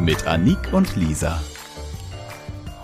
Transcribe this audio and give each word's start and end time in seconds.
Mit 0.00 0.28
Anik 0.28 0.58
und 0.72 0.94
Lisa. 0.94 1.40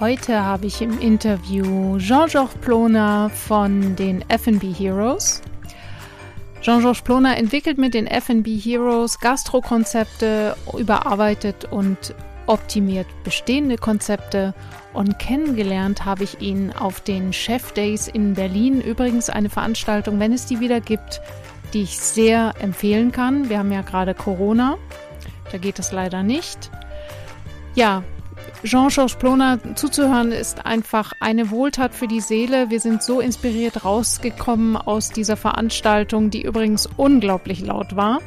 Heute 0.00 0.44
habe 0.44 0.66
ich 0.66 0.82
im 0.82 0.98
Interview 0.98 1.96
Jean-Georges 1.98 2.56
Ploner 2.56 3.30
von 3.30 3.94
den 3.94 4.28
F&B 4.28 4.72
Heroes. 4.72 5.40
Jean-Georges 6.60 7.02
Ploner 7.02 7.36
entwickelt 7.36 7.78
mit 7.78 7.94
den 7.94 8.08
F&B 8.08 8.58
Heroes 8.58 9.20
Gastrokonzepte, 9.20 10.56
überarbeitet 10.76 11.66
und 11.66 12.14
optimiert 12.46 13.06
bestehende 13.22 13.78
Konzepte 13.78 14.52
und 14.92 15.18
kennengelernt 15.20 16.04
habe 16.04 16.24
ich 16.24 16.40
ihn 16.40 16.72
auf 16.72 17.00
den 17.00 17.32
Chef 17.32 17.72
Days 17.72 18.08
in 18.08 18.34
Berlin. 18.34 18.80
Übrigens 18.80 19.30
eine 19.30 19.50
Veranstaltung, 19.50 20.18
wenn 20.18 20.32
es 20.32 20.46
die 20.46 20.58
wieder 20.58 20.80
gibt, 20.80 21.20
die 21.72 21.82
ich 21.82 21.98
sehr 21.98 22.54
empfehlen 22.60 23.12
kann. 23.12 23.48
Wir 23.48 23.60
haben 23.60 23.72
ja 23.72 23.82
gerade 23.82 24.14
Corona, 24.14 24.76
da 25.52 25.58
geht 25.58 25.78
es 25.78 25.92
leider 25.92 26.24
nicht. 26.24 26.70
Ja, 27.74 28.04
Jean-Georges 28.62 29.16
Ploner 29.16 29.58
zuzuhören 29.74 30.32
ist 30.32 30.64
einfach 30.64 31.12
eine 31.20 31.50
Wohltat 31.50 31.92
für 31.92 32.06
die 32.06 32.20
Seele. 32.20 32.70
Wir 32.70 32.80
sind 32.80 33.02
so 33.02 33.20
inspiriert 33.20 33.84
rausgekommen 33.84 34.76
aus 34.76 35.10
dieser 35.10 35.36
Veranstaltung, 35.36 36.30
die 36.30 36.42
übrigens 36.42 36.88
unglaublich 36.96 37.60
laut 37.60 37.96
war. 37.96 38.20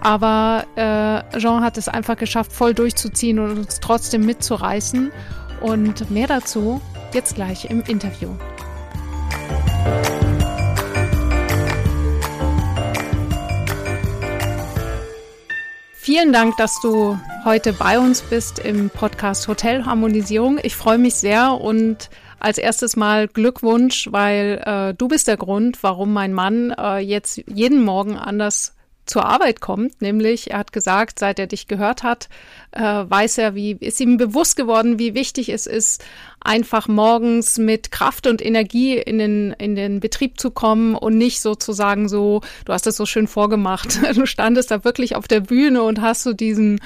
Aber 0.00 0.64
äh, 0.76 1.38
Jean 1.38 1.62
hat 1.62 1.78
es 1.78 1.88
einfach 1.88 2.16
geschafft, 2.16 2.52
voll 2.52 2.74
durchzuziehen 2.74 3.38
und 3.38 3.58
uns 3.58 3.80
trotzdem 3.80 4.24
mitzureißen. 4.24 5.10
Und 5.60 6.10
mehr 6.10 6.26
dazu 6.26 6.80
jetzt 7.12 7.34
gleich 7.34 7.68
im 7.70 7.82
Interview. 7.82 8.30
Vielen 16.06 16.32
Dank, 16.32 16.56
dass 16.56 16.80
du 16.80 17.18
heute 17.44 17.72
bei 17.72 17.98
uns 17.98 18.22
bist 18.22 18.60
im 18.60 18.90
Podcast 18.90 19.48
Hotelharmonisierung. 19.48 20.60
Ich 20.62 20.76
freue 20.76 20.98
mich 20.98 21.16
sehr 21.16 21.60
und 21.60 22.10
als 22.38 22.58
erstes 22.58 22.94
mal 22.94 23.26
Glückwunsch, 23.26 24.06
weil 24.12 24.62
äh, 24.64 24.94
du 24.94 25.08
bist 25.08 25.26
der 25.26 25.36
Grund, 25.36 25.82
warum 25.82 26.12
mein 26.12 26.32
Mann 26.32 26.70
äh, 26.78 26.98
jetzt 26.98 27.42
jeden 27.48 27.82
Morgen 27.82 28.16
anders 28.16 28.75
zur 29.06 29.24
Arbeit 29.24 29.60
kommt, 29.60 30.02
nämlich 30.02 30.50
er 30.50 30.58
hat 30.58 30.72
gesagt, 30.72 31.18
seit 31.18 31.38
er 31.38 31.46
dich 31.46 31.68
gehört 31.68 32.02
hat, 32.02 32.28
äh, 32.72 32.82
weiß 32.82 33.38
er, 33.38 33.54
wie 33.54 33.72
ist 33.72 34.00
ihm 34.00 34.16
bewusst 34.16 34.56
geworden, 34.56 34.98
wie 34.98 35.14
wichtig 35.14 35.48
es 35.48 35.66
ist, 35.66 36.04
einfach 36.40 36.88
morgens 36.88 37.58
mit 37.58 37.90
Kraft 37.90 38.26
und 38.26 38.44
Energie 38.44 38.98
in 38.98 39.18
den 39.18 39.52
in 39.52 39.76
den 39.76 40.00
Betrieb 40.00 40.40
zu 40.40 40.50
kommen 40.50 40.94
und 40.94 41.16
nicht 41.16 41.40
sozusagen 41.40 42.08
so, 42.08 42.42
du 42.64 42.72
hast 42.72 42.86
es 42.86 42.96
so 42.96 43.06
schön 43.06 43.28
vorgemacht, 43.28 44.00
du 44.14 44.26
standest 44.26 44.70
da 44.70 44.84
wirklich 44.84 45.16
auf 45.16 45.28
der 45.28 45.40
Bühne 45.40 45.82
und 45.82 46.00
hast 46.00 46.24
so 46.24 46.32
diesen 46.32 46.80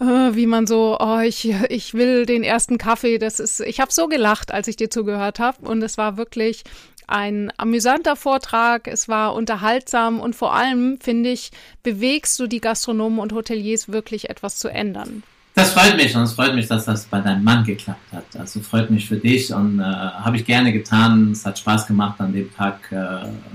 äh, 0.00 0.34
wie 0.34 0.46
man 0.46 0.66
so, 0.66 0.96
oh, 0.98 1.20
ich, 1.20 1.54
ich 1.68 1.94
will 1.94 2.26
den 2.26 2.42
ersten 2.42 2.78
Kaffee. 2.78 3.18
Das 3.18 3.38
ist, 3.38 3.60
ich 3.60 3.80
habe 3.80 3.92
so 3.92 4.08
gelacht, 4.08 4.50
als 4.50 4.66
ich 4.66 4.76
dir 4.76 4.90
zugehört 4.90 5.38
habe. 5.38 5.68
Und 5.68 5.82
es 5.82 5.98
war 5.98 6.16
wirklich 6.16 6.64
ein 7.10 7.52
amüsanter 7.56 8.16
Vortrag, 8.16 8.86
es 8.86 9.08
war 9.08 9.34
unterhaltsam 9.34 10.20
und 10.20 10.36
vor 10.36 10.54
allem, 10.54 10.98
finde 11.00 11.30
ich, 11.30 11.50
bewegst 11.82 12.38
du 12.38 12.46
die 12.46 12.60
Gastronomen 12.60 13.18
und 13.18 13.32
Hoteliers 13.32 13.88
wirklich 13.88 14.30
etwas 14.30 14.58
zu 14.58 14.68
ändern. 14.68 15.22
Das 15.54 15.72
freut 15.72 15.96
mich 15.96 16.14
und 16.14 16.22
es 16.22 16.32
freut 16.32 16.54
mich, 16.54 16.68
dass 16.68 16.84
das 16.84 17.04
bei 17.06 17.20
deinem 17.20 17.42
Mann 17.42 17.64
geklappt 17.64 18.12
hat. 18.12 18.24
Also 18.38 18.60
freut 18.60 18.90
mich 18.90 19.08
für 19.08 19.16
dich 19.16 19.52
und 19.52 19.80
äh, 19.80 19.82
habe 19.82 20.36
ich 20.36 20.44
gerne 20.44 20.72
getan. 20.72 21.32
Es 21.32 21.44
hat 21.44 21.58
Spaß 21.58 21.86
gemacht 21.86 22.20
an 22.20 22.32
dem 22.32 22.54
Tag. 22.54 22.80
Äh, 22.92 22.94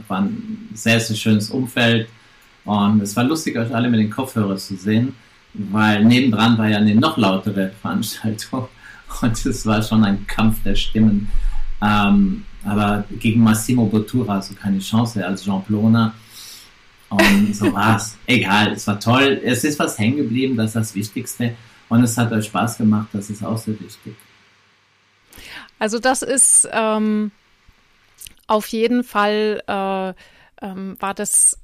war 0.08 0.22
ein 0.22 0.70
sehr, 0.74 1.00
sehr 1.00 1.16
schönes 1.16 1.50
Umfeld 1.50 2.10
und 2.66 3.02
es 3.02 3.16
war 3.16 3.24
lustig, 3.24 3.58
euch 3.58 3.74
alle 3.74 3.90
mit 3.90 4.00
den 4.00 4.10
Kopfhörern 4.10 4.58
zu 4.58 4.76
sehen, 4.76 5.16
weil 5.54 6.04
nebendran 6.04 6.58
war 6.58 6.68
ja 6.68 6.78
eine 6.78 6.96
noch 6.96 7.18
lautere 7.18 7.72
Veranstaltung 7.82 8.68
und 9.22 9.46
es 9.46 9.66
war 9.66 9.82
schon 9.82 10.04
ein 10.04 10.28
Kampf 10.28 10.62
der 10.64 10.76
Stimmen. 10.76 11.30
Ähm, 11.82 12.44
aber 12.66 13.06
gegen 13.20 13.42
Massimo 13.42 13.86
Bottura 13.86 14.42
so 14.42 14.56
keine 14.56 14.80
Chance 14.80 15.26
als 15.26 15.44
Jean 15.44 15.64
Plona. 15.64 16.14
Und 17.10 17.56
so 17.56 17.72
war's. 17.74 18.18
Egal, 18.26 18.74
es 18.74 18.88
war 18.88 19.00
toll. 19.00 19.42
Es 19.44 19.64
ist 19.64 19.80
was 19.80 19.98
hängen 19.98 20.18
geblieben, 20.18 20.58
das 20.58 20.68
ist 20.68 20.76
das 20.76 20.96
Wichtigste. 20.96 21.56
Und 21.88 22.04
es 22.04 22.18
hat 22.18 22.32
euch 22.32 22.46
Spaß 22.46 22.78
gemacht, 22.80 23.10
das 23.14 23.30
ist 23.30 23.44
auch 23.44 23.58
sehr 23.58 23.80
wichtig. 23.80 24.16
Also 25.78 26.00
das 26.00 26.24
ist 26.24 26.68
ähm, 26.72 27.32
auf 28.48 28.68
jeden 28.68 29.04
Fall 29.04 29.62
äh, 29.68 30.14
ähm, 30.66 30.96
war 31.00 31.14
das 31.14 31.60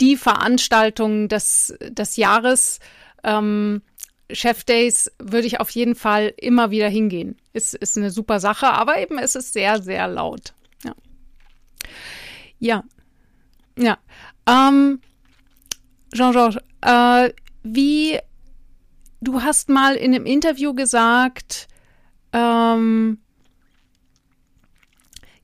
die 0.00 0.16
Veranstaltung 0.16 1.28
des, 1.28 1.74
des 1.80 2.16
Jahres. 2.16 2.80
Ähm, 3.22 3.82
Chef 4.32 4.64
Days 4.64 5.10
würde 5.18 5.46
ich 5.46 5.60
auf 5.60 5.70
jeden 5.70 5.94
Fall 5.94 6.32
immer 6.36 6.70
wieder 6.70 6.88
hingehen. 6.88 7.36
Ist, 7.52 7.74
ist 7.74 7.96
eine 7.96 8.10
super 8.10 8.40
Sache, 8.40 8.68
aber 8.68 8.98
eben 8.98 9.18
ist 9.18 9.36
es 9.36 9.52
sehr, 9.52 9.82
sehr 9.82 10.08
laut. 10.08 10.54
Ja. 10.84 10.94
Ja. 12.58 12.84
ja. 13.76 13.98
Ähm, 14.46 15.00
Jean-Georges, 16.12 16.60
äh, 16.82 17.32
wie 17.62 18.18
du 19.20 19.42
hast 19.42 19.68
mal 19.68 19.96
in 19.96 20.14
einem 20.14 20.26
Interview 20.26 20.74
gesagt, 20.74 21.68
ähm, 22.32 23.18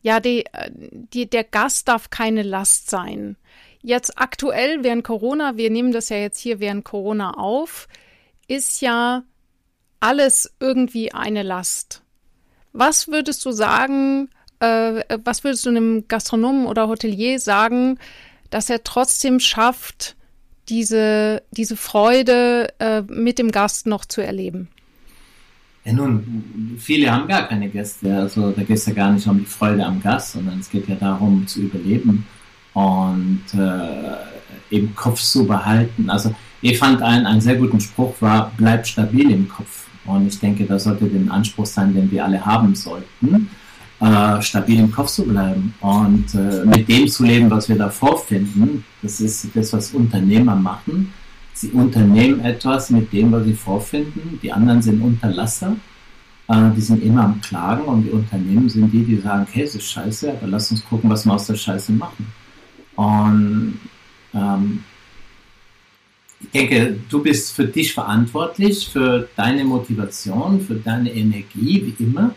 ja, 0.03 0.21
die, 0.21 0.45
die, 1.13 1.29
der 1.29 1.45
Gast 1.45 1.89
darf 1.89 2.11
keine 2.11 2.43
Last 2.43 2.91
sein. 2.91 3.37
Jetzt 3.83 4.19
aktuell 4.19 4.83
während 4.83 5.05
Corona, 5.05 5.57
wir 5.57 5.71
nehmen 5.71 5.93
das 5.93 6.09
ja 6.09 6.17
jetzt 6.17 6.39
hier 6.39 6.61
während 6.61 6.85
Corona 6.85 7.33
auf, 7.33 7.89
ist 8.49 8.81
ja 8.81 9.23
alles 10.01 10.53
irgendwie 10.61 11.13
eine 11.13 11.43
Last. 11.43 12.03
Was 12.73 13.09
würdest 13.09 13.45
du 13.45 13.53
sagen, 13.53 14.29
äh, 14.61 15.03
was 15.25 15.45
würdest 15.45 15.67
du 15.67 15.71
einem 15.71 16.09
Gastronomen 16.09 16.67
oder 16.67 16.89
Hotelier 16.89 17.39
sagen, 17.41 17.99
dass 18.51 18.71
er 18.71 18.85
trotzdem 18.85 19.41
schafft, 19.41 20.17
diese, 20.69 21.43
diese 21.53 21.77
Freude 21.77 22.69
äh, 22.79 23.03
mit 23.03 23.39
dem 23.39 23.51
Gast 23.53 23.87
noch 23.87 24.05
zu 24.05 24.21
erleben? 24.21 24.69
Ja, 25.85 25.93
nun, 25.93 26.77
viele 26.79 27.13
haben 27.13 27.29
gar 27.29 27.47
keine 27.47 27.69
Gäste. 27.69 28.17
Also 28.17 28.51
da 28.51 28.63
geht 28.63 28.77
es 28.77 28.87
ja 28.87 28.93
gar 28.93 29.13
nicht 29.13 29.27
um 29.29 29.39
die 29.39 29.45
Freude 29.45 29.87
am 29.87 30.03
Gast, 30.03 30.33
sondern 30.33 30.59
es 30.59 30.69
geht 30.69 30.89
ja 30.89 30.97
darum 30.97 31.47
zu 31.47 31.61
überleben 31.61 32.27
und 32.75 33.45
äh, 33.55 34.75
eben 34.75 34.95
Kopf 34.97 35.21
zu 35.21 35.47
behalten. 35.47 36.11
Also 36.11 36.35
ich 36.63 36.79
fand 36.79 37.03
einen, 37.03 37.27
einen 37.27 37.41
sehr 37.41 37.57
guten 37.57 37.81
Spruch 37.81 38.15
war, 38.21 38.53
bleib 38.57 38.87
stabil 38.87 39.31
im 39.31 39.49
Kopf. 39.49 39.87
Und 40.07 40.29
ich 40.29 40.39
denke, 40.39 40.65
das 40.65 40.85
sollte 40.85 41.07
den 41.07 41.31
Anspruch 41.31 41.67
sein, 41.67 41.95
den 41.95 42.11
wir 42.11 42.25
alle 42.25 42.45
haben 42.45 42.75
sollten, 42.75 43.51
äh, 44.01 44.41
stabil 44.43 44.79
im 44.79 44.93
Kopf 44.93 45.09
zu 45.09 45.25
bleiben 45.25 45.75
und 45.81 46.35
äh, 46.35 46.65
mit 46.65 46.89
dem 46.89 47.09
zu 47.09 47.25
leben, 47.25 47.51
was 47.51 47.69
wir 47.69 47.77
da 47.77 47.89
vorfinden. 47.89 48.85
Das 49.03 49.21
ist 49.21 49.49
das, 49.55 49.73
was 49.73 49.93
Unternehmer 49.93 50.55
machen. 50.55 51.13
Sie 51.55 51.71
unternehmen 51.71 52.41
etwas 52.41 52.91
mit 52.91 53.13
dem, 53.13 53.33
was 53.33 53.45
sie 53.45 53.55
vorfinden. 53.55 54.39
Die 54.43 54.53
anderen 54.53 54.83
sind 54.83 55.01
Unterlasser. 55.01 55.75
Äh, 56.49 56.71
die 56.77 56.81
sind 56.81 57.03
immer 57.03 57.25
am 57.25 57.41
Klagen 57.41 57.85
und 57.85 58.05
die 58.05 58.11
Unternehmen 58.11 58.69
sind 58.69 58.93
die, 58.93 59.05
die 59.05 59.17
sagen, 59.17 59.47
okay, 59.49 59.63
es 59.63 59.75
ist 59.75 59.91
scheiße, 59.91 60.31
aber 60.31 60.47
lass 60.47 60.71
uns 60.71 60.85
gucken, 60.85 61.11
was 61.11 61.25
wir 61.25 61.33
aus 61.33 61.47
der 61.47 61.57
Scheiße 61.57 61.93
machen. 61.93 62.27
Und 62.95 63.81
ähm, 64.35 64.85
ich 66.41 66.51
denke, 66.51 66.99
du 67.09 67.23
bist 67.23 67.53
für 67.53 67.65
dich 67.65 67.95
verantwortlich, 67.95 68.89
für 68.89 69.29
deine 69.37 69.65
Motivation, 69.65 70.61
für 70.61 70.75
deine 70.75 71.13
Energie, 71.13 71.95
wie 71.99 72.05
immer. 72.05 72.35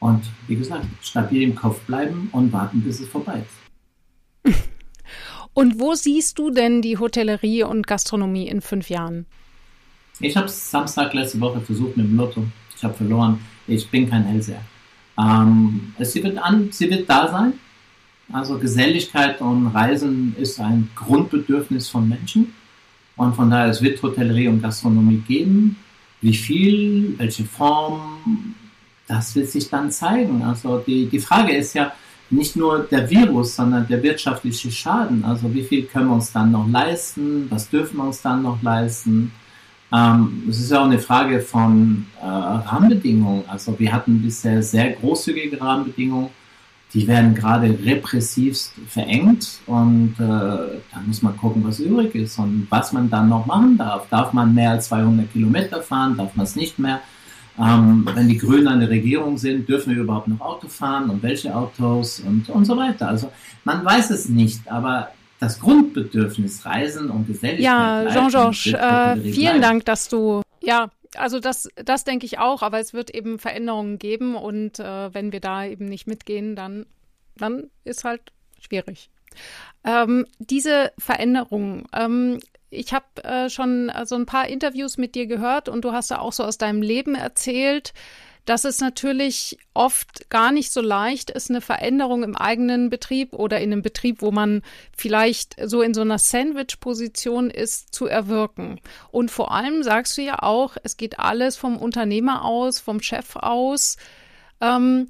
Und 0.00 0.24
wie 0.48 0.56
gesagt, 0.56 0.86
stabil 1.00 1.42
im 1.42 1.54
Kopf 1.54 1.80
bleiben 1.82 2.28
und 2.32 2.52
warten, 2.52 2.80
bis 2.80 3.00
es 3.00 3.08
vorbei 3.08 3.44
ist. 4.44 4.58
Und 5.54 5.78
wo 5.78 5.94
siehst 5.94 6.38
du 6.38 6.50
denn 6.50 6.80
die 6.80 6.96
Hotellerie 6.96 7.64
und 7.64 7.86
Gastronomie 7.86 8.48
in 8.48 8.62
fünf 8.62 8.88
Jahren? 8.88 9.26
Ich 10.18 10.34
habe 10.34 10.48
Samstag 10.48 11.12
letzte 11.12 11.40
Woche 11.40 11.60
versucht 11.60 11.94
mit 11.98 12.06
dem 12.06 12.16
Lotto. 12.16 12.42
Ich 12.74 12.82
habe 12.82 12.94
verloren. 12.94 13.38
Ich 13.66 13.90
bin 13.90 14.08
kein 14.08 14.24
Hellseher. 14.24 14.62
Ähm, 15.18 15.92
sie, 15.98 16.24
wird 16.24 16.38
an, 16.38 16.68
sie 16.72 16.88
wird 16.88 17.08
da 17.08 17.28
sein. 17.28 17.52
Also 18.32 18.58
Geselligkeit 18.58 19.42
und 19.42 19.66
Reisen 19.68 20.34
ist 20.38 20.58
ein 20.58 20.88
Grundbedürfnis 20.96 21.90
von 21.90 22.08
Menschen. 22.08 22.54
Und 23.16 23.34
von 23.34 23.50
daher, 23.50 23.70
es 23.70 23.82
wird 23.82 24.02
Hotellerie 24.02 24.48
und 24.48 24.62
Gastronomie 24.62 25.22
geben. 25.26 25.76
Wie 26.20 26.34
viel, 26.34 27.14
welche 27.18 27.44
Form, 27.44 28.54
das 29.06 29.34
wird 29.34 29.48
sich 29.48 29.68
dann 29.68 29.90
zeigen. 29.90 30.42
Also 30.42 30.78
die, 30.78 31.06
die 31.06 31.18
Frage 31.18 31.54
ist 31.54 31.74
ja 31.74 31.92
nicht 32.30 32.56
nur 32.56 32.80
der 32.90 33.08
Virus, 33.10 33.56
sondern 33.56 33.86
der 33.86 34.02
wirtschaftliche 34.02 34.70
Schaden. 34.70 35.24
Also 35.24 35.52
wie 35.52 35.62
viel 35.62 35.84
können 35.84 36.08
wir 36.08 36.14
uns 36.14 36.32
dann 36.32 36.50
noch 36.52 36.68
leisten? 36.68 37.46
Was 37.50 37.68
dürfen 37.68 37.98
wir 37.98 38.04
uns 38.04 38.22
dann 38.22 38.42
noch 38.42 38.62
leisten? 38.62 39.32
Ähm, 39.92 40.44
es 40.48 40.60
ist 40.60 40.70
ja 40.70 40.80
auch 40.80 40.86
eine 40.86 40.98
Frage 40.98 41.40
von 41.40 42.06
äh, 42.20 42.24
Rahmenbedingungen. 42.24 43.44
Also 43.48 43.78
wir 43.78 43.92
hatten 43.92 44.22
bisher 44.22 44.62
sehr 44.62 44.92
großzügige 44.92 45.60
Rahmenbedingungen 45.60 46.30
die 46.94 47.06
werden 47.06 47.34
gerade 47.34 47.78
repressivst 47.84 48.72
verengt 48.86 49.60
und 49.66 50.14
äh, 50.18 50.22
da 50.22 51.00
muss 51.06 51.22
man 51.22 51.36
gucken, 51.36 51.64
was 51.64 51.80
übrig 51.80 52.14
ist 52.14 52.38
und 52.38 52.66
was 52.68 52.92
man 52.92 53.08
dann 53.08 53.28
noch 53.28 53.46
machen 53.46 53.78
darf. 53.78 54.08
Darf 54.10 54.32
man 54.32 54.54
mehr 54.54 54.72
als 54.72 54.88
200 54.88 55.32
Kilometer 55.32 55.82
fahren? 55.82 56.16
Darf 56.16 56.36
man 56.36 56.44
es 56.44 56.54
nicht 56.54 56.78
mehr? 56.78 57.00
Ähm, 57.58 58.08
wenn 58.14 58.28
die 58.28 58.38
Grünen 58.38 58.68
an 58.68 58.80
der 58.80 58.90
Regierung 58.90 59.38
sind, 59.38 59.68
dürfen 59.68 59.94
wir 59.94 60.02
überhaupt 60.02 60.28
noch 60.28 60.40
Auto 60.40 60.68
fahren 60.68 61.08
und 61.10 61.22
welche 61.22 61.54
Autos 61.54 62.20
und, 62.20 62.48
und 62.50 62.64
so 62.64 62.76
weiter. 62.76 63.08
Also 63.08 63.30
man 63.64 63.84
weiß 63.84 64.10
es 64.10 64.28
nicht, 64.28 64.70
aber 64.70 65.08
das 65.38 65.58
Grundbedürfnis 65.60 66.64
Reisen 66.64 67.10
und 67.10 67.26
Geselligkeit. 67.26 67.64
Ja, 67.64 68.06
Jean-Georges, 68.08 68.66
äh, 68.66 69.32
vielen 69.32 69.60
Dank, 69.60 69.84
dass 69.86 70.08
du 70.08 70.42
ja 70.62 70.88
also 71.16 71.40
das, 71.40 71.68
das 71.76 72.04
denke 72.04 72.26
ich 72.26 72.38
auch, 72.38 72.62
aber 72.62 72.80
es 72.80 72.94
wird 72.94 73.10
eben 73.10 73.38
Veränderungen 73.38 73.98
geben 73.98 74.34
und 74.34 74.78
äh, 74.78 75.14
wenn 75.14 75.32
wir 75.32 75.40
da 75.40 75.64
eben 75.64 75.86
nicht 75.86 76.06
mitgehen, 76.06 76.56
dann, 76.56 76.86
dann 77.36 77.70
ist 77.84 78.04
halt 78.04 78.32
schwierig. 78.60 79.10
Ähm, 79.84 80.26
diese 80.38 80.92
Veränderungen, 80.98 81.86
ähm, 81.92 82.40
ich 82.70 82.92
habe 82.92 83.24
äh, 83.24 83.50
schon 83.50 83.88
äh, 83.88 84.06
so 84.06 84.14
ein 84.14 84.26
paar 84.26 84.48
Interviews 84.48 84.96
mit 84.96 85.14
dir 85.14 85.26
gehört 85.26 85.68
und 85.68 85.84
du 85.84 85.92
hast 85.92 86.10
ja 86.10 86.20
auch 86.20 86.32
so 86.32 86.44
aus 86.44 86.58
deinem 86.58 86.82
Leben 86.82 87.14
erzählt 87.14 87.92
dass 88.44 88.64
es 88.64 88.80
natürlich 88.80 89.58
oft 89.72 90.28
gar 90.28 90.50
nicht 90.50 90.72
so 90.72 90.80
leicht 90.80 91.30
ist, 91.30 91.48
eine 91.48 91.60
Veränderung 91.60 92.24
im 92.24 92.36
eigenen 92.36 92.90
Betrieb 92.90 93.34
oder 93.34 93.60
in 93.60 93.72
einem 93.72 93.82
Betrieb, 93.82 94.20
wo 94.20 94.32
man 94.32 94.62
vielleicht 94.96 95.56
so 95.64 95.80
in 95.80 95.94
so 95.94 96.00
einer 96.00 96.18
Sandwich-Position 96.18 97.50
ist, 97.50 97.94
zu 97.94 98.06
erwirken. 98.06 98.80
Und 99.10 99.30
vor 99.30 99.52
allem 99.52 99.82
sagst 99.82 100.18
du 100.18 100.22
ja 100.22 100.42
auch, 100.42 100.76
es 100.82 100.96
geht 100.96 101.20
alles 101.20 101.56
vom 101.56 101.76
Unternehmer 101.76 102.44
aus, 102.44 102.80
vom 102.80 103.00
Chef 103.00 103.36
aus. 103.36 103.96
Ähm, 104.60 105.08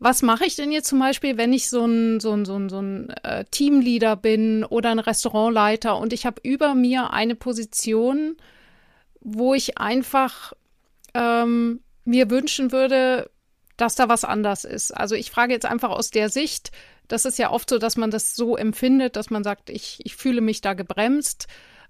was 0.00 0.22
mache 0.22 0.44
ich 0.44 0.56
denn 0.56 0.72
jetzt 0.72 0.88
zum 0.88 1.00
Beispiel, 1.00 1.36
wenn 1.36 1.52
ich 1.52 1.68
so 1.68 1.84
ein, 1.84 2.20
so 2.20 2.32
ein, 2.32 2.44
so 2.44 2.56
ein, 2.56 2.68
so 2.68 2.80
ein 2.80 3.10
äh, 3.22 3.44
Teamleader 3.50 4.16
bin 4.16 4.64
oder 4.64 4.90
ein 4.90 5.00
Restaurantleiter 5.00 5.96
und 5.96 6.12
ich 6.12 6.26
habe 6.26 6.40
über 6.42 6.74
mir 6.74 7.12
eine 7.12 7.34
Position, 7.34 8.36
wo 9.20 9.54
ich 9.54 9.78
einfach 9.78 10.52
ähm, 11.14 11.80
mir 12.08 12.30
wünschen 12.30 12.72
würde, 12.72 13.30
dass 13.76 13.94
da 13.94 14.08
was 14.08 14.24
anders 14.24 14.64
ist. 14.64 14.90
Also 14.90 15.14
ich 15.14 15.30
frage 15.30 15.52
jetzt 15.52 15.66
einfach 15.66 15.90
aus 15.90 16.10
der 16.10 16.30
Sicht, 16.30 16.72
das 17.06 17.24
ist 17.24 17.38
ja 17.38 17.50
oft 17.50 17.70
so, 17.70 17.78
dass 17.78 17.96
man 17.96 18.10
das 18.10 18.34
so 18.34 18.56
empfindet, 18.56 19.16
dass 19.16 19.30
man 19.30 19.44
sagt, 19.44 19.70
ich, 19.70 20.00
ich 20.04 20.16
fühle 20.16 20.40
mich 20.40 20.60
da 20.60 20.74
gebremst. 20.74 21.46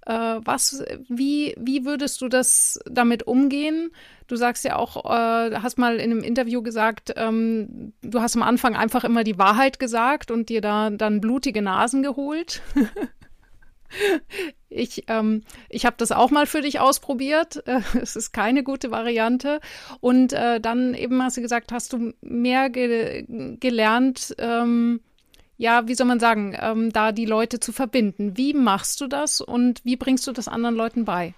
Äh, 0.06 0.12
was, 0.12 0.84
wie, 1.08 1.54
wie 1.58 1.84
würdest 1.84 2.20
du 2.20 2.28
das 2.28 2.78
damit 2.88 3.26
umgehen? 3.26 3.90
Du 4.26 4.36
sagst 4.36 4.64
ja 4.64 4.76
auch, 4.76 5.04
äh, 5.04 5.56
hast 5.56 5.78
mal 5.78 5.96
in 5.96 6.10
einem 6.10 6.22
Interview 6.22 6.62
gesagt, 6.62 7.14
ähm, 7.16 7.92
du 8.02 8.20
hast 8.20 8.36
am 8.36 8.42
Anfang 8.42 8.76
einfach 8.76 9.04
immer 9.04 9.24
die 9.24 9.38
Wahrheit 9.38 9.78
gesagt 9.78 10.30
und 10.30 10.50
dir 10.50 10.60
da 10.60 10.90
dann 10.90 11.20
blutige 11.20 11.62
Nasen 11.62 12.02
geholt. 12.02 12.60
Ich, 14.70 15.04
ähm, 15.08 15.42
ich 15.70 15.86
habe 15.86 15.96
das 15.98 16.12
auch 16.12 16.30
mal 16.30 16.46
für 16.46 16.60
dich 16.60 16.78
ausprobiert. 16.78 17.62
es 18.00 18.16
ist 18.16 18.32
keine 18.32 18.62
gute 18.62 18.90
Variante. 18.90 19.60
Und 20.00 20.32
äh, 20.32 20.60
dann 20.60 20.94
eben 20.94 21.22
hast 21.22 21.36
du 21.36 21.40
gesagt, 21.40 21.72
hast 21.72 21.92
du 21.92 22.12
mehr 22.20 22.70
ge 22.70 23.24
gelernt, 23.58 24.34
ähm, 24.38 25.00
ja, 25.56 25.88
wie 25.88 25.94
soll 25.94 26.06
man 26.06 26.20
sagen, 26.20 26.56
ähm, 26.60 26.92
da 26.92 27.12
die 27.12 27.24
Leute 27.24 27.58
zu 27.58 27.72
verbinden. 27.72 28.36
Wie 28.36 28.54
machst 28.54 29.00
du 29.00 29.08
das 29.08 29.40
und 29.40 29.80
wie 29.84 29.96
bringst 29.96 30.26
du 30.26 30.32
das 30.32 30.46
anderen 30.46 30.76
Leuten 30.76 31.04
bei? 31.04 31.34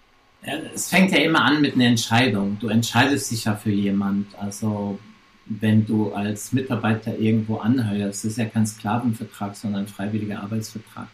Es 0.74 0.88
fängt 0.88 1.12
ja 1.12 1.18
immer 1.18 1.42
an 1.42 1.60
mit 1.60 1.74
einer 1.74 1.86
Entscheidung. 1.86 2.58
Du 2.60 2.68
entscheidest 2.68 3.30
dich 3.30 3.44
ja 3.44 3.54
für 3.54 3.70
jemand. 3.70 4.26
Also 4.38 4.98
wenn 5.46 5.86
du 5.86 6.12
als 6.12 6.52
Mitarbeiter 6.52 7.18
irgendwo 7.18 7.56
anheuerst, 7.58 8.24
das 8.24 8.32
ist 8.32 8.38
ja 8.38 8.46
kein 8.46 8.66
Sklavenvertrag, 8.66 9.56
sondern 9.56 9.82
ein 9.82 9.88
freiwilliger 9.88 10.42
Arbeitsvertrag 10.42 11.08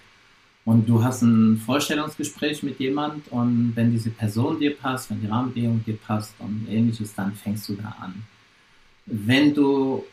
und 0.66 0.88
du 0.88 1.02
hast 1.02 1.22
ein 1.22 1.56
Vorstellungsgespräch 1.64 2.64
mit 2.64 2.80
jemand 2.80 3.28
und 3.30 3.72
wenn 3.76 3.92
diese 3.92 4.10
Person 4.10 4.58
dir 4.58 4.76
passt, 4.76 5.08
wenn 5.08 5.20
die 5.20 5.28
Rahmenbedingung 5.28 5.82
dir 5.84 5.96
passt 5.96 6.34
und 6.40 6.66
ähnliches, 6.68 7.14
dann 7.14 7.32
fängst 7.34 7.68
du 7.68 7.74
da 7.74 7.96
an. 8.00 8.24
Wenn 9.06 9.54
du 9.54 10.04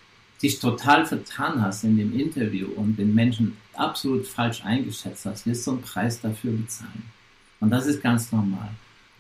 dich 0.42 0.60
total 0.60 1.08
vertan 1.08 1.60
hast 1.60 1.84
in 1.84 1.98
dem 1.98 2.18
Interview 2.18 2.68
und 2.76 2.98
den 3.00 3.16
Menschen 3.16 3.58
absolut 3.74 4.28
falsch 4.28 4.64
eingeschätzt 4.64 5.26
hast, 5.26 5.48
wirst 5.48 5.66
du 5.66 5.72
einen 5.72 5.82
Preis 5.82 6.22
dafür 6.22 6.52
bezahlen. 6.52 7.04
Und 7.60 7.72
das 7.72 7.88
ist 7.88 8.04
ganz 8.04 8.32
normal. 8.32 8.70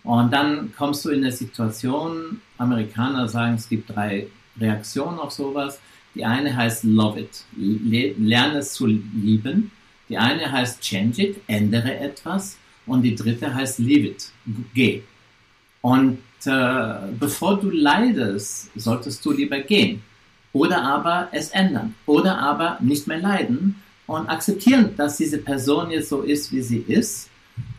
Und 0.03 0.31
dann 0.31 0.71
kommst 0.75 1.03
du 1.03 1.09
in 1.09 1.23
eine 1.23 1.31
Situation, 1.31 2.41
Amerikaner 2.59 3.27
sagen, 3.27 3.55
es 3.55 3.67
gibt 3.67 3.89
drei 3.89 4.27
Reaktionen 4.59 5.17
auf 5.17 5.31
sowas. 5.31 5.79
Die 6.13 6.25
eine 6.25 6.55
heißt 6.55 6.83
Love 6.83 7.21
it, 7.21 7.43
lerne 7.55 8.59
es 8.59 8.73
zu 8.73 8.85
lieben. 8.85 9.71
Die 10.09 10.17
eine 10.17 10.51
heißt 10.51 10.81
change 10.81 11.21
it, 11.21 11.41
ändere 11.47 11.97
etwas. 11.99 12.57
Und 12.85 13.03
die 13.03 13.15
dritte 13.15 13.53
heißt 13.53 13.79
leave 13.79 14.07
it, 14.07 14.31
geh. 14.73 15.01
Und 15.81 16.19
äh, 16.45 16.93
bevor 17.19 17.59
du 17.59 17.69
leidest, 17.69 18.69
solltest 18.75 19.23
du 19.23 19.31
lieber 19.31 19.59
gehen. 19.59 20.01
Oder 20.51 20.83
aber 20.83 21.29
es 21.31 21.49
ändern. 21.49 21.95
Oder 22.05 22.37
aber 22.37 22.77
nicht 22.81 23.07
mehr 23.07 23.19
leiden 23.19 23.75
und 24.07 24.27
akzeptieren, 24.29 24.95
dass 24.97 25.17
diese 25.17 25.37
Person 25.37 25.91
jetzt 25.91 26.09
so 26.09 26.21
ist, 26.21 26.51
wie 26.51 26.61
sie 26.61 26.83
ist. 26.87 27.29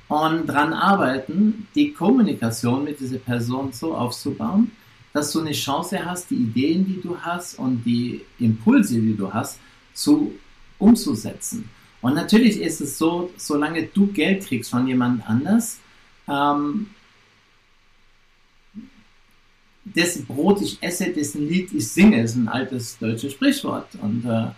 Und 0.08 0.46
daran 0.46 0.72
arbeiten, 0.72 1.66
die 1.74 1.92
Kommunikation 1.92 2.84
mit 2.84 3.00
dieser 3.00 3.18
Person 3.18 3.72
so 3.72 3.94
aufzubauen, 3.94 4.70
dass 5.12 5.32
du 5.32 5.40
eine 5.40 5.52
Chance 5.52 6.04
hast, 6.04 6.30
die 6.30 6.36
Ideen, 6.36 6.84
die 6.84 7.00
du 7.00 7.16
hast 7.16 7.58
und 7.58 7.84
die 7.84 8.22
Impulse, 8.38 9.00
die 9.00 9.16
du 9.16 9.32
hast, 9.32 9.58
zu 9.92 10.34
umzusetzen. 10.78 11.70
Und 12.04 12.12
natürlich 12.12 12.60
ist 12.60 12.82
es 12.82 12.98
so, 12.98 13.30
solange 13.38 13.84
du 13.84 14.08
Geld 14.08 14.44
kriegst 14.44 14.70
von 14.70 14.86
jemand 14.86 15.26
anders, 15.26 15.78
ähm, 16.28 16.90
dessen 19.86 20.26
Brot 20.26 20.60
ich 20.60 20.76
esse, 20.82 21.14
dessen 21.14 21.48
Lied 21.48 21.72
ich 21.72 21.88
singe, 21.88 22.22
ist 22.22 22.34
ein 22.34 22.46
altes 22.46 22.98
deutsches 22.98 23.32
Sprichwort. 23.32 23.88
Und 24.02 24.22
äh, 24.26 24.48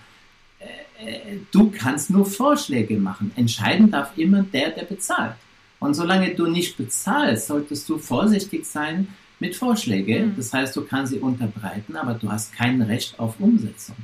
äh, 0.98 1.36
du 1.52 1.70
kannst 1.70 2.10
nur 2.10 2.26
Vorschläge 2.26 2.96
machen. 2.96 3.30
Entscheiden 3.36 3.92
darf 3.92 4.18
immer 4.18 4.42
der, 4.42 4.70
der 4.70 4.84
bezahlt. 4.84 5.36
Und 5.78 5.94
solange 5.94 6.34
du 6.34 6.48
nicht 6.48 6.76
bezahlst, 6.76 7.46
solltest 7.46 7.88
du 7.88 7.98
vorsichtig 7.98 8.66
sein 8.66 9.06
mit 9.38 9.54
Vorschlägen. 9.54 10.30
Mhm. 10.30 10.36
Das 10.36 10.52
heißt, 10.52 10.74
du 10.74 10.84
kannst 10.84 11.12
sie 11.12 11.20
unterbreiten, 11.20 11.94
aber 11.94 12.14
du 12.14 12.28
hast 12.28 12.52
kein 12.52 12.82
Recht 12.82 13.20
auf 13.20 13.38
Umsetzung. 13.38 13.94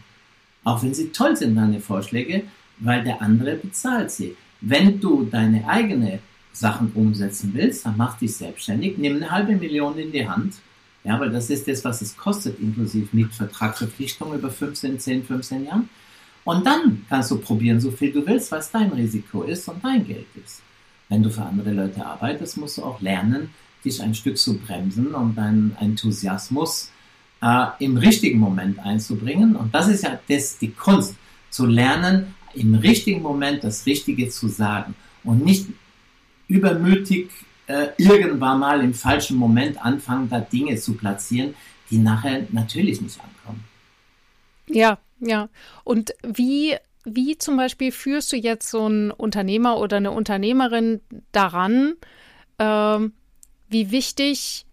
Auch 0.63 0.81
wenn 0.85 0.95
sie 0.95 1.09
toll 1.09 1.37
sind, 1.37 1.57
deine 1.57 1.81
Vorschläge, 1.81 2.45
weil 2.79 3.05
der 3.05 3.21
andere 3.23 3.57
bezahlt 3.57 4.11
sie. 4.11 4.37
Wenn 4.61 5.01
du 5.01 5.25
deine 5.25 5.67
eigenen 5.69 6.21
Sachen 6.53 6.93
umsetzen 6.93 7.53
willst, 7.55 7.87
dann 7.87 7.97
mach 7.97 8.19
dich 8.19 8.37
selbstständig, 8.37 8.99
nimm 8.99 9.17
eine 9.17 9.31
halbe 9.31 9.57
Million 9.57 9.99
in 9.99 10.13
die 10.13 10.29
Hand. 10.29 10.55
Ja, 11.05 11.19
weil 11.19 11.31
das 11.31 11.51
ist 11.51 11.67
das, 11.67 11.85
was 11.85 12.01
es 12.01 12.17
kostet, 12.17 12.61
inklusive 12.61 13.09
Mietvertragsverpflichtung 13.13 14.35
über 14.35 14.51
15, 14.51 15.01
10, 15.01 15.25
15 15.25 15.65
Jahren. 15.65 15.89
Und 16.45 16.65
dann 16.67 17.05
kannst 17.09 17.31
du 17.31 17.39
probieren, 17.39 17.81
so 17.81 17.91
viel 17.91 18.13
du 18.13 18.25
willst, 18.27 18.53
was 18.53 18.71
dein 18.71 18.91
Risiko 18.93 19.43
ist 19.43 19.69
und 19.69 19.83
dein 19.85 20.07
Geld 20.07 20.27
ist. 20.45 20.63
Wenn 21.09 21.23
du 21.23 21.31
für 21.31 21.43
andere 21.43 21.73
Leute 21.73 22.05
arbeitest, 22.05 22.57
musst 22.57 22.79
du 22.79 22.85
auch 22.85 23.01
lernen, 23.01 23.51
dich 23.85 24.01
ein 24.01 24.15
Stück 24.15 24.39
zu 24.39 24.59
bremsen 24.59 25.15
und 25.15 25.37
deinen 25.37 25.77
Enthusiasmus 25.81 26.91
äh, 27.43 27.67
im 27.81 27.97
richtigen 27.97 28.39
Moment 28.39 28.79
einzubringen. 28.79 29.57
Und 29.57 29.75
das 29.75 29.89
ist 29.89 30.05
ja 30.05 30.19
das, 30.29 30.59
die 30.59 30.71
Kunst, 30.71 31.17
zu 31.51 31.67
lernen, 31.67 32.35
im 32.55 32.75
richtigen 32.75 33.23
Moment 33.23 33.65
das 33.65 33.87
Richtige 33.87 34.29
zu 34.29 34.49
sagen 34.49 34.95
und 35.25 35.45
nicht 35.45 35.67
übermütig 36.49 37.31
äh, 37.67 37.89
irgendwann 37.97 38.59
mal 38.59 38.83
im 38.83 38.95
falschen 38.95 39.37
Moment 39.37 39.83
anfangen, 39.83 40.29
da 40.29 40.41
Dinge 40.41 40.77
zu 40.77 40.95
platzieren, 40.95 41.55
die 41.91 41.99
nachher 41.99 42.47
natürlich 42.51 43.01
nicht 43.01 43.19
ankommen. 43.21 43.65
Ja, 44.69 44.99
ja. 45.21 45.49
Und 45.85 46.15
wie, 46.23 46.77
wie 47.05 47.39
zum 47.39 47.57
Beispiel 47.57 47.93
führst 47.93 48.33
du 48.33 48.37
jetzt 48.37 48.69
so 48.71 48.85
einen 48.85 49.11
Unternehmer 49.11 49.79
oder 49.79 49.99
eine 49.99 50.11
Unternehmerin 50.11 51.01
daran, 51.33 51.95
äh, 52.59 52.99
wie 53.69 53.91
wichtig 53.91 54.67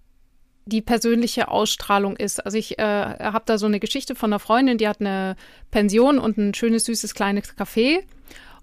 die 0.70 0.82
persönliche 0.82 1.50
Ausstrahlung 1.50 2.16
ist. 2.16 2.46
Also 2.46 2.58
ich 2.58 2.80
äh, 2.80 2.84
habe 2.84 3.44
da 3.46 3.58
so 3.58 3.66
eine 3.66 3.80
Geschichte 3.80 4.16
von 4.16 4.32
einer 4.32 4.40
Freundin, 4.40 4.78
die 4.78 4.88
hat 4.88 5.02
eine 5.02 5.36
Pension 5.72 6.20
und 6.20 6.38
ein 6.38 6.54
schönes, 6.54 6.86
süßes, 6.86 7.14
kleines 7.14 7.58
Café. 7.58 8.04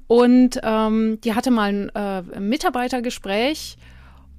Und 0.07 0.61
ähm, 0.63 1.21
die 1.23 1.35
hatte 1.35 1.51
mal 1.51 1.73
ein 1.73 1.89
äh, 1.91 2.41
Mitarbeitergespräch 2.41 3.77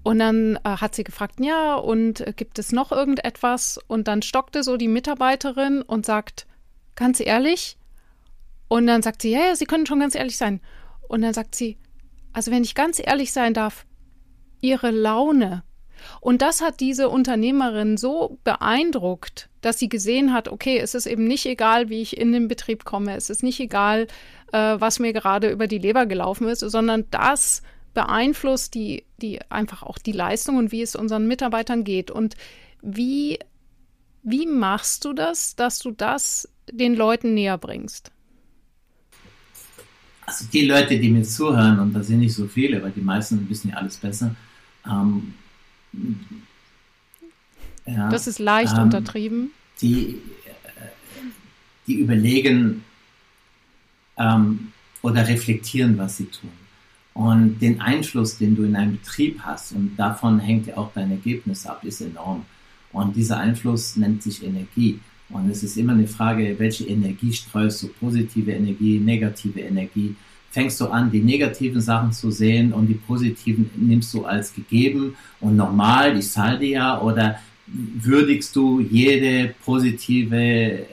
Und 0.08 0.20
dann 0.20 0.56
äh, 0.64 0.70
hat 0.70 0.96
sie 0.96 1.04
gefragt, 1.04 1.36
ja, 1.42 1.76
und 1.76 2.22
äh, 2.22 2.32
gibt 2.34 2.60
es 2.60 2.72
noch 2.72 2.94
irgendetwas? 2.94 3.78
Und 3.88 4.08
dann 4.08 4.22
stockte 4.22 4.64
so 4.64 4.78
die 4.78 4.88
Mitarbeiterin 4.88 5.82
und 5.82 6.06
sagt, 6.06 6.48
ganz 6.96 7.20
ehrlich? 7.20 7.78
Und 8.70 8.88
dann 8.88 9.02
sagt 9.02 9.22
sie, 9.22 9.32
ja, 9.32 9.48
ja, 9.48 9.56
Sie 9.58 9.66
können 9.66 9.86
schon 9.86 10.00
ganz 10.00 10.16
ehrlich 10.16 10.38
sein. 10.38 10.62
Und 11.10 11.24
dann 11.24 11.34
sagt 11.34 11.56
sie, 11.56 11.78
also 12.32 12.52
wenn 12.52 12.64
ich 12.64 12.74
ganz 12.74 13.02
ehrlich 13.06 13.34
sein 13.34 13.54
darf, 13.54 13.86
Ihre 14.62 14.92
Laune. 14.92 15.64
Und 16.22 16.42
das 16.42 16.62
hat 16.62 16.80
diese 16.80 17.10
Unternehmerin 17.10 17.98
so 17.98 18.38
beeindruckt, 18.44 19.50
dass 19.62 19.80
sie 19.80 19.90
gesehen 19.90 20.34
hat, 20.34 20.48
okay, 20.48 20.78
es 20.78 20.96
ist 20.96 21.06
eben 21.06 21.26
nicht 21.26 21.46
egal, 21.46 21.90
wie 21.90 22.02
ich 22.02 22.18
in 22.18 22.32
den 22.32 22.48
Betrieb 22.48 22.86
komme, 22.86 23.16
es 23.16 23.30
ist 23.30 23.44
nicht 23.44 23.60
egal, 23.60 24.08
äh, 24.52 24.76
was 24.80 25.00
mir 25.00 25.14
gerade 25.14 25.50
über 25.50 25.68
die 25.68 25.80
Leber 25.80 26.06
gelaufen 26.06 26.48
ist, 26.48 26.60
sondern 26.62 27.06
das 27.12 27.62
beeinflusst 27.94 28.76
die, 28.76 29.06
die 29.22 29.40
einfach 29.50 29.84
auch 29.84 29.98
die 29.98 30.12
Leistung 30.12 30.58
und 30.58 30.72
wie 30.72 30.84
es 30.84 30.96
unseren 30.96 31.28
Mitarbeitern 31.28 31.84
geht. 31.84 32.12
Und 32.12 32.36
wie, 32.82 33.40
wie 34.24 34.46
machst 34.46 35.04
du 35.06 35.14
das, 35.14 35.56
dass 35.56 35.80
du 35.80 35.92
das 35.92 36.48
den 36.72 36.96
Leuten 36.96 37.34
näher 37.34 37.58
bringst? 37.58 38.12
Also 40.28 40.46
die 40.52 40.66
Leute, 40.66 41.00
die 41.00 41.10
mir 41.10 41.24
zuhören, 41.24 41.80
und 41.80 41.94
da 41.94 42.04
sind 42.04 42.20
nicht 42.20 42.34
so 42.34 42.48
viele, 42.48 42.84
weil 42.84 42.92
die 42.92 43.02
meisten 43.02 43.50
wissen 43.50 43.70
ja 43.70 43.78
alles 43.78 43.96
besser. 43.96 44.36
Ähm, 44.86 45.34
ja, 47.86 48.10
das 48.10 48.28
ist 48.28 48.40
leicht 48.40 48.74
ähm, 48.76 48.84
untertrieben. 48.84 49.52
Die, 49.82 50.20
äh, 50.46 50.82
die 51.88 51.96
überlegen 51.96 52.84
ähm, 54.18 54.72
oder 55.02 55.28
reflektieren, 55.28 55.98
was 55.98 56.18
sie 56.18 56.26
tun. 56.26 56.52
Und 57.14 57.60
den 57.60 57.82
Einfluss, 57.82 58.38
den 58.38 58.56
du 58.56 58.64
in 58.64 58.76
einem 58.76 58.98
Betrieb 58.98 59.40
hast, 59.40 59.72
und 59.72 59.96
davon 59.98 60.40
hängt 60.40 60.68
ja 60.68 60.78
auch 60.78 60.92
dein 60.94 61.10
Ergebnis 61.10 61.66
ab, 61.66 61.84
ist 61.84 62.02
enorm. 62.02 62.46
Und 62.92 63.16
dieser 63.16 63.40
Einfluss 63.40 63.96
nennt 63.96 64.22
sich 64.22 64.44
Energie. 64.44 65.00
Und 65.30 65.50
es 65.50 65.64
ist 65.64 65.78
immer 65.78 65.94
eine 65.94 66.08
Frage, 66.08 66.56
welche 66.58 66.86
Energie 66.86 67.34
streust 67.34 67.84
du? 67.84 67.88
Positive 67.88 68.52
Energie, 68.52 69.00
negative 69.00 69.62
Energie. 69.62 70.16
Fängst 70.58 70.82
du 70.82 70.88
an, 70.88 71.12
die 71.12 71.20
negativen 71.20 71.80
Sachen 71.80 72.12
zu 72.12 72.32
sehen 72.32 72.74
und 72.74 72.88
die 72.88 72.96
positiven 72.96 73.70
nimmst 73.76 74.12
du 74.12 74.26
als 74.26 74.56
gegeben 74.56 75.16
und 75.40 75.56
normal, 75.56 76.18
ich 76.18 76.32
zahle 76.32 76.58
dir 76.58 76.70
ja, 76.70 77.00
oder 77.00 77.38
würdigst 77.68 78.56
du 78.56 78.80
jede 78.80 79.54
positive 79.64 80.36
äh, 80.36 80.86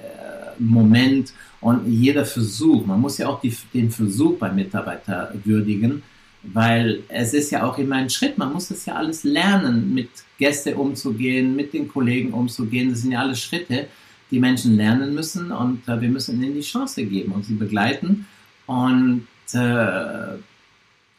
Moment 0.58 1.32
und 1.62 1.90
jeder 1.90 2.26
Versuch, 2.26 2.84
man 2.84 3.00
muss 3.00 3.16
ja 3.16 3.26
auch 3.26 3.40
die, 3.40 3.56
den 3.72 3.90
Versuch 3.90 4.36
beim 4.36 4.54
Mitarbeiter 4.54 5.32
würdigen, 5.44 6.02
weil 6.42 7.02
es 7.08 7.32
ist 7.32 7.50
ja 7.50 7.66
auch 7.66 7.78
immer 7.78 7.96
ein 7.96 8.10
Schritt. 8.10 8.36
Man 8.36 8.52
muss 8.52 8.68
das 8.68 8.84
ja 8.84 8.96
alles 8.96 9.24
lernen, 9.24 9.94
mit 9.94 10.10
Gästen 10.38 10.74
umzugehen, 10.74 11.56
mit 11.56 11.72
den 11.72 11.88
Kollegen 11.88 12.34
umzugehen. 12.34 12.90
Das 12.90 13.00
sind 13.00 13.12
ja 13.12 13.20
alles 13.20 13.40
Schritte, 13.40 13.86
die 14.30 14.40
Menschen 14.40 14.76
lernen 14.76 15.14
müssen 15.14 15.50
und 15.52 15.88
äh, 15.88 15.98
wir 16.02 16.10
müssen 16.10 16.42
ihnen 16.42 16.52
die 16.52 16.60
Chance 16.60 17.02
geben 17.06 17.32
und 17.32 17.46
sie 17.46 17.54
begleiten. 17.54 18.26
Und 18.66 19.26
äh, 19.52 20.36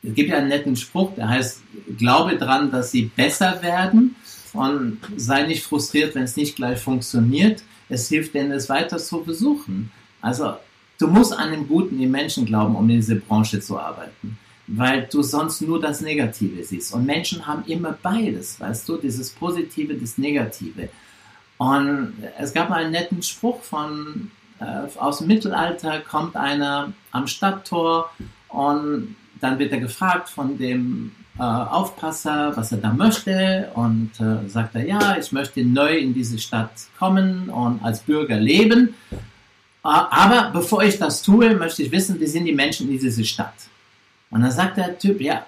es 0.08 0.14
gibt 0.14 0.30
ja 0.30 0.38
einen 0.38 0.50
netten 0.50 0.76
Spruch, 0.76 1.14
der 1.16 1.30
heißt, 1.30 1.62
glaube 1.98 2.38
dran, 2.38 2.72
dass 2.72 2.92
sie 2.92 3.12
besser 3.16 3.62
werden 3.62 4.16
und 4.54 5.00
sei 5.18 5.44
nicht 5.44 5.64
frustriert, 5.64 6.16
wenn 6.16 6.24
es 6.24 6.36
nicht 6.36 6.56
gleich 6.56 6.80
funktioniert. 6.80 7.64
Es 7.90 8.08
hilft 8.08 8.34
denen, 8.34 8.52
es 8.52 8.70
weiter 8.70 8.98
zu 8.98 9.24
versuchen. 9.24 9.92
Also 10.22 10.56
du 11.00 11.08
musst 11.08 11.34
an 11.34 11.52
den 11.52 11.68
Guten 11.68 12.00
im 12.00 12.12
Menschen 12.12 12.46
glauben, 12.46 12.76
um 12.76 12.90
in 12.90 12.98
diese 12.98 13.16
Branche 13.16 13.60
zu 13.60 13.78
arbeiten 13.78 14.38
weil 14.68 15.08
du 15.12 15.22
sonst 15.22 15.62
nur 15.62 15.80
das 15.80 16.02
Negative 16.02 16.64
siehst. 16.64 16.94
Und 16.94 17.06
Menschen 17.06 17.46
haben 17.46 17.64
immer 17.68 17.98
beides, 18.02 18.60
weißt 18.60 18.88
du, 18.90 18.98
dieses 18.98 19.32
Positive, 19.32 19.94
das 19.94 20.18
Negative. 20.18 20.90
Und 21.58 22.14
es 22.38 22.54
gab 22.54 22.70
mal 22.70 22.84
einen 22.84 22.92
netten 22.92 23.22
Spruch 23.22 23.62
von, 23.62 24.32
äh, 24.60 25.00
aus 25.00 25.20
dem 25.20 25.28
Mittelalter, 25.28 26.00
kommt 26.00 26.36
einer 26.36 26.94
am 27.12 27.28
Stadttor 27.28 28.12
und 28.48 29.16
dann 29.42 29.60
wird 29.60 29.72
er 29.72 29.80
gefragt 29.80 30.30
von 30.30 30.58
dem 30.58 31.12
äh, 31.38 31.44
Aufpasser, 31.44 32.56
was 32.56 32.72
er 32.72 32.78
da 32.78 32.94
möchte 32.94 33.70
und 33.74 34.12
äh, 34.20 34.48
sagt 34.48 34.76
er, 34.76 34.86
ja, 34.86 35.18
ich 35.18 35.32
möchte 35.32 35.64
neu 35.64 35.98
in 35.98 36.14
diese 36.14 36.40
Stadt 36.40 36.72
kommen 36.98 37.50
und 37.50 37.84
als 37.84 38.00
Bürger 38.00 38.40
leben. 38.40 38.96
Äh, 39.12 39.18
aber 39.84 40.52
bevor 40.52 40.84
ich 40.84 40.98
das 40.98 41.22
tue, 41.22 41.54
möchte 41.56 41.84
ich 41.84 41.92
wissen, 41.92 42.20
wie 42.20 42.28
sind 42.28 42.46
die 42.46 42.54
Menschen 42.54 42.90
in 42.90 42.98
dieser 42.98 43.24
Stadt. 43.24 43.54
Und 44.30 44.42
dann 44.42 44.52
sagt 44.52 44.78
der 44.78 44.98
Typ, 44.98 45.20
ja, 45.22 45.46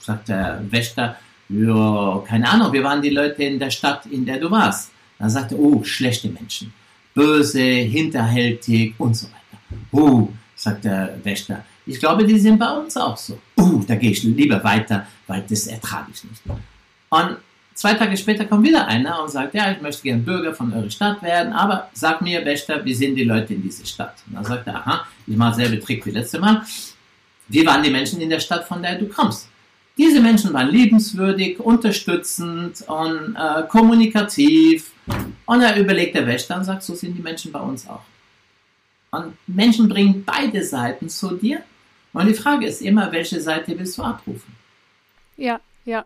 sagt 0.00 0.28
der 0.28 0.60
Wächter, 0.70 1.16
ja, 1.48 2.22
keine 2.26 2.48
Ahnung, 2.48 2.72
wir 2.72 2.82
waren 2.82 3.00
die 3.00 3.10
Leute 3.10 3.44
in 3.44 3.58
der 3.58 3.70
Stadt, 3.70 4.06
in 4.06 4.26
der 4.26 4.38
du 4.38 4.50
warst. 4.50 4.90
Dann 5.18 5.30
sagt 5.30 5.52
er, 5.52 5.58
oh, 5.58 5.82
schlechte 5.84 6.28
Menschen, 6.28 6.72
böse, 7.16 7.60
hinterhältig 7.60 8.94
und 8.98 9.16
so 9.16 9.26
weiter. 9.26 9.82
Oh, 9.90 10.28
sagt 10.54 10.84
der 10.84 11.18
Wächter, 11.24 11.64
ich 11.86 11.98
glaube, 11.98 12.24
die 12.24 12.38
sind 12.38 12.58
bei 12.58 12.70
uns 12.70 12.96
auch 12.96 13.16
so. 13.16 13.38
Uh, 13.56 13.82
da 13.86 13.94
gehe 13.94 14.10
ich 14.10 14.22
lieber 14.22 14.62
weiter, 14.62 15.06
weil 15.26 15.42
das 15.48 15.66
ertrage 15.66 16.10
ich 16.12 16.22
nicht. 16.24 16.42
Und 17.08 17.36
zwei 17.74 17.94
Tage 17.94 18.16
später 18.16 18.44
kommt 18.44 18.66
wieder 18.66 18.86
einer 18.86 19.22
und 19.22 19.30
sagt, 19.30 19.54
ja, 19.54 19.72
ich 19.72 19.80
möchte 19.80 20.02
gerne 20.02 20.22
Bürger 20.22 20.54
von 20.54 20.72
eurer 20.72 20.90
Stadt 20.90 21.22
werden, 21.22 21.52
aber 21.52 21.88
sag 21.94 22.20
mir, 22.20 22.44
Wächter, 22.44 22.84
wie 22.84 22.94
sind 22.94 23.14
die 23.14 23.24
Leute 23.24 23.54
in 23.54 23.62
dieser 23.62 23.86
Stadt? 23.86 24.16
Und 24.26 24.34
dann 24.34 24.44
sagt 24.44 24.66
er, 24.66 24.76
aha, 24.76 25.06
ich 25.26 25.36
mache 25.36 25.54
selbe 25.54 25.80
Trick 25.80 26.04
wie 26.04 26.10
letztes 26.10 26.40
Mal. 26.40 26.62
Wie 27.48 27.64
waren 27.64 27.82
die 27.82 27.90
Menschen 27.90 28.20
in 28.20 28.28
der 28.28 28.40
Stadt, 28.40 28.66
von 28.66 28.82
der 28.82 28.96
du 28.98 29.08
kommst? 29.08 29.48
Diese 29.98 30.20
Menschen 30.20 30.52
waren 30.52 30.68
liebenswürdig, 30.68 31.58
unterstützend 31.58 32.82
und 32.86 33.34
äh, 33.34 33.62
kommunikativ. 33.68 34.92
Und 35.46 35.62
er 35.62 35.78
überlegt 35.78 36.14
der 36.14 36.26
Wächter 36.26 36.56
und 36.56 36.64
sagt, 36.64 36.82
so 36.82 36.94
sind 36.94 37.14
die 37.16 37.22
Menschen 37.22 37.50
bei 37.52 37.60
uns 37.60 37.88
auch. 37.88 38.02
Und 39.10 39.34
Menschen 39.46 39.88
bringen 39.88 40.24
beide 40.24 40.62
Seiten 40.62 41.08
zu 41.08 41.36
dir. 41.36 41.62
Und 42.12 42.26
die 42.26 42.34
Frage 42.34 42.66
ist 42.66 42.82
immer, 42.82 43.10
welche 43.12 43.40
Seite 43.40 43.78
willst 43.78 43.96
du 43.96 44.02
abrufen? 44.02 44.54
Ja, 45.36 45.60
ja. 45.84 46.04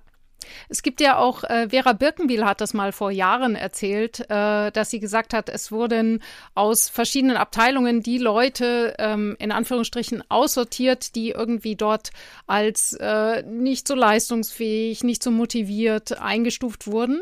Es 0.68 0.82
gibt 0.82 1.00
ja 1.00 1.18
auch, 1.18 1.44
äh, 1.44 1.68
Vera 1.70 1.92
Birkenbiel 1.92 2.44
hat 2.44 2.60
das 2.60 2.74
mal 2.74 2.92
vor 2.92 3.10
Jahren 3.10 3.54
erzählt, 3.54 4.20
äh, 4.30 4.70
dass 4.70 4.90
sie 4.90 5.00
gesagt 5.00 5.34
hat, 5.34 5.48
es 5.48 5.72
wurden 5.72 6.22
aus 6.54 6.88
verschiedenen 6.88 7.36
Abteilungen 7.36 8.02
die 8.02 8.18
Leute 8.18 8.94
ähm, 8.98 9.36
in 9.38 9.52
Anführungsstrichen 9.52 10.22
aussortiert, 10.28 11.14
die 11.14 11.30
irgendwie 11.30 11.76
dort 11.76 12.10
als 12.46 12.94
äh, 12.94 13.42
nicht 13.42 13.88
so 13.88 13.94
leistungsfähig, 13.94 15.04
nicht 15.04 15.22
so 15.22 15.30
motiviert 15.30 16.18
eingestuft 16.20 16.86
wurden. 16.86 17.20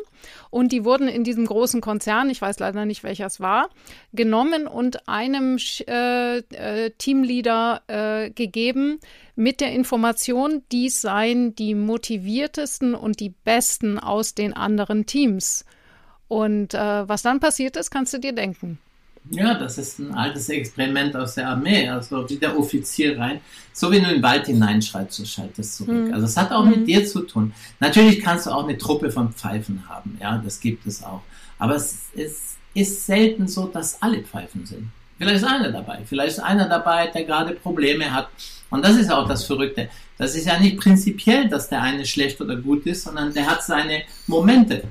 Und 0.51 0.73
die 0.73 0.85
wurden 0.85 1.09
in 1.09 1.25
diesem 1.25 1.47
großen 1.47 1.81
Konzern, 1.81 2.31
ich 2.31 2.41
weiß 2.41 2.59
leider 2.59 2.85
nicht, 2.85 3.03
welcher 3.05 3.27
es 3.27 3.41
war, 3.41 3.69
genommen 4.13 4.67
und 4.67 5.09
einem 5.09 5.59
äh, 5.87 6.39
äh, 6.39 6.91
Teamleader 6.99 7.83
äh, 7.87 8.31
gegeben, 8.31 8.99
mit 9.37 9.61
der 9.61 9.73
Information, 9.73 10.63
dies 10.73 11.01
seien 11.01 11.55
die 11.55 11.75
motiviertesten 11.75 12.95
und 12.95 13.21
die 13.21 13.33
besten 13.45 13.99
aus 13.99 14.35
den 14.35 14.53
anderen 14.53 15.07
Teams. 15.07 15.65
Und 16.27 16.75
äh, 16.75 17.09
was 17.09 17.23
dann 17.23 17.41
passiert 17.41 17.77
ist, 17.77 17.91
kannst 17.91 18.13
du 18.13 18.19
dir 18.19 18.33
denken. 18.33 18.79
Ja, 19.31 19.55
das 19.55 19.79
ist 19.79 19.99
ein 19.99 20.15
altes 20.15 20.49
Experiment 20.49 21.15
aus 21.15 21.35
der 21.35 21.49
Armee. 21.49 21.89
Also 21.89 22.29
wie 22.29 22.37
der 22.37 22.59
Offizier 22.59 23.19
rein, 23.19 23.41
so 23.73 23.91
wie 23.93 24.01
du 24.01 24.07
in 24.07 24.15
den 24.15 24.23
Wald 24.23 24.47
hineinschreibst, 24.47 25.19
du 25.19 25.25
schaltest 25.27 25.77
zurück. 25.77 26.07
Mhm. 26.07 26.15
Also 26.15 26.27
es 26.27 26.37
hat 26.37 26.51
auch 26.51 26.65
mhm. 26.65 26.71
mit 26.71 26.89
dir 26.89 27.07
zu 27.07 27.21
tun. 27.21 27.53
Natürlich 27.81 28.21
kannst 28.21 28.47
du 28.47 28.51
auch 28.51 28.65
eine 28.65 28.79
Truppe 28.79 29.11
von 29.11 29.33
Pfeifen 29.33 29.89
haben, 29.89 30.19
ja, 30.21 30.39
das 30.43 30.61
gibt 30.61 30.87
es 30.87 31.03
auch. 31.03 31.23
Aber 31.59 31.77
es 31.77 32.07
ist, 32.15 32.57
ist 32.75 33.07
selten 33.07 33.49
so, 33.49 33.67
dass 33.67 34.01
alle 34.01 34.23
Pfeifen 34.23 34.65
sind. 34.65 34.91
Vielleicht 35.19 35.39
ist 35.39 35.45
einer 35.45 35.73
dabei, 35.73 36.01
vielleicht 36.05 36.39
ist 36.39 36.41
einer 36.41 36.69
dabei, 36.69 37.09
der 37.09 37.25
gerade 37.25 37.55
Probleme 37.55 38.13
hat 38.13 38.29
und 38.71 38.85
das 38.85 38.97
ist 38.97 39.11
auch 39.11 39.27
das 39.27 39.45
Verrückte. 39.45 39.89
Das 40.17 40.35
ist 40.35 40.47
ja 40.47 40.59
nicht 40.59 40.79
prinzipiell, 40.79 41.49
dass 41.49 41.69
der 41.69 41.83
eine 41.83 42.05
schlecht 42.05 42.41
oder 42.41 42.57
gut 42.57 42.87
ist, 42.87 43.05
sondern 43.05 43.33
der 43.33 43.47
hat 43.47 43.63
seine 43.63 44.03
Momente. 44.27 44.83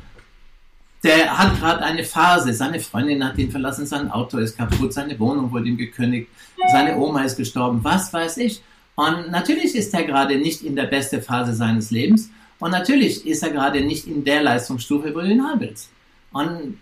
Der 1.04 1.38
hat 1.38 1.60
gerade 1.60 1.84
eine 1.84 2.04
Phase. 2.04 2.54
Seine 2.54 2.80
Freundin 2.80 3.24
hat 3.24 3.38
ihn 3.38 3.52
verlassen, 3.52 3.86
sein 3.86 4.10
Auto 4.10 4.38
ist 4.38 4.58
kaputt, 4.58 4.94
seine 4.94 5.20
Wohnung 5.20 5.52
wurde 5.52 5.68
ihm 5.68 5.78
gekündigt, 5.78 6.28
seine 6.72 6.98
Oma 6.98 7.24
ist 7.24 7.38
gestorben, 7.38 7.84
was 7.84 8.12
weiß 8.12 8.38
ich. 8.38 8.62
Und 8.96 9.30
natürlich 9.30 9.76
ist 9.76 9.94
er 9.94 10.04
gerade 10.04 10.38
nicht 10.38 10.64
in 10.64 10.76
der 10.76 10.86
besten 10.86 11.22
Phase 11.22 11.54
seines 11.54 11.92
Lebens. 11.92 12.32
Und 12.60 12.72
natürlich 12.72 13.28
ist 13.28 13.44
er 13.44 13.52
gerade 13.52 13.82
nicht 13.82 14.08
in 14.08 14.24
der 14.24 14.42
Leistungsstufe, 14.42 15.14
wo 15.14 15.20
du 15.20 15.28
ihn 15.28 15.44
haben 15.44 15.60
willst. 15.60 15.90
Und 16.32 16.78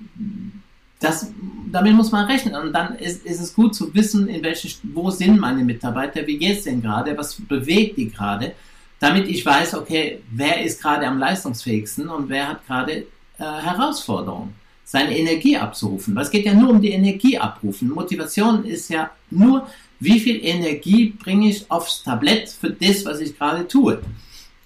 das, 0.99 1.31
damit 1.71 1.93
muss 1.93 2.11
man 2.11 2.25
rechnen. 2.25 2.55
Und 2.55 2.71
dann 2.73 2.95
ist, 2.95 3.25
ist 3.25 3.41
es 3.41 3.53
gut 3.53 3.75
zu 3.75 3.93
wissen, 3.93 4.29
in 4.29 4.43
welche, 4.43 4.69
wo 4.93 5.11
sind 5.11 5.39
meine 5.39 5.63
Mitarbeiter, 5.63 6.25
wie 6.25 6.37
geht 6.37 6.59
es 6.59 6.63
denn 6.63 6.81
gerade, 6.81 7.17
was 7.17 7.35
bewegt 7.35 7.97
die 7.97 8.09
gerade, 8.09 8.53
damit 8.99 9.27
ich 9.27 9.45
weiß, 9.45 9.75
okay, 9.75 10.21
wer 10.31 10.63
ist 10.63 10.81
gerade 10.81 11.05
am 11.05 11.19
leistungsfähigsten 11.19 12.07
und 12.07 12.29
wer 12.29 12.47
hat 12.47 12.65
gerade 12.65 13.05
äh, 13.37 13.43
Herausforderungen, 13.43 14.55
seine 14.83 15.17
Energie 15.17 15.57
abzurufen. 15.57 16.17
Es 16.17 16.29
geht 16.29 16.45
ja 16.45 16.53
nur 16.53 16.69
um 16.69 16.81
die 16.81 16.91
Energie 16.91 17.37
abrufen. 17.37 17.89
Motivation 17.89 18.65
ist 18.65 18.89
ja 18.89 19.09
nur, 19.31 19.67
wie 19.99 20.19
viel 20.19 20.43
Energie 20.45 21.15
bringe 21.17 21.49
ich 21.49 21.69
aufs 21.69 22.03
Tablett 22.03 22.49
für 22.49 22.69
das, 22.69 23.05
was 23.05 23.19
ich 23.19 23.37
gerade 23.37 23.67
tue. 23.67 24.01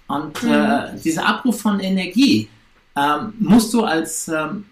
Und 0.08 0.42
mhm. 0.42 0.52
äh, 0.52 0.98
dieser 1.02 1.26
Abruf 1.26 1.60
von 1.60 1.80
Energie 1.80 2.48
ähm, 2.96 3.32
musst 3.38 3.72
du 3.72 3.84
als, 3.84 4.28
ähm, 4.28 4.66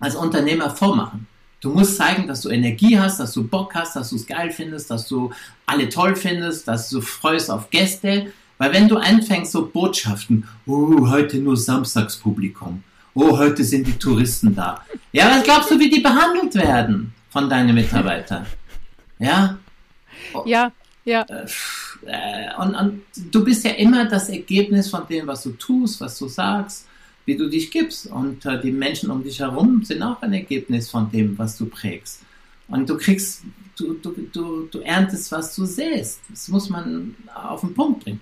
als 0.00 0.16
Unternehmer 0.16 0.70
vormachen. 0.70 1.26
Du 1.60 1.70
musst 1.70 1.96
zeigen, 1.96 2.26
dass 2.26 2.42
du 2.42 2.50
Energie 2.50 2.98
hast, 2.98 3.18
dass 3.18 3.32
du 3.32 3.46
Bock 3.46 3.74
hast, 3.74 3.96
dass 3.96 4.10
du 4.10 4.16
es 4.16 4.26
geil 4.26 4.50
findest, 4.50 4.90
dass 4.90 5.08
du 5.08 5.32
alle 5.66 5.88
toll 5.88 6.14
findest, 6.14 6.68
dass 6.68 6.88
du 6.88 7.00
freust 7.00 7.50
auf 7.50 7.70
Gäste. 7.70 8.32
Weil 8.58 8.72
wenn 8.72 8.88
du 8.88 8.96
anfängst, 8.96 9.52
so 9.52 9.66
Botschaften, 9.66 10.46
oh, 10.66 11.08
heute 11.08 11.38
nur 11.38 11.56
Samstagspublikum, 11.56 12.82
oh, 13.14 13.38
heute 13.38 13.64
sind 13.64 13.86
die 13.86 13.98
Touristen 13.98 14.54
da. 14.54 14.82
Ja, 15.12 15.30
was 15.30 15.42
glaubst 15.42 15.70
du, 15.70 15.78
wie 15.78 15.90
die 15.90 16.00
behandelt 16.00 16.54
werden 16.54 17.12
von 17.30 17.48
deinen 17.50 17.74
Mitarbeitern? 17.74 18.46
Ja? 19.18 19.58
Ja, 20.44 20.72
ja. 21.04 21.26
Äh, 22.04 22.54
und, 22.58 22.74
und 22.74 23.02
du 23.30 23.44
bist 23.44 23.64
ja 23.64 23.72
immer 23.72 24.06
das 24.06 24.28
Ergebnis 24.28 24.90
von 24.90 25.06
dem, 25.08 25.26
was 25.26 25.42
du 25.42 25.50
tust, 25.52 26.00
was 26.00 26.18
du 26.18 26.28
sagst, 26.28 26.86
wie 27.24 27.36
du 27.36 27.48
dich 27.48 27.70
gibst. 27.70 28.06
Und 28.06 28.44
äh, 28.46 28.60
die 28.60 28.72
Menschen 28.72 29.10
um 29.10 29.22
dich 29.22 29.40
herum 29.40 29.84
sind 29.84 30.02
auch 30.02 30.20
ein 30.22 30.32
Ergebnis 30.32 30.90
von 30.90 31.10
dem, 31.10 31.36
was 31.38 31.58
du 31.58 31.66
prägst. 31.66 32.22
Und 32.68 32.88
du 32.88 32.96
kriegst, 32.96 33.42
du, 33.76 33.94
du, 33.94 34.14
du, 34.32 34.68
du 34.70 34.78
erntest, 34.80 35.30
was 35.30 35.54
du 35.54 35.64
säst. 35.64 36.20
Das 36.28 36.48
muss 36.48 36.68
man 36.68 37.14
auf 37.34 37.60
den 37.60 37.74
Punkt 37.74 38.04
bringen. 38.04 38.20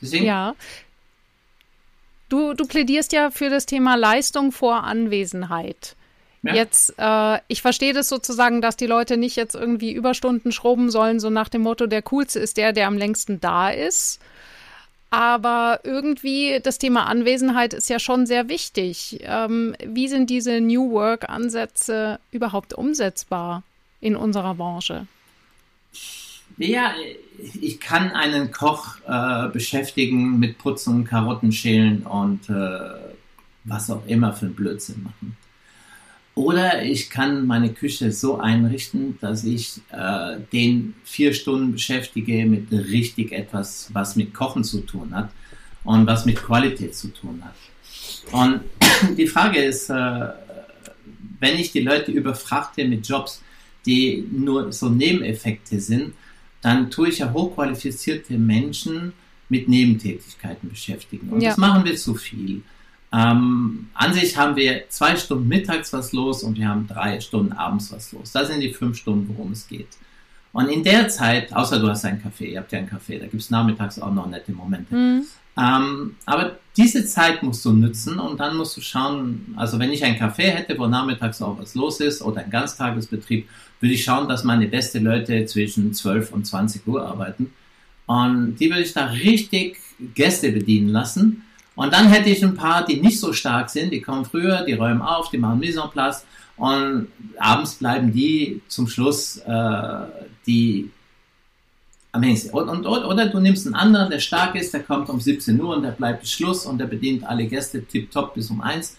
Deswegen, 0.00 0.24
ja. 0.26 0.54
Du, 2.28 2.54
du 2.54 2.66
plädierst 2.66 3.12
ja 3.12 3.30
für 3.30 3.50
das 3.50 3.66
Thema 3.66 3.94
Leistung 3.94 4.52
vor 4.52 4.84
Anwesenheit. 4.84 5.94
Ja. 6.42 6.54
Jetzt, 6.54 6.94
äh, 6.98 7.40
ich 7.48 7.62
verstehe 7.62 7.92
das 7.92 8.08
sozusagen, 8.08 8.60
dass 8.60 8.76
die 8.76 8.86
Leute 8.86 9.16
nicht 9.16 9.36
jetzt 9.36 9.54
irgendwie 9.54 9.92
Überstunden 9.92 10.52
schrubben 10.52 10.90
sollen, 10.90 11.20
so 11.20 11.30
nach 11.30 11.48
dem 11.48 11.62
Motto, 11.62 11.86
der 11.86 12.02
coolste 12.02 12.38
ist 12.38 12.56
der, 12.56 12.72
der 12.72 12.86
am 12.86 12.98
längsten 12.98 13.40
da 13.40 13.70
ist. 13.70 14.20
Aber 15.10 15.80
irgendwie 15.84 16.60
das 16.62 16.78
Thema 16.78 17.06
Anwesenheit 17.06 17.74
ist 17.74 17.88
ja 17.88 17.98
schon 17.98 18.26
sehr 18.26 18.48
wichtig. 18.48 19.20
Ähm, 19.22 19.74
wie 19.84 20.08
sind 20.08 20.30
diese 20.30 20.60
New 20.60 20.90
Work-Ansätze 20.90 22.18
überhaupt 22.32 22.74
umsetzbar 22.74 23.62
in 24.00 24.16
unserer 24.16 24.54
Branche? 24.54 25.06
Ja, 26.58 26.94
ich 27.60 27.80
kann 27.80 28.12
einen 28.12 28.50
Koch 28.50 28.96
äh, 29.06 29.48
beschäftigen 29.48 30.38
mit 30.38 30.56
Putzen, 30.58 31.04
Karotten 31.04 31.52
schälen 31.52 32.02
und 32.02 32.48
äh, 32.48 32.78
was 33.64 33.90
auch 33.90 34.06
immer 34.06 34.32
für 34.32 34.46
ein 34.46 34.54
Blödsinn 34.54 35.02
machen. 35.02 35.36
Oder 36.34 36.82
ich 36.82 37.08
kann 37.08 37.46
meine 37.46 37.72
Küche 37.72 38.12
so 38.12 38.38
einrichten, 38.38 39.18
dass 39.20 39.44
ich 39.44 39.80
äh, 39.90 40.36
den 40.52 40.94
vier 41.04 41.32
Stunden 41.32 41.72
beschäftige 41.72 42.44
mit 42.46 42.70
richtig 42.70 43.32
etwas, 43.32 43.88
was 43.92 44.16
mit 44.16 44.34
Kochen 44.34 44.62
zu 44.62 44.80
tun 44.80 45.14
hat 45.14 45.30
und 45.84 46.06
was 46.06 46.26
mit 46.26 46.36
Qualität 46.36 46.94
zu 46.94 47.08
tun 47.08 47.42
hat. 47.42 47.54
Und 48.32 48.60
die 49.16 49.26
Frage 49.26 49.60
ist, 49.60 49.88
äh, 49.88 50.28
wenn 51.40 51.58
ich 51.58 51.72
die 51.72 51.80
Leute 51.80 52.12
überfrachte 52.12 52.86
mit 52.86 53.06
Jobs, 53.06 53.42
die 53.84 54.26
nur 54.30 54.72
so 54.72 54.88
Nebeneffekte 54.88 55.80
sind, 55.80 56.12
dann 56.66 56.90
tue 56.90 57.10
ich 57.10 57.18
ja 57.18 57.32
hochqualifizierte 57.32 58.36
Menschen 58.36 59.12
mit 59.48 59.68
Nebentätigkeiten 59.68 60.68
beschäftigen. 60.68 61.28
Und 61.28 61.40
ja. 61.40 61.50
das 61.50 61.58
machen 61.58 61.84
wir 61.84 61.94
zu 61.94 62.16
viel. 62.16 62.62
Ähm, 63.12 63.88
an 63.94 64.12
sich 64.12 64.36
haben 64.36 64.56
wir 64.56 64.88
zwei 64.88 65.14
Stunden 65.14 65.46
mittags 65.46 65.92
was 65.92 66.12
los 66.12 66.42
und 66.42 66.58
wir 66.58 66.68
haben 66.68 66.88
drei 66.88 67.20
Stunden 67.20 67.52
abends 67.52 67.92
was 67.92 68.10
los. 68.10 68.32
Das 68.32 68.48
sind 68.48 68.60
die 68.60 68.72
fünf 68.72 68.96
Stunden, 68.96 69.28
worum 69.28 69.52
es 69.52 69.68
geht. 69.68 69.86
Und 70.52 70.68
in 70.68 70.82
der 70.82 71.08
Zeit, 71.08 71.54
außer 71.54 71.78
du 71.78 71.88
hast 71.88 72.04
einen 72.04 72.20
Kaffee, 72.20 72.50
ihr 72.50 72.58
habt 72.58 72.72
ja 72.72 72.80
einen 72.80 72.88
Kaffee, 72.88 73.20
da 73.20 73.26
gibt 73.26 73.42
es 73.42 73.50
nachmittags 73.50 74.00
auch 74.00 74.12
noch 74.12 74.26
nette 74.26 74.50
Momente. 74.50 74.92
Mhm. 74.92 75.24
Ähm, 75.56 76.16
aber 76.26 76.58
diese 76.76 77.06
Zeit 77.06 77.44
musst 77.44 77.64
du 77.64 77.72
nützen 77.72 78.18
und 78.18 78.40
dann 78.40 78.56
musst 78.56 78.76
du 78.76 78.80
schauen, 78.80 79.54
also 79.56 79.78
wenn 79.78 79.92
ich 79.92 80.04
einen 80.04 80.18
Kaffee 80.18 80.50
hätte, 80.50 80.76
wo 80.78 80.88
nachmittags 80.88 81.40
auch 81.40 81.58
was 81.60 81.76
los 81.76 82.00
ist 82.00 82.22
oder 82.22 82.42
ein 82.42 82.50
Ganztagesbetrieb, 82.50 83.48
würde 83.80 83.94
ich 83.94 84.04
schauen, 84.04 84.28
dass 84.28 84.44
meine 84.44 84.66
beste 84.66 84.98
Leute 84.98 85.46
zwischen 85.46 85.92
12 85.92 86.32
und 86.32 86.46
20 86.46 86.86
Uhr 86.86 87.06
arbeiten. 87.06 87.52
Und 88.06 88.56
die 88.56 88.70
würde 88.70 88.82
ich 88.82 88.92
da 88.92 89.06
richtig 89.06 89.78
Gäste 90.14 90.52
bedienen 90.52 90.88
lassen 90.88 91.42
und 91.76 91.92
dann 91.92 92.08
hätte 92.08 92.30
ich 92.30 92.42
ein 92.42 92.56
paar, 92.56 92.84
die 92.84 93.00
nicht 93.00 93.20
so 93.20 93.32
stark 93.34 93.68
sind, 93.68 93.92
die 93.92 94.00
kommen 94.00 94.24
früher, 94.24 94.64
die 94.64 94.72
räumen 94.72 95.02
auf, 95.02 95.30
die 95.30 95.38
machen 95.38 95.60
Mise 95.60 95.80
en 95.80 95.90
place 95.90 96.24
und 96.56 97.08
abends 97.38 97.74
bleiben 97.74 98.12
die 98.12 98.62
zum 98.66 98.88
Schluss, 98.88 99.36
äh, 99.36 99.98
die 100.46 100.90
am 102.12 102.22
wenigsten. 102.22 102.50
Und, 102.50 102.86
und, 102.86 102.86
oder 102.86 103.26
du 103.26 103.40
nimmst 103.40 103.66
einen 103.66 103.74
anderen, 103.74 104.10
der 104.10 104.20
stark 104.20 104.54
ist, 104.54 104.72
der 104.72 104.82
kommt 104.82 105.10
um 105.10 105.20
17 105.20 105.60
Uhr 105.60 105.76
und 105.76 105.82
der 105.82 105.90
bleibt 105.90 106.22
bis 106.22 106.32
Schluss 106.32 106.64
und 106.64 106.78
der 106.78 106.86
bedient 106.86 107.24
alle 107.24 107.46
Gäste 107.46 107.84
tipptopp 107.84 108.34
bis 108.34 108.50
um 108.50 108.62
1. 108.62 108.96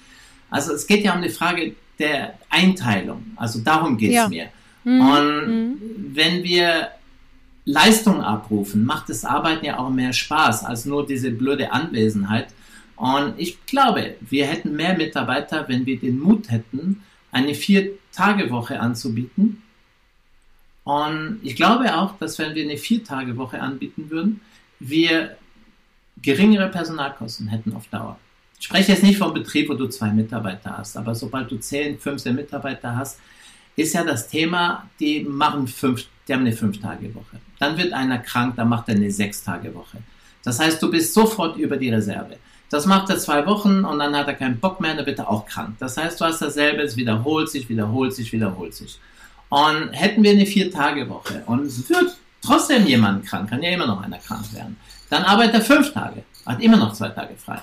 Also 0.51 0.73
es 0.73 0.85
geht 0.85 1.03
ja 1.03 1.15
um 1.15 1.23
die 1.23 1.29
Frage 1.29 1.75
der 1.97 2.35
Einteilung. 2.47 3.25
Also 3.37 3.59
darum 3.59 3.97
geht 3.97 4.09
es 4.09 4.15
ja. 4.15 4.29
mir. 4.29 4.49
Mhm. 4.88 5.02
Und 5.02 5.47
mhm. 5.47 5.82
wenn 6.13 6.43
wir 6.43 6.91
Leistung 7.65 8.21
abrufen, 8.21 8.86
macht 8.86 9.10
das 9.10 9.26
Arbeiten 9.26 9.65
ja 9.65 9.80
auch 9.80 9.89
mehr 9.89 10.13
Spaß 10.13 10.63
als 10.63 10.86
nur 10.86 11.06
diese 11.06 11.32
blöde 11.32 11.73
Anwesenheit. 11.73 12.47
Und 12.95 13.34
ich 13.38 13.65
glaube, 13.65 14.15
wir 14.21 14.45
hätten 14.45 14.78
mehr 14.78 14.95
Mitarbeiter, 14.95 15.67
wenn 15.67 15.86
wir 15.86 16.00
den 16.00 16.17
Mut 16.19 16.50
hätten, 16.50 17.04
eine 17.34 17.54
Vier-Tage-Woche 17.54 18.80
anzubieten. 18.80 19.62
Und 20.86 21.41
ich 21.43 21.58
glaube 21.58 21.93
auch, 21.97 22.17
dass 22.17 22.39
wenn 22.39 22.56
wir 22.56 22.63
eine 22.63 22.78
Vier-Tage-Woche 22.78 23.60
anbieten 23.60 24.10
würden, 24.10 24.39
wir 24.80 25.36
geringere 26.21 26.69
Personalkosten 26.69 27.50
hätten 27.50 27.73
auf 27.73 27.88
Dauer. 27.89 28.17
Ich 28.58 28.65
spreche 28.67 28.93
jetzt 28.93 29.04
nicht 29.04 29.17
vom 29.17 29.34
Betrieb, 29.34 29.67
wo 29.67 29.73
du 29.73 29.88
zwei 29.88 30.12
Mitarbeiter 30.12 30.78
hast, 30.78 30.95
aber 30.95 31.13
sobald 31.13 31.52
du 31.52 31.58
zehn, 31.58 32.00
15 32.00 32.34
Mitarbeiter 32.34 32.95
hast, 32.95 33.19
ist 33.77 33.93
ja 33.93 34.03
das 34.03 34.27
Thema, 34.27 34.89
die 34.99 35.23
machen 35.23 35.67
fünf, 35.67 36.03
die 36.27 36.33
haben 36.33 36.41
eine 36.41 36.51
Fünf-Tage-Woche. 36.51 37.39
Dann 37.59 37.77
wird 37.77 37.93
einer 37.93 38.17
krank, 38.17 38.55
dann 38.57 38.67
macht 38.67 38.89
er 38.89 38.95
eine 38.95 39.09
Sechs-Tage-Woche. 39.09 39.99
Das 40.43 40.59
heißt, 40.59 40.81
du 40.81 40.91
bist 40.91 41.13
sofort 41.13 41.57
über 41.57 41.77
die 41.77 41.89
Reserve. 41.89 42.37
Das 42.69 42.85
macht 42.85 43.09
er 43.09 43.17
zwei 43.17 43.45
Wochen 43.45 43.85
und 43.85 43.99
dann 43.99 44.15
hat 44.15 44.27
er 44.27 44.33
keinen 44.33 44.59
Bock 44.59 44.81
mehr, 44.81 44.95
dann 44.95 45.05
wird 45.05 45.19
er 45.19 45.29
auch 45.29 45.45
krank. 45.45 45.75
Das 45.79 45.95
heißt, 45.95 46.19
du 46.19 46.25
hast 46.25 46.41
dasselbe, 46.41 46.81
es 46.81 46.97
wiederholt 46.97 47.49
sich, 47.49 47.69
wiederholt 47.69 48.13
sich, 48.13 48.33
wiederholt 48.33 48.73
sich. 48.73 48.99
Und 49.49 49.91
hätten 49.93 50.23
wir 50.23 50.31
eine 50.31 50.45
Vier-Tage-Woche 50.45 51.43
und 51.45 51.65
es 51.65 51.89
wird 51.89 52.17
trotzdem 52.41 52.85
jemand 52.85 53.25
krank, 53.25 53.49
kann 53.49 53.61
ja 53.61 53.69
immer 53.69 53.87
noch 53.87 54.01
einer 54.01 54.17
krank 54.17 54.53
werden, 54.53 54.75
dann 55.09 55.23
arbeitet 55.23 55.55
er 55.55 55.61
fünf 55.61 55.93
Tage, 55.93 56.23
hat 56.45 56.61
immer 56.61 56.77
noch 56.77 56.93
zwei 56.93 57.09
Tage 57.09 57.35
frei. 57.37 57.61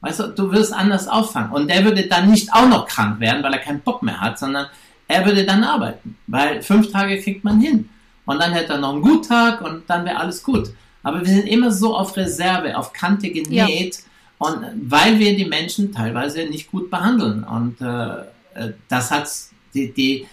Weißt 0.00 0.20
du, 0.20 0.28
du 0.28 0.50
wirst 0.52 0.72
anders 0.72 1.08
auffangen. 1.08 1.52
Und 1.52 1.68
der 1.68 1.84
würde 1.84 2.06
dann 2.06 2.30
nicht 2.30 2.52
auch 2.54 2.66
noch 2.66 2.86
krank 2.86 3.20
werden, 3.20 3.42
weil 3.42 3.52
er 3.52 3.58
keinen 3.58 3.80
Bock 3.80 4.02
mehr 4.02 4.18
hat, 4.18 4.38
sondern 4.38 4.66
er 5.10 5.26
würde 5.26 5.44
dann 5.44 5.64
arbeiten, 5.64 6.16
weil 6.28 6.62
fünf 6.62 6.92
Tage 6.92 7.20
kriegt 7.20 7.42
man 7.42 7.60
hin. 7.60 7.88
Und 8.26 8.38
dann 8.40 8.52
hätte 8.52 8.74
er 8.74 8.78
noch 8.78 8.92
einen 8.92 9.02
Guttag 9.02 9.60
und 9.60 9.82
dann 9.88 10.04
wäre 10.04 10.18
alles 10.18 10.42
gut. 10.42 10.70
Aber 11.02 11.20
wir 11.20 11.26
sind 11.26 11.48
immer 11.48 11.72
so 11.72 11.96
auf 11.96 12.16
Reserve, 12.16 12.76
auf 12.76 12.92
Kante 12.92 13.30
genäht, 13.30 13.96
ja. 13.96 14.02
Und 14.38 14.64
weil 14.88 15.18
wir 15.18 15.36
die 15.36 15.44
Menschen 15.44 15.92
teilweise 15.92 16.46
nicht 16.46 16.70
gut 16.70 16.90
behandeln. 16.90 17.44
Und 17.44 17.78
äh, 17.82 18.20
äh, 18.54 18.72
das 18.88 19.10
hat 19.10 19.28
die, 19.74 19.92
die, 19.92 20.26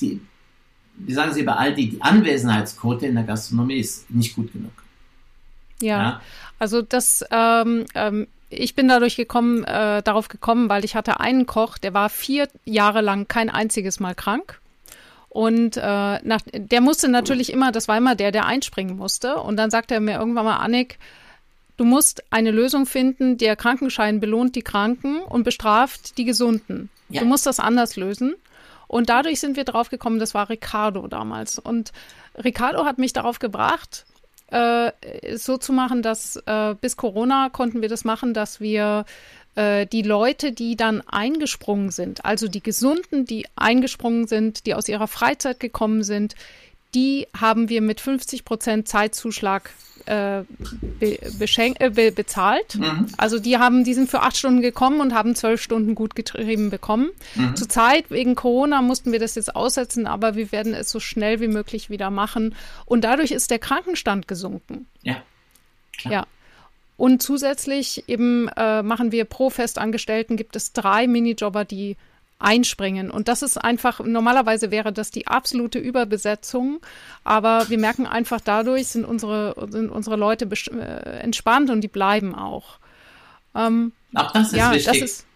die, 0.00 0.20
wie 0.96 1.12
sagen 1.12 1.32
Sie 1.32 1.42
überall, 1.42 1.72
die, 1.72 1.90
die 1.90 2.02
Anwesenheitsquote 2.02 3.06
in 3.06 3.14
der 3.14 3.24
Gastronomie 3.24 3.76
ist 3.76 4.10
nicht 4.10 4.34
gut 4.34 4.52
genug. 4.52 4.72
Ja, 5.80 5.96
ja? 5.96 6.20
also 6.58 6.82
das, 6.82 7.24
ähm, 7.30 7.84
ähm, 7.94 8.26
ich 8.52 8.74
bin 8.74 8.88
dadurch 8.88 9.16
gekommen, 9.16 9.64
äh, 9.64 10.02
darauf 10.02 10.28
gekommen, 10.28 10.68
weil 10.68 10.84
ich 10.84 10.94
hatte 10.94 11.20
einen 11.20 11.46
Koch, 11.46 11.78
der 11.78 11.94
war 11.94 12.08
vier 12.08 12.48
Jahre 12.64 13.00
lang 13.00 13.28
kein 13.28 13.50
einziges 13.50 14.00
Mal 14.00 14.14
krank. 14.14 14.60
Und 15.28 15.78
äh, 15.78 15.80
nach, 15.80 16.40
der 16.52 16.80
musste 16.82 17.08
natürlich 17.08 17.52
immer, 17.52 17.72
das 17.72 17.88
war 17.88 17.96
immer 17.96 18.14
der, 18.14 18.32
der 18.32 18.46
einspringen 18.46 18.96
musste. 18.96 19.36
Und 19.36 19.56
dann 19.56 19.70
sagte 19.70 19.94
er 19.94 20.00
mir 20.00 20.18
irgendwann 20.18 20.44
mal, 20.44 20.58
Annik, 20.58 20.98
Du 21.76 21.84
musst 21.84 22.22
eine 22.30 22.50
Lösung 22.50 22.86
finden, 22.86 23.38
der 23.38 23.56
Krankenschein 23.56 24.20
belohnt 24.20 24.54
die 24.54 24.62
Kranken 24.62 25.20
und 25.22 25.42
bestraft 25.42 26.18
die 26.18 26.24
Gesunden. 26.24 26.90
Ja. 27.08 27.22
Du 27.22 27.26
musst 27.26 27.46
das 27.46 27.60
anders 27.60 27.96
lösen. 27.96 28.34
Und 28.88 29.08
dadurch 29.08 29.40
sind 29.40 29.56
wir 29.56 29.64
drauf 29.64 29.88
gekommen, 29.88 30.18
das 30.18 30.34
war 30.34 30.50
Ricardo 30.50 31.08
damals. 31.08 31.58
Und 31.58 31.92
Ricardo 32.36 32.84
hat 32.84 32.98
mich 32.98 33.14
darauf 33.14 33.38
gebracht, 33.38 34.04
äh, 34.52 34.92
so 35.36 35.56
zu 35.56 35.72
machen, 35.72 36.02
dass 36.02 36.36
äh, 36.46 36.74
bis 36.80 36.96
Corona 36.96 37.48
konnten 37.48 37.80
wir 37.80 37.88
das 37.88 38.04
machen, 38.04 38.34
dass 38.34 38.60
wir 38.60 39.06
äh, 39.54 39.86
die 39.86 40.02
Leute, 40.02 40.52
die 40.52 40.76
dann 40.76 41.00
eingesprungen 41.00 41.90
sind, 41.90 42.24
also 42.24 42.48
die 42.48 42.62
Gesunden, 42.62 43.24
die 43.24 43.46
eingesprungen 43.56 44.26
sind, 44.26 44.66
die 44.66 44.74
aus 44.74 44.88
ihrer 44.88 45.08
Freizeit 45.08 45.58
gekommen 45.58 46.02
sind, 46.02 46.34
die 46.94 47.26
haben 47.38 47.68
wir 47.68 47.80
mit 47.80 48.00
50 48.00 48.44
Prozent 48.44 48.88
Zeitzuschlag 48.88 49.70
äh, 50.06 50.42
be, 50.98 51.18
äh, 51.20 51.90
be, 51.90 52.12
bezahlt. 52.12 52.76
Mhm. 52.76 53.06
Also 53.16 53.38
die 53.38 53.58
haben, 53.58 53.84
die 53.84 53.94
sind 53.94 54.10
für 54.10 54.20
acht 54.20 54.36
Stunden 54.36 54.60
gekommen 54.60 55.00
und 55.00 55.14
haben 55.14 55.34
zwölf 55.34 55.62
Stunden 55.62 55.94
gut 55.94 56.14
getrieben 56.14 56.70
bekommen. 56.70 57.10
Mhm. 57.34 57.56
Zurzeit 57.56 58.10
wegen 58.10 58.34
Corona 58.34 58.82
mussten 58.82 59.12
wir 59.12 59.18
das 59.18 59.34
jetzt 59.34 59.54
aussetzen, 59.54 60.06
aber 60.06 60.34
wir 60.34 60.52
werden 60.52 60.74
es 60.74 60.90
so 60.90 61.00
schnell 61.00 61.40
wie 61.40 61.48
möglich 61.48 61.90
wieder 61.90 62.10
machen. 62.10 62.54
Und 62.84 63.04
dadurch 63.04 63.30
ist 63.30 63.50
der 63.50 63.58
Krankenstand 63.58 64.28
gesunken. 64.28 64.86
Ja. 65.02 65.16
Klar. 65.98 66.12
Ja. 66.12 66.26
Und 66.96 67.22
zusätzlich 67.22 68.08
eben 68.08 68.48
äh, 68.56 68.82
machen 68.82 69.12
wir 69.12 69.24
pro 69.24 69.50
Festangestellten 69.50 70.36
gibt 70.36 70.56
es 70.56 70.72
drei 70.72 71.06
Minijobber, 71.06 71.64
die 71.64 71.96
einspringen. 72.42 73.10
Und 73.10 73.28
das 73.28 73.42
ist 73.42 73.56
einfach, 73.56 74.00
normalerweise 74.00 74.70
wäre 74.70 74.92
das 74.92 75.10
die 75.10 75.26
absolute 75.26 75.78
Überbesetzung, 75.78 76.80
aber 77.24 77.68
wir 77.68 77.78
merken 77.78 78.06
einfach 78.06 78.40
dadurch 78.40 78.88
sind 78.88 79.04
unsere, 79.04 79.54
sind 79.70 79.90
unsere 79.90 80.16
Leute 80.16 80.46
äh, 80.46 81.20
entspannt 81.20 81.70
und 81.70 81.80
die 81.80 81.88
bleiben 81.88 82.34
auch. 82.34 82.78
Ähm, 83.54 83.92
auch 84.14 84.32
das 84.32 84.48
ist 84.48 84.56
ja, 84.56 84.72
wichtig. 84.72 84.86
Das 84.86 84.96
ist, 84.98 85.26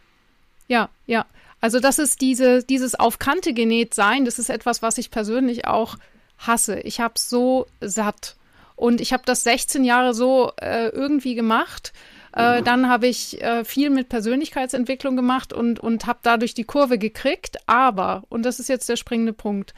ja, 0.69 0.89
ja. 1.07 1.27
Also 1.61 1.81
das 1.81 1.99
ist 1.99 2.21
diese, 2.21 2.63
dieses 2.63 2.95
auf 2.95 3.19
Kante 3.19 3.55
genäht 3.55 3.95
sein, 3.95 4.25
das 4.25 4.39
ist 4.39 4.51
etwas, 4.51 4.83
was 4.83 4.99
ich 4.99 5.11
persönlich 5.11 5.67
auch 5.67 5.97
hasse. 6.39 6.81
Ich 6.81 7.01
habe 7.01 7.15
so 7.17 7.67
satt. 7.81 8.37
Und 8.75 9.01
ich 9.01 9.15
habe 9.15 9.23
das 9.25 9.43
16 9.43 9.85
Jahre 9.85 10.13
so 10.13 10.53
äh, 10.61 10.89
irgendwie 10.89 11.35
gemacht. 11.35 11.95
Äh, 12.37 12.63
dann 12.63 12.89
habe 12.89 13.07
ich 13.07 13.41
äh, 13.43 13.65
viel 13.65 13.89
mit 13.89 14.11
Persönlichkeitsentwicklung 14.11 15.17
gemacht 15.17 15.55
und, 15.55 15.81
und 15.81 16.07
habe 16.07 16.19
dadurch 16.23 16.53
die 16.53 16.65
Kurve 16.65 16.99
gekriegt. 16.99 17.57
Aber, 17.67 18.25
und 18.29 18.45
das 18.45 18.61
ist 18.61 18.69
jetzt 18.69 18.89
der 18.89 18.97
springende 18.97 19.33
Punkt, 19.33 19.73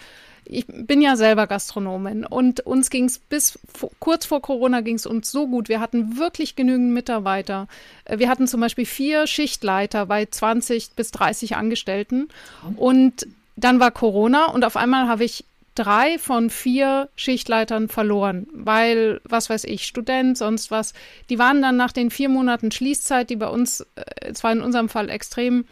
ich 0.50 0.64
bin 0.66 1.02
ja 1.02 1.14
selber 1.14 1.46
Gastronomin 1.46 2.24
und 2.24 2.60
uns 2.60 2.88
ging 2.88 3.04
es 3.04 3.18
bis 3.18 3.58
kurz 4.00 4.24
vor 4.24 4.40
Corona 4.40 4.80
ging 4.80 4.96
es 4.96 5.04
uns 5.04 5.30
so 5.30 5.46
gut. 5.46 5.68
Wir 5.68 5.78
hatten 5.78 6.16
wirklich 6.16 6.56
genügend 6.56 6.92
Mitarbeiter. 6.92 7.68
Äh, 8.04 8.18
wir 8.18 8.28
hatten 8.28 8.48
zum 8.48 8.60
Beispiel 8.60 8.86
vier 8.86 9.26
Schichtleiter 9.26 10.06
bei 10.06 10.26
20 10.26 10.92
bis 10.96 11.12
30 11.12 11.54
Angestellten 11.56 12.28
und 12.76 13.26
dann 13.56 13.78
war 13.78 13.90
Corona 13.90 14.46
und 14.46 14.64
auf 14.64 14.76
einmal 14.76 15.06
habe 15.06 15.24
ich 15.24 15.44
drei 15.78 16.18
von 16.18 16.50
vier 16.50 17.08
Schichtleitern 17.14 17.88
verloren, 17.88 18.48
weil, 18.52 19.20
was 19.24 19.48
weiß 19.48 19.64
ich, 19.64 19.86
Student, 19.86 20.36
sonst 20.36 20.70
was. 20.70 20.92
Die 21.30 21.38
waren 21.38 21.62
dann 21.62 21.76
nach 21.76 21.92
den 21.92 22.10
vier 22.10 22.28
Monaten 22.28 22.72
Schließzeit, 22.72 23.30
die 23.30 23.36
bei 23.36 23.46
uns, 23.48 23.86
äh, 23.94 24.32
zwar 24.32 24.52
in 24.52 24.60
unserem 24.60 24.88
Fall 24.88 25.08
extrem, 25.08 25.66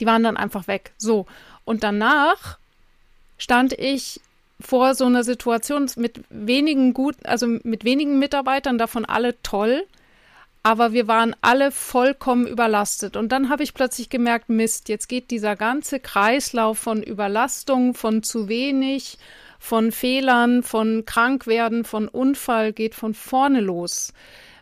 die 0.00 0.06
waren 0.06 0.24
dann 0.24 0.36
einfach 0.36 0.66
weg. 0.66 0.92
So. 0.98 1.26
Und 1.64 1.84
danach 1.84 2.58
stand 3.38 3.72
ich 3.74 4.20
vor 4.60 4.94
so 4.94 5.06
einer 5.06 5.24
Situation 5.24 5.88
mit 5.96 6.22
wenigen 6.28 6.92
gut, 6.92 7.16
also 7.24 7.46
mit 7.46 7.84
wenigen 7.84 8.18
Mitarbeitern, 8.18 8.78
davon 8.78 9.04
alle 9.04 9.40
toll 9.42 9.84
aber 10.62 10.92
wir 10.92 11.08
waren 11.08 11.34
alle 11.40 11.72
vollkommen 11.72 12.46
überlastet. 12.46 13.16
Und 13.16 13.32
dann 13.32 13.48
habe 13.48 13.64
ich 13.64 13.74
plötzlich 13.74 14.10
gemerkt, 14.10 14.48
Mist, 14.48 14.88
jetzt 14.88 15.08
geht 15.08 15.30
dieser 15.30 15.56
ganze 15.56 15.98
Kreislauf 15.98 16.78
von 16.78 17.02
Überlastung, 17.02 17.94
von 17.94 18.22
zu 18.22 18.48
wenig, 18.48 19.18
von 19.58 19.90
Fehlern, 19.90 20.62
von 20.62 21.04
Krankwerden, 21.04 21.84
von 21.84 22.08
Unfall, 22.08 22.72
geht 22.72 22.94
von 22.94 23.14
vorne 23.14 23.60
los. 23.60 24.12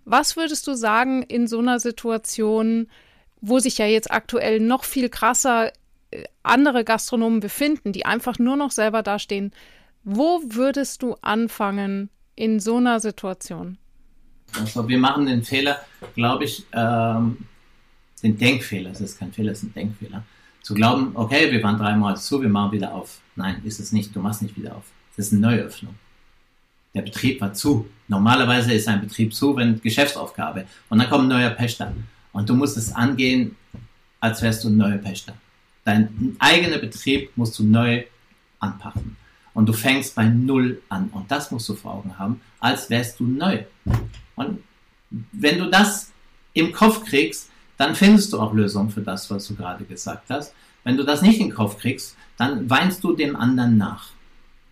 Was 0.07 0.37
würdest 0.37 0.67
du 0.67 0.75
sagen 0.75 1.23
in 1.23 1.47
so 1.47 1.59
einer 1.59 1.81
Situation, 1.81 2.89
wo 3.43 3.59
sich 3.59 3.79
ja 3.79 3.87
jetzt 3.87 4.11
aktuell 4.11 4.61
noch 4.61 4.85
viel 4.85 5.11
krasser 5.11 5.73
äh, 6.11 6.25
andere 6.43 6.85
Gastronomen 6.85 7.41
befinden, 7.41 7.93
die 7.93 8.07
einfach 8.07 8.39
nur 8.39 8.57
noch 8.57 8.71
selber 8.71 9.03
dastehen? 9.03 9.53
Wo 10.03 10.41
würdest 10.45 11.03
du 11.03 11.17
anfangen 11.21 12.09
in 12.37 12.59
so 12.59 12.77
einer 12.77 13.01
Situation? 13.01 13.77
Also 14.59 14.89
wir 14.89 14.99
machen 14.99 15.27
den 15.27 15.43
Fehler, 15.43 15.81
glaube 16.15 16.45
ich, 16.45 16.65
ähm, 16.73 17.39
den 18.23 18.37
Denkfehler, 18.37 18.91
es 18.91 19.01
ist 19.01 19.19
kein 19.19 19.33
Fehler, 19.33 19.53
es 19.53 19.59
ist 19.59 19.71
ein 19.71 19.75
Denkfehler. 19.75 20.25
Zu 20.63 20.75
glauben, 20.75 21.13
okay, 21.15 21.51
wir 21.51 21.63
waren 21.63 21.79
drei 21.79 21.97
Monate 21.97 22.21
zu, 22.21 22.41
wir 22.43 22.49
machen 22.49 22.73
wieder 22.73 22.93
auf. 22.93 23.21
Nein, 23.37 23.63
ist 23.65 23.81
es 23.81 23.93
nicht, 23.93 24.15
du 24.15 24.21
machst 24.21 24.43
nicht 24.43 24.57
wieder 24.57 24.77
auf. 24.77 24.85
Das 25.17 25.27
ist 25.27 25.33
eine 25.33 25.41
Neuöffnung. 25.41 25.95
Der 26.95 27.03
Betrieb 27.03 27.41
war 27.41 27.55
zu. 27.55 27.89
Normalerweise 28.09 28.73
ist 28.73 28.89
ein 28.89 29.01
Betrieb 29.01 29.33
zu, 29.33 29.57
wenn 29.57 29.81
Geschäftsaufgabe. 29.81 30.67
Und 30.89 30.99
dann 30.99 31.09
kommt 31.09 31.25
ein 31.25 31.29
neuer 31.29 31.51
Pächter. 31.51 31.95
Und 32.33 32.49
du 32.49 32.55
musst 32.55 32.77
es 32.77 32.93
angehen, 32.93 33.57
als 34.19 34.43
wärst 34.43 34.65
du 34.65 34.69
ein 34.69 34.77
neuer 34.77 34.99
Pächter. 34.99 35.35
Dein 35.85 36.37
eigener 36.39 36.79
Betrieb 36.79 37.31
musst 37.37 37.59
du 37.59 37.65
neu 37.65 38.05
anpacken. 38.59 39.17
Und 39.61 39.67
du 39.67 39.75
fängst 39.75 40.15
bei 40.15 40.25
Null 40.25 40.81
an. 40.89 41.11
Und 41.13 41.31
das 41.31 41.51
musst 41.51 41.69
du 41.69 41.75
vor 41.75 41.93
Augen 41.93 42.19
haben, 42.19 42.41
als 42.61 42.89
wärst 42.89 43.21
du 43.21 43.25
neu. 43.25 43.65
Und 44.35 44.61
wenn 45.33 45.59
du 45.59 45.69
das 45.69 46.11
im 46.55 46.73
Kopf 46.73 47.05
kriegst, 47.05 47.51
dann 47.77 47.95
findest 47.95 48.33
du 48.33 48.41
auch 48.41 48.55
Lösungen 48.55 48.89
für 48.89 49.03
das, 49.03 49.31
was 49.31 49.47
du 49.49 49.55
gerade 49.55 49.85
gesagt 49.85 50.31
hast. 50.31 50.55
Wenn 50.83 50.97
du 50.97 51.05
das 51.05 51.21
nicht 51.21 51.41
in 51.41 51.49
den 51.49 51.55
Kopf 51.55 51.79
kriegst, 51.79 52.17
dann 52.39 52.71
weinst 52.71 53.05
du 53.05 53.13
dem 53.13 53.37
anderen 53.37 53.77
nach. 53.77 54.13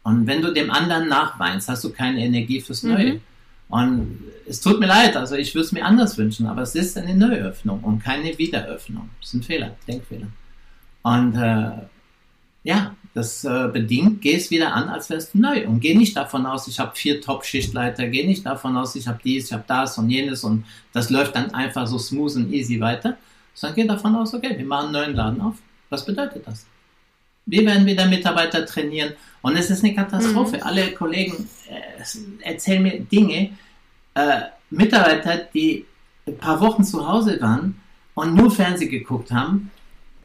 Und 0.05 0.27
wenn 0.27 0.41
du 0.41 0.55
dem 0.55 0.71
anderen 0.71 1.07
nachweinst, 1.07 1.69
hast 1.69 1.85
du 1.85 1.93
keine 1.93 2.25
Energie 2.25 2.63
fürs 2.63 2.83
Neue. 2.83 3.17
Mhm. 3.17 3.21
Und 3.69 4.25
es 4.47 4.63
tut 4.63 4.81
mir 4.81 4.87
leid, 4.87 5.19
also 5.19 5.35
ich 5.35 5.55
würde 5.55 5.67
es 5.67 5.73
mir 5.73 5.85
anders 5.85 6.17
wünschen, 6.17 6.47
aber 6.47 6.63
es 6.63 6.75
ist 6.75 6.97
eine 6.97 7.15
Neuöffnung 7.15 7.85
und 7.85 8.03
keine 8.03 8.39
Wiederöffnung. 8.39 9.11
Das 9.21 9.29
ist 9.29 9.35
ein 9.35 9.43
Fehler, 9.43 9.77
Denkfehler. 9.87 10.29
Und 11.03 11.35
äh, 11.35 11.73
ja, 12.65 12.97
das 13.15 13.45
äh, 13.45 13.69
bedingt, 13.73 14.21
geh 14.23 14.35
es 14.35 14.51
wieder 14.51 14.75
an, 14.75 14.89
als 14.89 15.11
wärst 15.11 15.35
du 15.35 15.39
neu. 15.39 15.67
Und 15.67 15.81
geh 15.81 15.95
nicht 15.95 16.17
davon 16.17 16.47
aus, 16.47 16.69
ich 16.69 16.79
habe 16.79 16.95
vier 16.95 17.21
Top-Schichtleiter, 17.21 18.07
geh 18.09 18.27
nicht 18.27 18.45
davon 18.47 18.77
aus, 18.77 18.95
ich 18.97 19.09
habe 19.09 19.19
dies, 19.23 19.47
ich 19.47 19.53
habe 19.53 19.65
das 19.67 19.99
und 19.99 20.11
jenes 20.11 20.45
und 20.45 20.65
das 20.93 21.11
läuft 21.11 21.35
dann 21.35 21.53
einfach 21.53 21.87
so 21.87 21.99
smooth 21.99 22.37
und 22.37 22.53
easy 22.53 22.81
weiter, 22.81 23.17
sondern 23.55 23.77
geh 23.77 23.87
davon 23.87 24.15
aus, 24.15 24.35
okay, 24.35 24.57
wir 24.57 24.67
machen 24.67 24.87
einen 24.87 24.93
neuen 24.93 25.15
Laden 25.15 25.41
auf. 25.41 25.57
Was 25.91 26.05
bedeutet 26.05 26.47
das? 26.47 26.67
Wir 27.47 27.65
werden 27.65 27.87
wieder 27.87 28.07
Mitarbeiter 28.07 28.67
trainieren 28.67 29.15
und 29.41 29.57
es 29.57 29.71
ist 29.71 29.83
eine 29.83 29.95
Katastrophe. 29.95 30.57
Mhm. 30.59 30.63
Alle 30.63 30.93
Kollegen 30.93 31.49
äh, 31.69 32.47
erzählen 32.47 32.83
mir 32.83 33.01
Dinge, 33.01 33.51
äh, 34.15 34.41
Mitarbeiter, 34.71 35.39
die 35.55 35.87
ein 36.27 36.37
paar 36.37 36.61
Wochen 36.61 36.85
zu 36.85 37.09
Hause 37.09 37.41
waren 37.41 37.81
und 38.15 38.35
nur 38.35 38.51
Fernsehen 38.51 38.91
geguckt 38.91 39.31
haben 39.33 39.71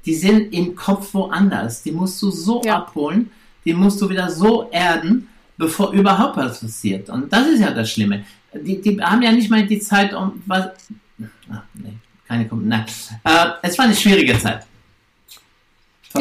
die 0.06 0.16
sind 0.16 0.54
im 0.54 0.76
Kopf 0.76 1.14
woanders. 1.14 1.84
Die 1.84 1.92
musst 1.92 2.22
du 2.22 2.32
so 2.32 2.62
ja. 2.64 2.78
abholen, 2.78 3.32
die 3.66 3.74
musst 3.74 4.02
du 4.02 4.10
wieder 4.10 4.30
so 4.30 4.70
erden, 4.72 5.30
bevor 5.58 5.92
überhaupt 5.92 6.38
was 6.38 6.60
passiert. 6.60 7.10
Und 7.10 7.32
das 7.32 7.48
ist 7.48 7.60
ja 7.62 7.72
das 7.72 7.92
Schlimme. 7.92 8.26
Die, 8.54 8.82
die 8.82 9.02
haben 9.02 9.22
ja 9.22 9.32
nicht 9.32 9.50
mal 9.50 9.66
die 9.66 9.80
Zeit, 9.80 10.14
um 10.14 10.42
was. 10.46 10.70
Ach, 11.52 11.64
nee, 11.74 11.94
keine 12.28 12.48
Kom 12.48 12.68
Nein. 12.68 12.86
Äh, 13.24 13.48
es 13.62 13.78
war 13.78 13.86
eine 13.86 13.96
schwierige 13.96 14.38
Zeit. 14.38 14.66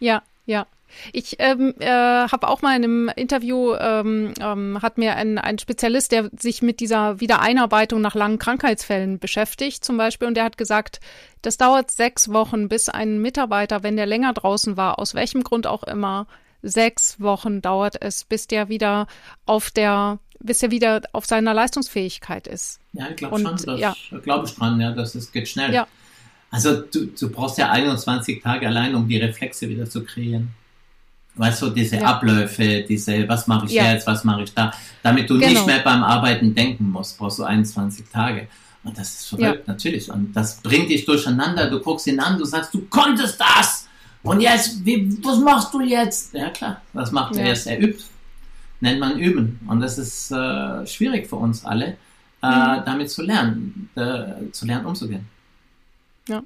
ja, 0.00 0.22
ja. 0.46 0.66
Ich 1.12 1.36
ähm, 1.38 1.74
äh, 1.78 1.88
habe 1.88 2.48
auch 2.48 2.62
mal 2.62 2.76
in 2.76 2.84
einem 2.84 3.10
Interview, 3.14 3.74
ähm, 3.74 4.34
ähm, 4.40 4.78
hat 4.82 4.98
mir 4.98 5.16
ein, 5.16 5.38
ein 5.38 5.58
Spezialist, 5.58 6.12
der 6.12 6.30
sich 6.38 6.62
mit 6.62 6.80
dieser 6.80 7.20
Wiedereinarbeitung 7.20 8.00
nach 8.00 8.14
langen 8.14 8.38
Krankheitsfällen 8.38 9.18
beschäftigt, 9.18 9.84
zum 9.84 9.96
Beispiel, 9.96 10.28
und 10.28 10.34
der 10.34 10.44
hat 10.44 10.58
gesagt, 10.58 11.00
das 11.42 11.56
dauert 11.56 11.90
sechs 11.90 12.32
Wochen, 12.32 12.68
bis 12.68 12.88
ein 12.88 13.20
Mitarbeiter, 13.20 13.82
wenn 13.82 13.96
der 13.96 14.06
länger 14.06 14.32
draußen 14.32 14.76
war, 14.76 14.98
aus 14.98 15.14
welchem 15.14 15.44
Grund 15.44 15.66
auch 15.66 15.82
immer, 15.82 16.26
sechs 16.62 17.20
Wochen 17.20 17.60
dauert 17.60 18.00
es, 18.00 18.24
bis 18.24 18.46
der 18.46 18.68
wieder 18.68 19.06
auf 19.46 19.70
der, 19.70 20.18
bis 20.40 20.62
er 20.62 20.70
wieder 20.70 21.02
auf 21.12 21.26
seiner 21.26 21.54
Leistungsfähigkeit 21.54 22.46
ist. 22.46 22.80
Ja, 22.92 23.08
ich 23.10 23.16
glaube 23.16 23.38
schon, 23.38 23.56
das 23.56 23.78
ja. 23.78 23.94
glaube 24.22 24.46
ich 24.46 24.54
dran, 24.54 24.80
ja, 24.80 24.92
das 24.92 25.14
ist, 25.14 25.32
geht 25.32 25.48
schnell. 25.48 25.72
Ja. 25.72 25.86
Also 26.50 26.80
du, 26.80 27.06
du 27.06 27.30
brauchst 27.30 27.58
ja 27.58 27.70
21 27.70 28.42
Tage 28.42 28.66
allein, 28.66 28.94
um 28.94 29.08
die 29.08 29.18
Reflexe 29.18 29.68
wieder 29.68 29.90
zu 29.90 30.04
kreieren. 30.04 30.50
Weißt 31.36 31.62
du, 31.62 31.70
diese 31.70 31.96
ja. 31.96 32.02
Abläufe, 32.02 32.84
diese, 32.88 33.28
was 33.28 33.46
mache 33.46 33.66
ich 33.66 33.72
ja. 33.72 33.92
jetzt, 33.92 34.06
was 34.06 34.22
mache 34.22 34.42
ich 34.42 34.54
da, 34.54 34.72
damit 35.02 35.28
du 35.28 35.34
genau. 35.34 35.48
nicht 35.48 35.66
mehr 35.66 35.80
beim 35.80 36.04
Arbeiten 36.04 36.54
denken 36.54 36.90
musst, 36.90 37.18
brauchst 37.18 37.40
du 37.40 37.44
21 37.44 38.06
Tage. 38.12 38.46
Und 38.84 38.96
das 38.96 39.14
ist 39.14 39.28
verrückt, 39.30 39.66
ja. 39.66 39.72
natürlich. 39.72 40.10
Und 40.10 40.32
das 40.34 40.60
bringt 40.60 40.90
dich 40.90 41.04
durcheinander. 41.04 41.68
Du 41.70 41.80
guckst 41.80 42.06
ihn 42.06 42.20
an, 42.20 42.38
du 42.38 42.44
sagst, 42.44 42.72
du 42.74 42.82
konntest 42.88 43.40
das! 43.40 43.88
Und 44.22 44.40
jetzt, 44.40 44.84
wie, 44.84 45.18
was 45.22 45.38
machst 45.38 45.74
du 45.74 45.80
jetzt? 45.80 46.32
Ja, 46.32 46.50
klar, 46.50 46.80
was 46.92 47.12
macht 47.12 47.36
er 47.36 47.48
jetzt? 47.48 47.66
Er 47.66 47.78
übt. 47.78 48.04
Nennt 48.80 49.00
man 49.00 49.18
üben. 49.18 49.60
Und 49.66 49.80
das 49.80 49.98
ist 49.98 50.30
äh, 50.30 50.86
schwierig 50.86 51.26
für 51.26 51.36
uns 51.36 51.64
alle, 51.64 51.96
äh, 52.42 52.46
mhm. 52.46 52.82
damit 52.84 53.10
zu 53.10 53.22
lernen, 53.22 53.90
äh, 53.94 54.50
zu 54.50 54.66
lernen, 54.66 54.86
umzugehen. 54.86 55.26
Ja. 56.28 56.42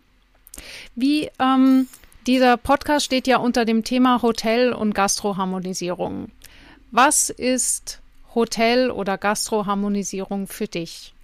Wie, 0.96 1.30
ähm, 1.38 1.86
dieser 2.28 2.58
Podcast 2.58 3.06
steht 3.06 3.26
ja 3.26 3.38
unter 3.38 3.64
dem 3.64 3.84
Thema 3.84 4.20
Hotel- 4.20 4.74
und 4.74 4.94
Gastroharmonisierung. 4.94 6.30
Was 6.90 7.30
ist 7.30 8.02
Hotel- 8.34 8.90
oder 8.90 9.16
Gastroharmonisierung 9.16 10.46
für 10.46 10.66
dich? 10.66 11.14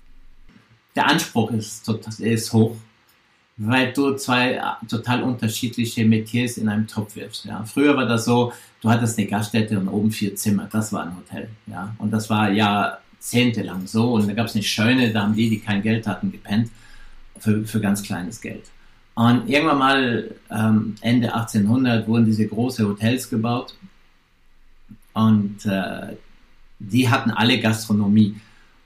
Der 0.97 1.07
Anspruch 1.07 1.51
ist, 1.51 1.87
ist 2.21 2.53
hoch, 2.55 2.77
weil 3.59 3.93
du 3.93 4.15
zwei 4.15 4.59
total 4.89 5.23
unterschiedliche 5.25 6.07
Metiers 6.07 6.57
in 6.57 6.71
einem 6.71 6.87
Topf 6.87 7.17
wirfst. 7.17 7.45
Ja. 7.45 7.63
Früher 7.65 7.95
war 7.99 8.07
das 8.07 8.25
so, 8.25 8.55
du 8.81 8.89
hattest 8.89 9.19
eine 9.19 9.27
Gaststätte 9.27 9.79
und 9.79 9.89
oben 9.89 10.11
vier 10.11 10.35
Zimmer, 10.37 10.71
das 10.73 10.91
war 10.91 11.03
ein 11.03 11.17
Hotel. 11.19 11.51
Ja. 11.67 11.95
Und 11.99 12.13
das 12.13 12.31
war 12.31 12.51
jahrzehntelang 12.51 13.87
so. 13.87 14.15
Und 14.15 14.27
da 14.27 14.33
gab 14.33 14.47
es 14.47 14.55
eine 14.55 14.65
Schöne, 14.65 15.13
da 15.13 15.25
haben 15.25 15.37
die, 15.37 15.51
die 15.51 15.61
kein 15.61 15.83
Geld 15.83 16.07
hatten, 16.07 16.33
gepennt 16.33 16.71
für, 17.39 17.63
für 17.67 17.81
ganz 17.83 18.03
kleines 18.03 18.41
Geld. 18.41 18.71
Und 19.15 19.49
irgendwann 19.49 19.79
mal 19.79 20.35
ähm, 20.51 20.97
Ende 21.01 21.33
1800 21.35 22.09
wurden 22.09 22.27
diese 22.27 22.47
große 22.49 22.87
Hotels 22.87 23.31
gebaut 23.31 23.75
und 25.13 25.65
äh, 25.67 26.17
die 26.81 27.09
hatten 27.09 27.31
alle 27.31 27.61
Gastronomie. 27.61 28.35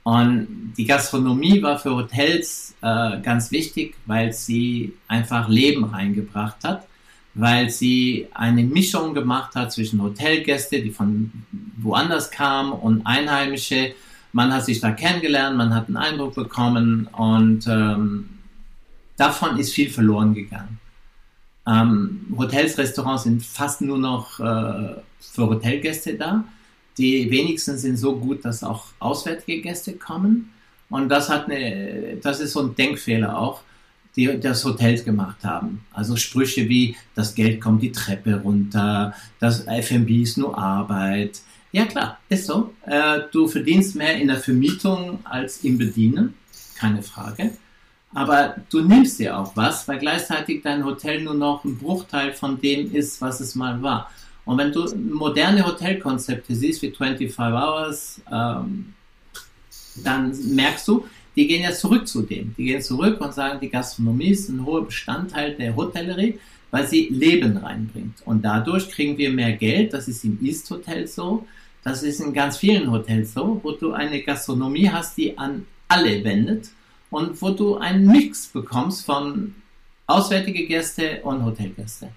Und 0.03 0.73
die 0.77 0.85
Gastronomie 0.85 1.61
war 1.61 1.77
für 1.77 1.95
Hotels 1.95 2.75
äh, 2.81 3.19
ganz 3.21 3.51
wichtig, 3.51 3.95
weil 4.05 4.31
sie 4.33 4.93
einfach 5.07 5.49
Leben 5.49 5.83
reingebracht 5.83 6.63
hat, 6.63 6.87
weil 7.33 7.69
sie 7.69 8.27
eine 8.33 8.63
Mischung 8.63 9.13
gemacht 9.13 9.55
hat 9.55 9.71
zwischen 9.71 10.01
Hotelgäste, 10.01 10.81
die 10.81 10.91
von 10.91 11.31
woanders 11.77 12.31
kamen, 12.31 12.71
und 12.71 13.05
Einheimische. 13.05 13.93
Man 14.31 14.53
hat 14.53 14.65
sich 14.65 14.79
da 14.79 14.91
kennengelernt, 14.91 15.57
man 15.57 15.73
hat 15.73 15.87
einen 15.87 15.97
Eindruck 15.97 16.35
bekommen 16.35 17.07
und 17.11 17.65
ähm, 17.67 18.29
davon 19.19 19.57
ist 19.57 19.73
viel 19.73 19.89
verloren 19.89 20.33
gegangen. 20.33 20.79
Ähm, 21.67 22.25
Hotels, 22.37 22.77
Restaurants 22.77 23.23
sind 23.23 23.43
fast 23.43 23.81
nur 23.81 23.97
noch 23.97 24.39
äh, 24.39 24.95
für 25.19 25.49
Hotelgäste 25.49 26.15
da. 26.15 26.43
Die 26.97 27.29
wenigsten 27.29 27.77
sind 27.77 27.97
so 27.97 28.15
gut, 28.15 28.43
dass 28.43 28.63
auch 28.63 28.85
auswärtige 28.99 29.61
Gäste 29.61 29.93
kommen. 29.93 30.51
Und 30.89 31.09
das 31.09 31.29
hat 31.29 31.45
eine, 31.45 32.17
das 32.21 32.39
ist 32.39 32.53
so 32.53 32.61
ein 32.61 32.75
Denkfehler 32.75 33.37
auch, 33.37 33.61
die 34.15 34.39
das 34.39 34.65
Hotels 34.65 35.05
gemacht 35.05 35.43
haben. 35.43 35.85
Also 35.93 36.15
Sprüche 36.15 36.67
wie, 36.67 36.95
das 37.13 37.35
Geld 37.35 37.61
kommt 37.61 37.83
die 37.83 37.91
Treppe 37.91 38.41
runter, 38.41 39.13
das 39.39 39.67
F&B 39.67 40.23
ist 40.23 40.37
nur 40.37 40.57
Arbeit. 40.57 41.41
Ja 41.71 41.85
klar, 41.85 42.17
ist 42.29 42.47
so. 42.47 42.73
Äh, 42.85 43.19
du 43.31 43.47
verdienst 43.47 43.95
mehr 43.95 44.17
in 44.17 44.27
der 44.27 44.37
Vermietung 44.37 45.19
als 45.25 45.63
im 45.63 45.77
Bedienen, 45.77 46.33
keine 46.75 47.03
Frage. 47.03 47.51
Aber 48.13 48.55
du 48.69 48.81
nimmst 48.81 49.19
dir 49.19 49.37
auch 49.37 49.55
was, 49.55 49.87
weil 49.87 49.99
gleichzeitig 49.99 50.63
dein 50.63 50.83
Hotel 50.83 51.21
nur 51.21 51.35
noch 51.35 51.63
ein 51.63 51.77
Bruchteil 51.77 52.33
von 52.33 52.59
dem 52.59 52.93
ist, 52.93 53.21
was 53.21 53.39
es 53.39 53.55
mal 53.55 53.81
war. 53.81 54.09
Und 54.45 54.57
wenn 54.57 54.71
du 54.71 54.87
moderne 54.95 55.63
Hotelkonzepte 55.65 56.55
siehst, 56.55 56.81
wie 56.81 56.89
25 56.89 57.37
Hours, 57.37 58.19
ähm, 58.31 58.93
dann 60.03 60.35
merkst 60.55 60.87
du, 60.87 61.05
die 61.35 61.45
gehen 61.45 61.61
ja 61.61 61.71
zurück 61.71 62.07
zu 62.07 62.23
dem. 62.23 62.55
Die 62.57 62.65
gehen 62.65 62.81
zurück 62.81 63.21
und 63.21 63.33
sagen, 63.33 63.59
die 63.59 63.69
Gastronomie 63.69 64.29
ist 64.29 64.49
ein 64.49 64.65
hoher 64.65 64.85
Bestandteil 64.85 65.53
der 65.53 65.75
Hotellerie, 65.75 66.39
weil 66.71 66.87
sie 66.87 67.09
Leben 67.09 67.57
reinbringt. 67.57 68.17
Und 68.25 68.41
dadurch 68.41 68.89
kriegen 68.89 69.17
wir 69.19 69.29
mehr 69.29 69.53
Geld. 69.53 69.93
Das 69.93 70.07
ist 70.07 70.23
im 70.23 70.39
East 70.41 70.69
Hotel 70.71 71.05
so. 71.05 71.45
Das 71.83 72.01
ist 72.01 72.19
in 72.19 72.33
ganz 72.33 72.57
vielen 72.57 72.91
Hotels 72.91 73.33
so, 73.33 73.59
wo 73.61 73.71
du 73.71 73.93
eine 73.93 74.21
Gastronomie 74.23 74.89
hast, 74.89 75.15
die 75.17 75.37
an 75.37 75.67
alle 75.87 76.23
wendet 76.23 76.71
und 77.09 77.41
wo 77.41 77.49
du 77.51 77.77
einen 77.77 78.07
Mix 78.07 78.47
bekommst 78.47 79.05
von 79.05 79.55
auswärtige 80.07 80.65
Gäste 80.65 81.21
und 81.23 81.43
Hotelgäste. 81.43 82.09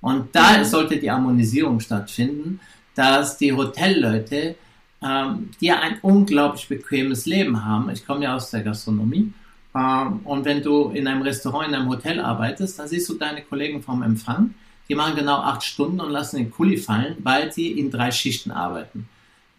Und 0.00 0.34
da 0.34 0.58
mhm. 0.58 0.64
sollte 0.64 0.98
die 0.98 1.10
Harmonisierung 1.10 1.80
stattfinden, 1.80 2.60
dass 2.94 3.38
die 3.38 3.52
Hotelleute, 3.52 4.56
ähm, 5.02 5.50
die 5.60 5.66
ja 5.66 5.80
ein 5.80 5.98
unglaublich 6.02 6.68
bequemes 6.68 7.26
Leben 7.26 7.64
haben, 7.64 7.90
ich 7.90 8.06
komme 8.06 8.24
ja 8.24 8.36
aus 8.36 8.50
der 8.50 8.62
Gastronomie, 8.62 9.32
ähm, 9.74 10.20
und 10.24 10.44
wenn 10.44 10.62
du 10.62 10.90
in 10.90 11.06
einem 11.06 11.22
Restaurant, 11.22 11.68
in 11.68 11.74
einem 11.74 11.88
Hotel 11.88 12.20
arbeitest, 12.20 12.78
dann 12.78 12.88
siehst 12.88 13.08
du 13.08 13.14
deine 13.14 13.42
Kollegen 13.42 13.82
vom 13.82 14.02
Empfang, 14.02 14.54
die 14.88 14.94
machen 14.94 15.16
genau 15.16 15.36
acht 15.36 15.62
Stunden 15.62 16.00
und 16.00 16.10
lassen 16.10 16.36
den 16.36 16.50
Kuli 16.50 16.76
fallen, 16.76 17.16
weil 17.20 17.52
sie 17.52 17.70
in 17.72 17.90
drei 17.90 18.10
Schichten 18.10 18.50
arbeiten. 18.50 19.08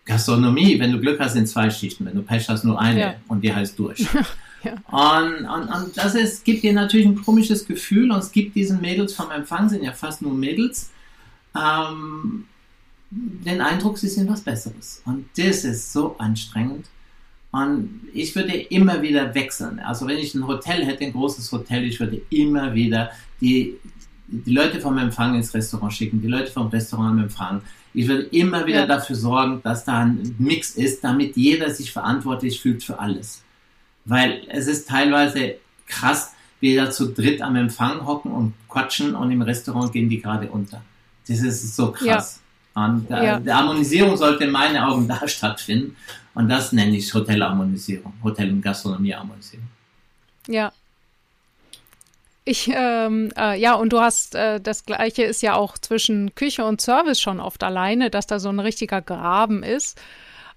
Gastronomie, 0.06 0.80
wenn 0.80 0.92
du 0.92 1.00
Glück 1.00 1.20
hast, 1.20 1.36
in 1.36 1.48
zwei 1.48 1.70
Schichten, 1.70 2.06
wenn 2.06 2.16
du 2.16 2.22
Pech 2.22 2.48
hast, 2.50 2.66
nur 2.66 2.80
eine 2.80 3.00
ja. 3.00 3.16
und 3.28 3.44
die 3.44 3.54
heißt 3.54 3.80
durch. 3.80 4.06
Ja. 4.64 4.76
Und, 4.88 5.46
und, 5.46 5.68
und 5.70 5.98
das 5.98 6.16
ist, 6.16 6.46
gibt 6.46 6.64
dir 6.64 6.74
natürlich 6.74 7.06
ein 7.06 7.22
komisches 7.22 7.68
Gefühl 7.68 8.12
und 8.12 8.20
es 8.20 8.32
gibt 8.32 8.56
diesen 8.56 8.80
Mädels 8.82 9.14
vom 9.14 9.30
Empfang, 9.32 9.70
sind 9.70 9.84
ja 9.84 9.92
fast 9.92 10.22
nur 10.22 10.34
Mädels, 10.34 10.92
ähm, 11.56 12.46
den 13.10 13.62
Eindruck, 13.62 13.98
sie 13.98 14.08
sind 14.08 14.30
was 14.30 14.42
Besseres. 14.42 15.02
Und 15.06 15.26
das 15.38 15.66
ist 15.66 15.94
so 15.94 16.16
anstrengend. 16.18 16.88
Und 17.52 18.02
ich 18.14 18.36
würde 18.36 18.54
immer 18.54 19.02
wieder 19.04 19.36
wechseln. 19.36 19.80
Also 19.80 20.08
wenn 20.08 20.18
ich 20.18 20.34
ein 20.34 20.48
Hotel 20.48 20.86
hätte, 20.86 21.04
ein 21.06 21.12
großes 21.12 21.52
Hotel, 21.52 21.84
ich 21.84 22.00
würde 22.00 22.20
immer 22.32 22.74
wieder 22.74 23.12
die, 23.42 23.78
die 24.28 24.52
Leute 24.52 24.82
vom 24.82 24.98
Empfang 24.98 25.36
ins 25.36 25.54
Restaurant 25.54 25.94
schicken, 25.94 26.20
die 26.22 26.28
Leute 26.28 26.52
vom 26.52 26.68
Restaurant 26.68 27.12
am 27.12 27.20
Empfang. 27.20 27.62
Ich 27.94 28.08
würde 28.08 28.24
immer 28.24 28.66
wieder 28.66 28.80
ja. 28.80 28.88
dafür 28.88 29.16
sorgen, 29.16 29.62
dass 29.64 29.86
da 29.86 30.00
ein 30.00 30.36
Mix 30.40 30.72
ist, 30.72 31.04
damit 31.04 31.38
jeder 31.38 31.70
sich 31.70 31.92
verantwortlich 31.92 32.60
fühlt 32.60 32.84
für 32.84 32.98
alles. 32.98 33.43
Weil 34.06 34.42
es 34.50 34.68
ist 34.68 34.90
teilweise 34.90 35.56
krass, 35.88 36.34
wie 36.60 36.76
da 36.76 36.90
zu 36.90 37.14
dritt 37.14 37.42
am 37.42 37.56
Empfang 37.56 38.06
hocken 38.06 38.32
und 38.32 38.54
quatschen 38.70 39.16
und 39.16 39.32
im 39.32 39.42
Restaurant 39.42 39.92
gehen 39.92 40.10
die 40.10 40.22
gerade 40.22 40.48
unter. 40.48 40.82
Das 41.28 41.40
ist 41.40 41.76
so 41.76 41.92
krass. 41.92 42.40
Ja. 42.76 42.86
Und 42.86 43.12
äh, 43.12 43.26
ja. 43.26 43.40
die 43.40 43.52
Harmonisierung 43.52 44.18
sollte 44.18 44.46
in 44.46 44.52
meinen 44.52 44.78
Augen 44.78 45.08
da 45.08 45.28
stattfinden. 45.28 45.96
Und 46.34 46.50
das 46.50 46.72
nenne 46.72 46.98
ich 46.98 47.14
Hotelharmonisierung, 47.14 48.14
Hotel- 48.24 48.50
und 48.50 48.62
Gastronomieharmonisierung. 48.62 49.68
Ja. 50.48 50.72
Ich, 52.46 52.70
ähm, 52.74 53.32
äh, 53.38 53.58
ja, 53.60 53.76
und 53.76 53.94
du 53.94 54.02
hast, 54.02 54.36
äh, 54.36 54.60
das 54.60 54.86
Gleiche 54.86 55.24
ist 55.24 55.42
ja 55.42 55.56
auch 55.56 55.78
zwischen 55.78 56.36
Küche 56.36 56.66
und 56.66 56.82
Service 56.82 57.22
schon 57.22 57.40
oft 57.40 57.64
alleine, 57.64 58.10
dass 58.10 58.28
da 58.28 58.40
so 58.40 58.50
ein 58.50 58.60
richtiger 58.60 59.02
Graben 59.02 59.64
ist. 59.64 60.02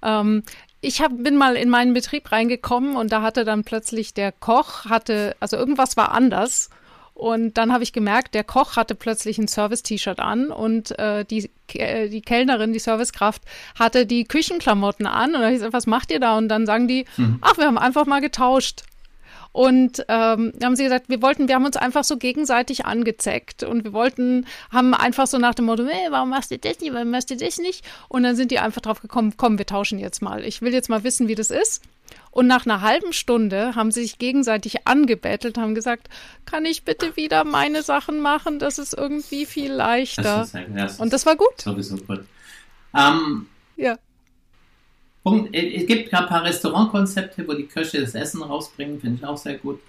Ähm, 0.02 0.42
ich 0.80 1.00
hab, 1.00 1.12
bin 1.16 1.36
mal 1.36 1.56
in 1.56 1.68
meinen 1.68 1.94
Betrieb 1.94 2.30
reingekommen 2.30 2.96
und 2.96 3.12
da 3.12 3.22
hatte 3.22 3.44
dann 3.44 3.64
plötzlich 3.64 4.14
der 4.14 4.32
Koch, 4.32 4.84
hatte, 4.84 5.36
also 5.40 5.56
irgendwas 5.56 5.96
war 5.96 6.12
anders. 6.12 6.70
Und 7.14 7.56
dann 7.56 7.72
habe 7.72 7.82
ich 7.82 7.94
gemerkt, 7.94 8.34
der 8.34 8.44
Koch 8.44 8.76
hatte 8.76 8.94
plötzlich 8.94 9.38
ein 9.38 9.48
Service-T-Shirt 9.48 10.20
an 10.20 10.50
und 10.50 10.98
äh, 10.98 11.24
die, 11.24 11.50
äh, 11.72 12.10
die 12.10 12.20
Kellnerin, 12.20 12.74
die 12.74 12.78
Servicekraft, 12.78 13.42
hatte 13.74 14.04
die 14.04 14.24
Küchenklamotten 14.24 15.06
an. 15.06 15.28
Und 15.28 15.40
da 15.40 15.44
habe 15.44 15.52
ich 15.52 15.56
gesagt, 15.56 15.72
was 15.72 15.86
macht 15.86 16.10
ihr 16.10 16.20
da? 16.20 16.36
Und 16.36 16.48
dann 16.48 16.66
sagen 16.66 16.88
die, 16.88 17.06
mhm. 17.16 17.38
ach, 17.40 17.56
wir 17.56 17.64
haben 17.64 17.78
einfach 17.78 18.04
mal 18.04 18.20
getauscht. 18.20 18.82
Und 19.56 20.04
ähm, 20.08 20.52
haben 20.62 20.76
sie 20.76 20.84
gesagt, 20.84 21.08
wir 21.08 21.22
wollten, 21.22 21.48
wir 21.48 21.54
haben 21.54 21.64
uns 21.64 21.78
einfach 21.78 22.04
so 22.04 22.18
gegenseitig 22.18 22.84
angezeckt 22.84 23.62
und 23.62 23.84
wir 23.84 23.94
wollten, 23.94 24.44
haben 24.70 24.92
einfach 24.92 25.26
so 25.26 25.38
nach 25.38 25.54
dem 25.54 25.64
Motto, 25.64 25.86
hey, 25.86 26.08
warum 26.10 26.28
machst 26.28 26.50
du 26.50 26.58
das 26.58 26.78
nicht, 26.80 26.92
warum 26.92 27.08
machst 27.08 27.30
du 27.30 27.38
das 27.38 27.56
nicht? 27.56 27.82
Und 28.10 28.24
dann 28.24 28.36
sind 28.36 28.50
die 28.50 28.58
einfach 28.58 28.82
drauf 28.82 29.00
gekommen, 29.00 29.32
komm, 29.38 29.56
wir 29.56 29.64
tauschen 29.64 29.98
jetzt 29.98 30.20
mal. 30.20 30.44
Ich 30.44 30.60
will 30.60 30.74
jetzt 30.74 30.90
mal 30.90 31.04
wissen, 31.04 31.26
wie 31.26 31.34
das 31.34 31.50
ist. 31.50 31.82
Und 32.30 32.46
nach 32.46 32.66
einer 32.66 32.82
halben 32.82 33.14
Stunde 33.14 33.74
haben 33.74 33.92
sie 33.92 34.02
sich 34.02 34.18
gegenseitig 34.18 34.86
angebettelt, 34.86 35.56
haben 35.56 35.74
gesagt, 35.74 36.10
kann 36.44 36.66
ich 36.66 36.84
bitte 36.84 37.16
wieder 37.16 37.44
meine 37.44 37.82
Sachen 37.82 38.20
machen? 38.20 38.58
Das 38.58 38.78
ist 38.78 38.92
irgendwie 38.92 39.46
viel 39.46 39.72
leichter. 39.72 40.22
Das 40.22 40.48
ist, 40.48 40.54
ja, 40.54 40.64
das 40.68 41.00
und 41.00 41.14
das 41.14 41.24
war 41.24 41.34
gut. 41.34 41.62
Sowieso 41.62 41.96
gut. 41.96 42.26
Ähm, 42.94 43.46
ja. 43.76 43.96
Punkt. 45.26 45.52
Es 45.52 45.86
gibt 45.86 46.14
ein 46.14 46.26
paar 46.26 46.44
Restaurantkonzepte, 46.44 47.48
wo 47.48 47.54
die 47.54 47.64
Köche 47.66 48.00
das 48.00 48.14
Essen 48.14 48.42
rausbringen, 48.42 49.00
finde 49.00 49.16
ich 49.18 49.26
auch 49.26 49.36
sehr 49.36 49.54
gut. 49.54 49.80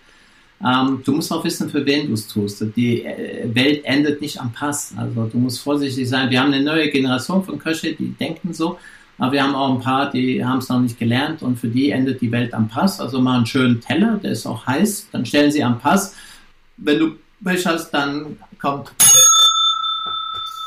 Ähm, 0.65 1.03
du 1.05 1.11
musst 1.11 1.31
auch 1.31 1.43
wissen, 1.43 1.69
für 1.69 1.85
wen 1.85 2.07
du 2.07 2.13
es 2.13 2.27
tust. 2.27 2.65
Die 2.75 3.03
äh, 3.03 3.47
Welt 3.53 3.85
endet 3.85 4.19
nicht 4.19 4.41
am 4.41 4.51
Pass. 4.51 4.95
Also 4.97 5.25
du 5.25 5.37
musst 5.37 5.59
vorsichtig 5.59 6.09
sein. 6.09 6.31
Wir 6.31 6.41
haben 6.41 6.51
eine 6.51 6.63
neue 6.63 6.89
Generation 6.89 7.43
von 7.43 7.59
Köche, 7.59 7.93
die 7.93 8.13
denken 8.13 8.51
so. 8.51 8.79
Aber 9.19 9.31
wir 9.31 9.43
haben 9.43 9.53
auch 9.53 9.75
ein 9.75 9.79
paar, 9.79 10.09
die 10.09 10.43
haben 10.43 10.57
es 10.57 10.69
noch 10.69 10.79
nicht 10.79 10.97
gelernt 10.97 11.43
und 11.43 11.59
für 11.59 11.67
die 11.67 11.91
endet 11.91 12.19
die 12.21 12.31
Welt 12.31 12.55
am 12.55 12.67
Pass. 12.67 12.99
Also 12.99 13.21
mal 13.21 13.37
einen 13.37 13.45
schönen 13.45 13.79
Teller, 13.79 14.19
der 14.21 14.31
ist 14.31 14.47
auch 14.47 14.65
heiß. 14.65 15.09
Dann 15.11 15.23
stellen 15.23 15.51
sie 15.51 15.63
am 15.63 15.77
Pass. 15.77 16.15
Wenn 16.77 16.97
du 16.97 17.11
Pech 17.43 17.63
hast, 17.67 17.91
dann 17.91 18.37
kommt 18.59 18.91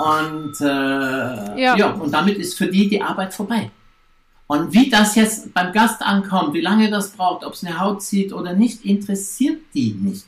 und 0.00 0.58
äh, 0.62 0.64
ja. 0.64 1.76
ja, 1.76 1.90
und 1.90 2.10
damit 2.14 2.38
ist 2.38 2.56
für 2.56 2.68
die 2.68 2.88
die 2.88 3.02
Arbeit 3.02 3.34
vorbei. 3.34 3.70
Und 4.50 4.72
wie 4.72 4.90
das 4.90 5.14
jetzt 5.14 5.54
beim 5.54 5.72
Gast 5.72 6.02
ankommt, 6.02 6.54
wie 6.54 6.60
lange 6.60 6.90
das 6.90 7.12
braucht, 7.12 7.44
ob 7.44 7.52
es 7.52 7.64
eine 7.64 7.78
Haut 7.78 8.02
zieht 8.02 8.32
oder 8.32 8.52
nicht, 8.52 8.84
interessiert 8.84 9.60
die 9.74 9.92
nicht. 9.92 10.26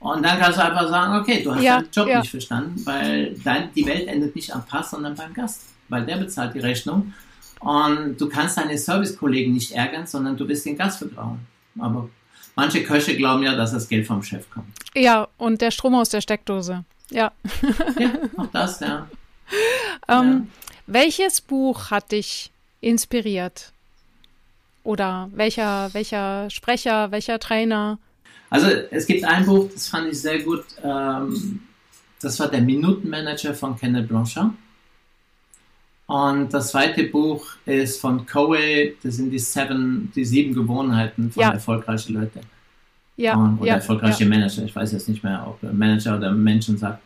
Und 0.00 0.22
dann 0.22 0.38
kannst 0.38 0.58
du 0.58 0.64
einfach 0.64 0.86
sagen, 0.90 1.18
okay, 1.18 1.42
du 1.42 1.54
hast 1.54 1.62
ja, 1.62 1.76
deinen 1.78 1.90
Job 1.90 2.08
ja. 2.08 2.20
nicht 2.20 2.30
verstanden, 2.30 2.84
weil 2.84 3.34
dein, 3.42 3.72
die 3.72 3.86
Welt 3.86 4.06
endet 4.06 4.36
nicht 4.36 4.54
am 4.54 4.66
Pass, 4.66 4.90
sondern 4.90 5.14
beim 5.14 5.32
Gast, 5.32 5.62
weil 5.88 6.04
der 6.04 6.18
bezahlt 6.18 6.54
die 6.56 6.58
Rechnung. 6.58 7.14
Und 7.60 8.18
du 8.20 8.28
kannst 8.28 8.58
deine 8.58 8.76
Servicekollegen 8.76 9.54
nicht 9.54 9.72
ärgern, 9.72 10.06
sondern 10.06 10.36
du 10.36 10.46
wirst 10.46 10.66
den 10.66 10.76
Gast 10.76 10.98
vertrauen. 10.98 11.38
Aber 11.78 12.10
manche 12.54 12.82
Köche 12.84 13.16
glauben 13.16 13.44
ja, 13.44 13.56
dass 13.56 13.72
das 13.72 13.88
Geld 13.88 14.06
vom 14.06 14.22
Chef 14.22 14.44
kommt. 14.50 14.68
Ja, 14.94 15.26
und 15.38 15.62
der 15.62 15.70
Strom 15.70 15.94
aus 15.94 16.10
der 16.10 16.20
Steckdose. 16.20 16.84
Ja. 17.08 17.32
ja, 17.98 18.10
auch 18.36 18.48
das, 18.52 18.80
ja. 18.80 19.08
ähm, 20.06 20.22
ja. 20.30 20.42
Welches 20.86 21.40
Buch 21.40 21.90
hat 21.90 22.12
dich 22.12 22.52
inspiriert? 22.80 23.72
Oder 24.84 25.28
welcher, 25.34 25.92
welcher 25.92 26.48
Sprecher, 26.50 27.10
welcher 27.10 27.38
Trainer? 27.38 27.98
Also 28.50 28.68
es 28.90 29.06
gibt 29.06 29.24
ein 29.24 29.44
Buch, 29.44 29.68
das 29.72 29.88
fand 29.88 30.10
ich 30.10 30.20
sehr 30.20 30.42
gut. 30.42 30.64
Ähm, 30.82 31.60
das 32.20 32.40
war 32.40 32.48
der 32.48 32.62
Minutenmanager 32.62 33.54
von 33.54 33.76
Kenneth 33.76 34.08
Blanchard. 34.08 34.52
Und 36.06 36.54
das 36.54 36.70
zweite 36.70 37.04
Buch 37.04 37.46
ist 37.66 38.00
von 38.00 38.24
Coe, 38.24 38.94
das 39.02 39.16
sind 39.16 39.30
die 39.30 39.38
seven, 39.38 40.10
die 40.16 40.24
sieben 40.24 40.54
Gewohnheiten 40.54 41.30
von 41.30 41.42
ja. 41.42 41.50
erfolgreichen 41.50 42.14
Leuten. 42.14 42.40
Ja. 43.18 43.34
Und, 43.36 43.58
oder 43.58 43.68
ja, 43.68 43.74
erfolgreiche 43.74 44.24
ja. 44.24 44.30
Manager. 44.30 44.64
Ich 44.64 44.74
weiß 44.74 44.92
jetzt 44.92 45.08
nicht 45.08 45.22
mehr, 45.22 45.44
ob 45.46 45.62
Manager 45.70 46.16
oder 46.16 46.32
Menschen 46.32 46.78
sagt. 46.78 47.02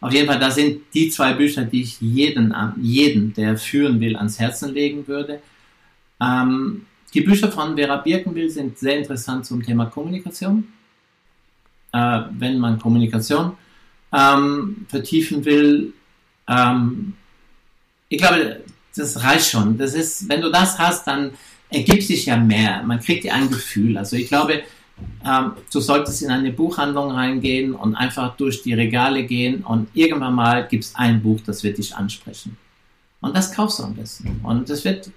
Auf 0.00 0.12
jeden 0.12 0.26
Fall, 0.26 0.38
das 0.38 0.56
sind 0.56 0.82
die 0.92 1.08
zwei 1.08 1.32
Bücher, 1.32 1.64
die 1.64 1.82
ich 1.82 2.00
jeden, 2.00 2.54
jeden, 2.80 3.32
der 3.34 3.56
führen 3.56 3.98
will, 4.00 4.16
ans 4.16 4.38
Herzen 4.38 4.74
legen 4.74 5.06
würde. 5.08 5.40
Ähm, 6.20 6.86
die 7.14 7.22
Bücher 7.22 7.50
von 7.50 7.76
Vera 7.76 7.96
Birkenbill 7.96 8.50
sind 8.50 8.78
sehr 8.78 8.98
interessant 8.98 9.46
zum 9.46 9.62
Thema 9.62 9.86
Kommunikation. 9.86 10.68
Äh, 11.92 12.22
wenn 12.38 12.58
man 12.58 12.78
Kommunikation 12.78 13.52
ähm, 14.12 14.86
vertiefen 14.88 15.44
will, 15.44 15.92
ähm, 16.46 17.14
ich 18.08 18.18
glaube, 18.18 18.60
das 18.94 19.22
reicht 19.22 19.50
schon. 19.50 19.78
Das 19.78 19.94
ist, 19.94 20.28
wenn 20.28 20.40
du 20.40 20.50
das 20.50 20.78
hast, 20.78 21.06
dann 21.06 21.32
ergibt 21.70 22.04
sich 22.04 22.26
ja 22.26 22.36
mehr. 22.36 22.82
Man 22.82 23.00
kriegt 23.00 23.24
ja 23.24 23.34
ein 23.34 23.50
Gefühl. 23.50 23.98
Also 23.98 24.16
ich 24.16 24.28
glaube, 24.28 24.62
ähm, 25.24 25.52
du 25.72 25.80
solltest 25.80 26.22
in 26.22 26.30
eine 26.30 26.52
Buchhandlung 26.52 27.10
reingehen 27.10 27.74
und 27.74 27.94
einfach 27.94 28.36
durch 28.36 28.62
die 28.62 28.74
Regale 28.74 29.24
gehen 29.24 29.64
und 29.64 29.88
irgendwann 29.94 30.34
mal 30.34 30.66
gibt 30.66 30.84
es 30.84 30.94
ein 30.94 31.22
Buch, 31.22 31.40
das 31.44 31.62
wird 31.62 31.78
dich 31.78 31.94
ansprechen. 31.94 32.56
Und 33.20 33.36
das 33.36 33.52
kaufst 33.52 33.78
du 33.78 33.84
am 33.84 33.94
besten. 33.94 34.40
Und 34.42 34.70
das 34.70 34.84
wird 34.84 35.10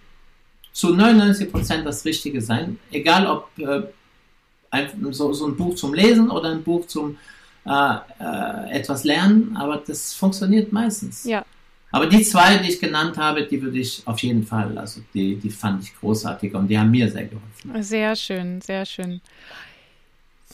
zu 0.71 0.95
99 0.95 1.51
Prozent 1.51 1.85
das 1.85 2.05
Richtige 2.05 2.41
sein, 2.41 2.79
egal 2.91 3.27
ob 3.27 3.49
äh, 3.57 3.83
ein, 4.71 5.13
so, 5.13 5.33
so, 5.33 5.47
ein 5.47 5.55
Buch 5.55 5.75
zum 5.75 5.93
Lesen 5.93 6.29
oder 6.29 6.51
ein 6.51 6.63
Buch 6.63 6.87
zum 6.87 7.17
äh, 7.65 7.95
äh, 8.19 8.71
etwas 8.71 9.03
lernen, 9.03 9.55
aber 9.57 9.83
das 9.85 10.13
funktioniert 10.13 10.71
meistens. 10.71 11.23
Ja. 11.23 11.45
Aber 11.91 12.05
die 12.05 12.23
zwei, 12.23 12.57
die 12.57 12.69
ich 12.69 12.79
genannt 12.79 13.17
habe, 13.17 13.43
die 13.43 13.61
würde 13.61 13.79
ich 13.79 14.03
auf 14.05 14.19
jeden 14.19 14.45
Fall, 14.45 14.77
also 14.77 15.01
die, 15.13 15.35
die 15.35 15.49
fand 15.49 15.83
ich 15.83 15.95
großartig 15.95 16.53
und 16.53 16.67
die 16.67 16.77
haben 16.77 16.91
mir 16.91 17.09
sehr 17.09 17.25
geholfen. 17.25 17.83
Sehr 17.83 18.15
schön, 18.15 18.61
sehr 18.61 18.85
schön. 18.85 19.21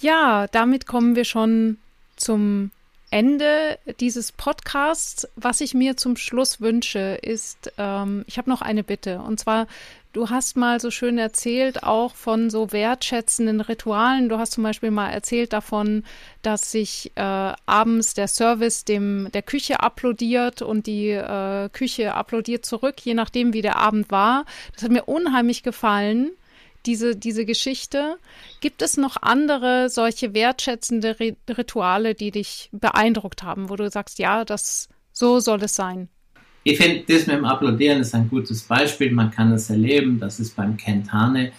Ja, 0.01 0.47
damit 0.47 0.87
kommen 0.87 1.15
wir 1.15 1.25
schon 1.25 1.77
zum 2.15 2.71
Ende 3.11 3.79
dieses 3.99 4.31
Podcasts. 4.31 5.27
Was 5.35 5.61
ich 5.61 5.73
mir 5.73 5.95
zum 5.95 6.17
Schluss 6.17 6.59
wünsche, 6.59 7.17
ist, 7.21 7.71
ähm, 7.77 8.25
ich 8.27 8.37
habe 8.37 8.49
noch 8.49 8.61
eine 8.61 8.83
Bitte. 8.83 9.19
Und 9.19 9.39
zwar, 9.39 9.67
du 10.11 10.29
hast 10.29 10.57
mal 10.57 10.81
so 10.81 10.91
schön 10.91 11.17
erzählt, 11.17 11.83
auch 11.83 12.13
von 12.13 12.49
so 12.49 12.73
wertschätzenden 12.73 13.61
Ritualen. 13.61 14.27
Du 14.27 14.37
hast 14.37 14.51
zum 14.51 14.63
Beispiel 14.63 14.91
mal 14.91 15.11
erzählt 15.11 15.53
davon, 15.53 16.03
dass 16.41 16.71
sich 16.73 17.13
äh, 17.15 17.21
abends 17.21 18.15
der 18.15 18.27
Service 18.27 18.83
dem 18.83 19.29
der 19.33 19.43
Küche 19.43 19.79
applaudiert 19.79 20.61
und 20.61 20.87
die 20.87 21.11
äh, 21.11 21.69
Küche 21.69 22.15
applaudiert 22.15 22.65
zurück, 22.65 22.95
je 23.01 23.13
nachdem, 23.13 23.53
wie 23.53 23.61
der 23.61 23.77
Abend 23.77 24.11
war. 24.11 24.45
Das 24.73 24.83
hat 24.83 24.91
mir 24.91 25.03
unheimlich 25.05 25.63
gefallen 25.63 26.31
diese, 26.85 27.15
diese 27.15 27.45
Geschichte. 27.45 28.17
Gibt 28.61 28.81
es 28.81 28.97
noch 28.97 29.17
andere 29.21 29.89
solche 29.89 30.33
wertschätzende 30.33 31.17
Rituale, 31.49 32.15
die 32.15 32.31
dich 32.31 32.69
beeindruckt 32.71 33.43
haben, 33.43 33.69
wo 33.69 33.75
du 33.75 33.89
sagst, 33.89 34.19
ja, 34.19 34.45
das 34.45 34.89
so 35.11 35.39
soll 35.39 35.63
es 35.63 35.75
sein? 35.75 36.09
Ich 36.63 36.77
finde, 36.79 37.03
das 37.07 37.27
mit 37.27 37.35
dem 37.35 37.45
Applaudieren 37.45 38.01
ist 38.01 38.15
ein 38.15 38.27
gutes 38.29 38.63
Beispiel. 38.63 39.11
Man 39.11 39.31
kann 39.31 39.51
es 39.51 39.69
erleben. 39.69 40.19
Das 40.19 40.39
ist 40.39 40.55
beim 40.55 40.77
Kentane 40.77 41.51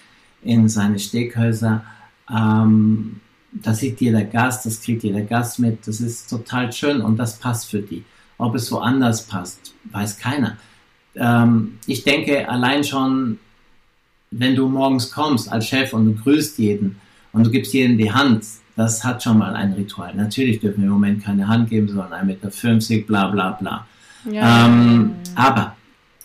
in 0.42 0.68
seine 0.68 0.98
Steakhäuser. 0.98 1.84
Ähm, 2.28 3.20
da 3.52 3.72
sieht 3.72 4.00
jeder 4.00 4.24
Gast, 4.24 4.66
das 4.66 4.82
kriegt 4.82 5.04
jeder 5.04 5.22
Gast 5.22 5.58
mit. 5.58 5.86
Das 5.86 6.00
ist 6.00 6.28
total 6.28 6.72
schön 6.72 7.00
und 7.00 7.16
das 7.16 7.38
passt 7.38 7.70
für 7.70 7.80
die. 7.80 8.04
Ob 8.38 8.54
es 8.54 8.70
woanders 8.70 9.26
passt, 9.26 9.74
weiß 9.84 10.18
keiner. 10.18 10.58
Ähm, 11.14 11.78
ich 11.86 12.04
denke, 12.04 12.48
allein 12.48 12.84
schon 12.84 13.38
wenn 14.38 14.54
du 14.54 14.68
morgens 14.68 15.10
kommst 15.10 15.50
als 15.50 15.66
Chef 15.66 15.92
und 15.92 16.04
du 16.06 16.14
grüßt 16.22 16.58
jeden 16.58 16.96
und 17.32 17.44
du 17.44 17.50
gibst 17.50 17.72
jedem 17.72 17.98
die 17.98 18.12
Hand, 18.12 18.44
das 18.76 19.02
hat 19.02 19.22
schon 19.22 19.38
mal 19.38 19.54
ein 19.54 19.72
Ritual. 19.72 20.14
Natürlich 20.14 20.60
dürfen 20.60 20.82
wir 20.82 20.86
im 20.86 20.92
Moment 20.92 21.24
keine 21.24 21.48
Hand 21.48 21.70
geben, 21.70 21.88
sondern 21.88 22.12
1,50 22.12 22.90
Meter, 22.90 23.06
bla 23.06 23.28
bla 23.28 23.50
bla. 23.52 23.86
Ja. 24.30 24.66
Ähm, 24.66 25.12
aber 25.34 25.76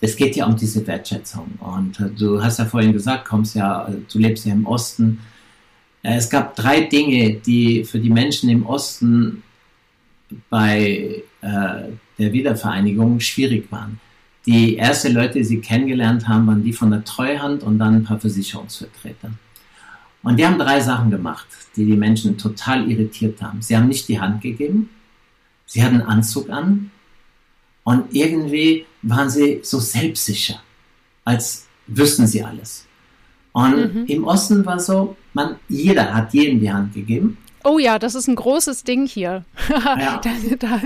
es 0.02 0.16
geht 0.16 0.36
ja 0.36 0.46
um 0.46 0.56
diese 0.56 0.86
Wertschätzung. 0.86 1.48
Und 1.60 2.00
äh, 2.00 2.10
du 2.10 2.44
hast 2.44 2.60
ja 2.60 2.66
vorhin 2.66 2.92
gesagt, 2.92 3.26
kommst 3.26 3.56
ja, 3.56 3.88
du 4.12 4.20
lebst 4.20 4.46
ja 4.46 4.54
im 4.54 4.66
Osten. 4.66 5.20
Äh, 6.04 6.16
es 6.16 6.30
gab 6.30 6.56
drei 6.56 6.82
Dinge, 6.82 7.36
die 7.36 7.86
für 7.86 8.00
die 8.00 8.10
Menschen 8.10 8.50
im 8.50 8.66
Osten 8.66 9.44
bei 10.50 11.24
äh, 11.42 11.84
der 12.18 12.34
Wiedervereinigung 12.34 13.20
schwierig 13.20 13.72
waren. 13.72 14.00
Die 14.46 14.78
ersten 14.78 15.14
Leute, 15.14 15.34
die 15.34 15.44
sie 15.44 15.60
kennengelernt 15.60 16.28
haben, 16.28 16.48
waren 16.48 16.64
die 16.64 16.74
von 16.74 16.90
der 16.90 17.04
Treuhand 17.04 17.64
und 17.64 17.78
dann 17.78 17.96
ein 17.96 18.04
paar 18.04 18.20
Versicherungsvertreter. 18.20 19.32
Und 20.24 20.38
die 20.38 20.46
haben 20.46 20.58
drei 20.58 20.80
Sachen 20.80 21.12
gemacht, 21.12 21.48
die 21.76 21.86
die 21.86 21.96
Menschen 21.98 22.38
total 22.38 22.90
irritiert 22.90 23.42
haben. 23.42 23.62
Sie 23.62 23.76
haben 23.76 23.88
nicht 23.88 24.08
die 24.08 24.20
Hand 24.20 24.42
gegeben, 24.42 24.90
sie 25.66 25.84
hatten 25.84 26.02
einen 26.02 26.10
Anzug 26.10 26.50
an 26.50 26.92
und 27.84 28.14
irgendwie 28.14 28.86
waren 29.02 29.30
sie 29.30 29.60
so 29.64 29.80
selbstsicher, 29.80 30.62
als 31.26 31.68
wüssten 31.88 32.28
sie 32.28 32.44
alles. 32.44 32.86
Und 33.54 33.94
mhm. 33.94 34.06
im 34.06 34.24
Osten 34.24 34.66
war 34.66 34.80
so, 34.80 35.18
man, 35.34 35.56
jeder 35.68 36.14
hat 36.14 36.34
jedem 36.34 36.60
die 36.60 36.72
Hand 36.72 36.94
gegeben. 36.94 37.38
Oh 37.64 37.80
ja, 37.80 38.00
das 38.00 38.16
ist 38.16 38.28
ein 38.28 38.36
großes 38.36 38.84
Ding 38.84 39.06
hier. 39.06 39.46
Ja. 39.70 40.22
da, 40.24 40.32
da, 40.60 40.82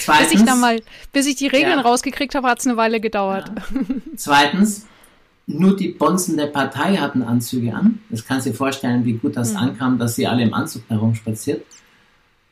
Zweitens, 0.00 0.30
bis 0.30 0.40
ich 0.40 0.46
da 0.46 0.54
mal, 0.54 0.80
bis 1.12 1.26
ich 1.26 1.36
die 1.36 1.46
Regeln 1.46 1.78
ja. 1.78 1.80
rausgekriegt 1.80 2.34
habe, 2.34 2.48
hat 2.48 2.60
es 2.60 2.66
eine 2.66 2.76
Weile 2.76 3.00
gedauert. 3.00 3.50
Ja. 3.54 3.80
Zweitens, 4.16 4.86
nur 5.46 5.76
die 5.76 5.88
Bonzen 5.88 6.36
der 6.36 6.46
Partei 6.46 6.96
hatten 6.96 7.22
Anzüge 7.22 7.74
an. 7.74 8.00
Das 8.10 8.24
kannst 8.24 8.46
du 8.46 8.50
dir 8.50 8.56
vorstellen, 8.56 9.04
wie 9.04 9.14
gut 9.14 9.36
das 9.36 9.52
mhm. 9.52 9.58
ankam, 9.58 9.98
dass 9.98 10.16
sie 10.16 10.26
alle 10.26 10.42
im 10.42 10.54
Anzug 10.54 10.82
herumspaziert. 10.88 11.64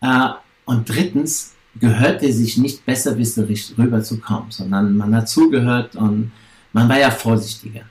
Äh, 0.01 0.29
und 0.65 0.89
drittens 0.89 1.55
gehörte 1.81 2.33
sich 2.33 2.57
nicht 2.57 2.87
besserwisserisch 2.87 3.73
rüberzukommen, 3.77 4.51
sondern 4.51 4.97
man 4.97 5.15
hat 5.15 5.29
zugehört 5.29 5.97
und 5.97 6.31
man 6.73 6.89
war 6.89 6.99
ja 6.99 7.11
vorsichtiger. 7.11 7.83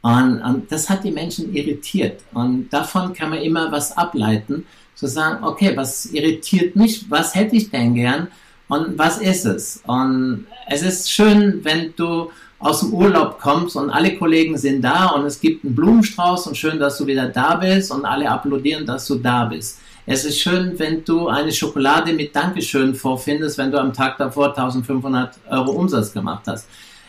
Und, 0.00 0.40
und, 0.42 0.72
das 0.72 0.88
hat 0.88 1.04
die 1.04 1.10
Menschen 1.10 1.54
irritiert. 1.54 2.22
Und 2.32 2.68
davon 2.70 3.12
kann 3.12 3.30
man 3.30 3.40
immer 3.40 3.70
was 3.70 3.96
ableiten 3.96 4.64
zu 4.98 5.06
sagen, 5.06 5.44
okay, 5.44 5.76
was 5.76 6.06
irritiert 6.06 6.74
mich, 6.74 7.08
was 7.08 7.34
hätte 7.34 7.54
ich 7.54 7.70
denn 7.70 7.94
gern 7.94 8.26
und 8.66 8.98
was 8.98 9.18
ist 9.18 9.44
es? 9.44 9.80
Und 9.86 10.46
es 10.68 10.82
ist 10.82 11.10
schön, 11.10 11.60
wenn 11.62 11.94
du 11.94 12.30
aus 12.58 12.80
dem 12.80 12.92
Urlaub 12.92 13.38
kommst 13.38 13.76
und 13.76 13.90
alle 13.90 14.16
Kollegen 14.16 14.58
sind 14.58 14.82
da 14.82 15.06
und 15.10 15.24
es 15.24 15.40
gibt 15.40 15.64
einen 15.64 15.76
Blumenstrauß 15.76 16.48
und 16.48 16.56
schön, 16.56 16.80
dass 16.80 16.98
du 16.98 17.06
wieder 17.06 17.28
da 17.28 17.54
bist 17.54 17.92
und 17.92 18.04
alle 18.04 18.28
applaudieren, 18.28 18.84
dass 18.84 19.06
du 19.06 19.14
da 19.14 19.44
bist. 19.44 19.78
Es 20.04 20.24
ist 20.24 20.40
schön, 20.40 20.76
wenn 20.78 21.04
du 21.04 21.28
eine 21.28 21.52
Schokolade 21.52 22.12
mit 22.12 22.34
Dankeschön 22.34 22.96
vorfindest, 22.96 23.56
wenn 23.56 23.70
du 23.70 23.78
am 23.78 23.92
Tag 23.92 24.18
davor 24.18 24.48
1500 24.48 25.38
Euro 25.48 25.70
Umsatz 25.70 26.12
gemacht 26.12 26.42
hast. 26.48 26.66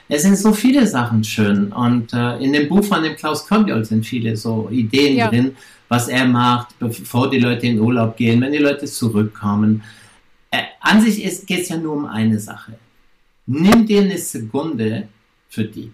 Es 0.08 0.22
sind 0.22 0.38
so 0.38 0.54
viele 0.54 0.86
Sachen 0.86 1.24
schön 1.24 1.72
und 1.72 2.14
äh, 2.14 2.38
in 2.38 2.54
dem 2.54 2.68
Buch 2.70 2.84
von 2.84 3.02
dem 3.02 3.16
Klaus 3.16 3.48
Kombiol 3.48 3.84
sind 3.84 4.06
viele 4.06 4.38
so 4.38 4.68
Ideen 4.72 5.18
ja. 5.18 5.28
drin, 5.28 5.56
was 5.90 6.08
er 6.08 6.26
macht, 6.26 6.78
bevor 6.80 7.30
die 7.30 7.40
Leute 7.40 7.68
in 7.68 7.80
Urlaub 7.80 8.16
gehen, 8.16 8.40
wenn 8.40 8.54
die 8.54 8.60
Leute 8.60 8.86
zurückkommen. 8.86 9.84
Äh, 10.52 10.62
an 10.80 11.02
sich 11.02 11.46
geht 11.46 11.64
es 11.64 11.70
ja 11.70 11.78
nur 11.78 11.96
um 11.96 12.06
eine 12.06 12.40
Sache. 12.40 12.80
Nimm 13.46 13.86
dir 13.86 14.02
eine 14.02 14.18
Sekunde 14.18 15.10
für 15.50 15.66
die. 15.66 15.92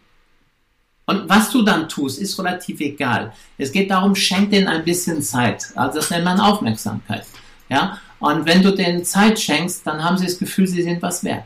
Und 1.08 1.30
was 1.30 1.52
du 1.52 1.62
dann 1.62 1.88
tust, 1.88 2.20
ist 2.20 2.38
relativ 2.38 2.80
egal. 2.82 3.32
Es 3.58 3.72
geht 3.72 3.90
darum, 3.90 4.16
schenk 4.16 4.52
denen 4.52 4.68
ein 4.68 4.84
bisschen 4.84 5.22
Zeit. 5.22 5.72
Also 5.76 6.00
das 6.00 6.10
nennt 6.10 6.26
man 6.26 6.40
Aufmerksamkeit. 6.40 7.26
Ja? 7.70 8.00
Und 8.20 8.46
wenn 8.46 8.62
du 8.62 8.72
denen 8.72 9.06
Zeit 9.06 9.40
schenkst, 9.40 9.86
dann 9.86 10.04
haben 10.04 10.18
sie 10.18 10.26
das 10.26 10.40
Gefühl, 10.40 10.68
sie 10.68 10.82
sind 10.82 11.02
was 11.02 11.24
wert. 11.24 11.46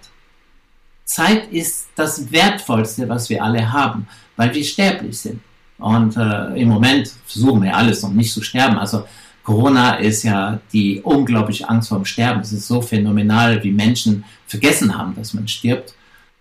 Zeit 1.04 1.52
ist 1.52 1.90
das 1.96 2.32
Wertvollste, 2.32 3.10
was 3.10 3.30
wir 3.30 3.44
alle 3.44 3.72
haben, 3.72 4.08
weil 4.36 4.54
wir 4.54 4.64
sterblich 4.64 5.20
sind. 5.20 5.42
Und 5.80 6.18
äh, 6.18 6.62
im 6.62 6.70
Moment 6.70 7.12
versuchen 7.26 7.63
wir 7.63 7.76
alles, 7.76 8.04
um 8.04 8.15
nicht 8.15 8.34
zu 8.34 8.42
sterben. 8.42 8.78
Also 8.78 9.06
Corona 9.44 9.96
ist 9.96 10.24
ja 10.24 10.60
die 10.74 11.02
unglaubliche 11.02 11.68
Angst 11.70 11.89
vor 11.89 12.00
dem 12.00 12.06
Sterben. 12.06 12.42
Es 12.42 12.52
ist 12.52 12.68
so 12.68 12.82
phänomenal, 12.82 13.63
wie 13.63 13.72
Menschen 13.72 14.24
vergessen 14.46 14.96
haben, 14.96 15.15
dass 15.15 15.34
man 15.34 15.48
stirbt. 15.48 15.96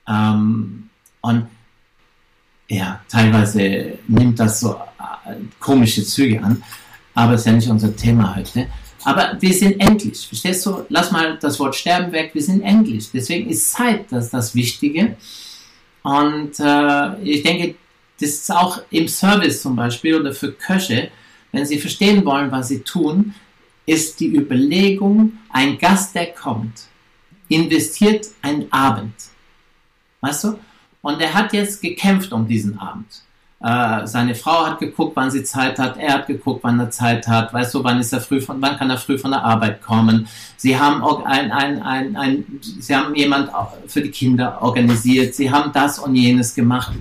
Ähm, 0.07 0.91
und 1.21 1.47
ja, 2.69 3.01
teilweise 3.09 3.99
nimmt 4.09 4.39
das 4.39 4.61
so 4.61 4.75
äh, 5.25 5.35
komische 5.59 6.05
Züge 6.05 6.43
an. 6.43 6.63
Aber 7.15 7.35
es 7.35 7.41
ist 7.41 7.47
ja 7.47 7.53
nicht 7.53 7.69
unser 7.69 7.97
Thema 7.97 8.37
heute. 8.37 8.67
Aber 9.05 9.37
wir 9.41 9.55
sind 9.55 9.81
endlich. 9.81 10.27
Verstehst 10.27 10.67
du? 10.67 10.85
Lass 10.89 11.11
mal 11.11 11.39
das 11.41 11.59
Wort 11.61 11.77
Sterben 11.77 12.13
weg. 12.13 12.33
Wir 12.35 12.43
sind 12.43 12.63
endlich. 12.63 13.11
Deswegen 13.13 13.49
ist 13.49 13.73
Zeit 13.73 14.07
das, 14.11 14.31
das 14.31 14.55
Wichtige. 14.55 15.17
Und 16.03 16.61
äh, 16.61 17.23
ich 17.23 17.43
denke, 17.43 17.75
das 18.21 18.31
ist 18.31 18.51
auch 18.51 18.81
im 18.91 19.09
Service 19.09 19.63
zum 19.63 19.77
Beispiel 19.77 20.17
oder 20.21 20.33
für 20.33 20.53
Köche, 20.53 21.11
wenn 21.53 21.67
sie 21.67 21.79
verstehen 21.79 22.25
wollen, 22.25 22.51
was 22.51 22.69
sie 22.69 22.81
tun, 22.81 23.35
ist 23.87 24.21
die 24.21 24.37
Überlegung, 24.37 25.39
ein 25.51 25.79
Gast, 25.79 26.15
der 26.15 26.33
kommt, 26.33 26.83
investiert 27.49 28.27
einen 28.43 28.71
Abend. 28.73 29.15
Weißt 30.21 30.45
du? 30.45 30.59
Und 31.01 31.21
er 31.21 31.33
hat 31.33 31.53
jetzt 31.53 31.81
gekämpft 31.81 32.33
um 32.33 32.47
diesen 32.47 32.79
Abend. 32.79 33.23
Äh, 33.61 34.07
seine 34.07 34.35
Frau 34.35 34.67
hat 34.67 34.79
geguckt, 34.79 35.17
wann 35.17 35.31
sie 35.31 35.43
Zeit 35.43 35.79
hat. 35.79 35.97
Er 35.97 36.15
hat 36.15 36.27
geguckt, 36.27 36.63
wann 36.63 36.79
er 36.79 36.91
Zeit 36.91 37.27
hat. 37.27 37.53
Weißt 37.53 37.75
du, 37.75 37.83
wann 37.83 37.99
ist 37.99 38.13
er 38.13 38.21
früh 38.21 38.41
von, 38.41 38.61
wann 38.61 38.77
kann 38.77 38.91
er 38.91 38.99
früh 38.99 39.19
von 39.19 39.33
der 39.33 39.43
Arbeit 39.43 39.83
kommen? 39.83 40.29
Sie 40.57 40.79
haben 40.79 41.03
ein, 41.25 41.51
ein, 41.51 41.83
ein, 41.83 42.17
ein, 42.17 42.61
sie 42.61 42.95
haben 42.95 43.15
jemand 43.15 43.51
für 43.87 44.03
die 44.03 44.11
Kinder 44.11 44.61
organisiert. 44.63 45.35
Sie 45.35 45.51
haben 45.51 45.73
das 45.73 45.99
und 45.99 46.15
jenes 46.15 46.55
gemacht. 46.55 46.93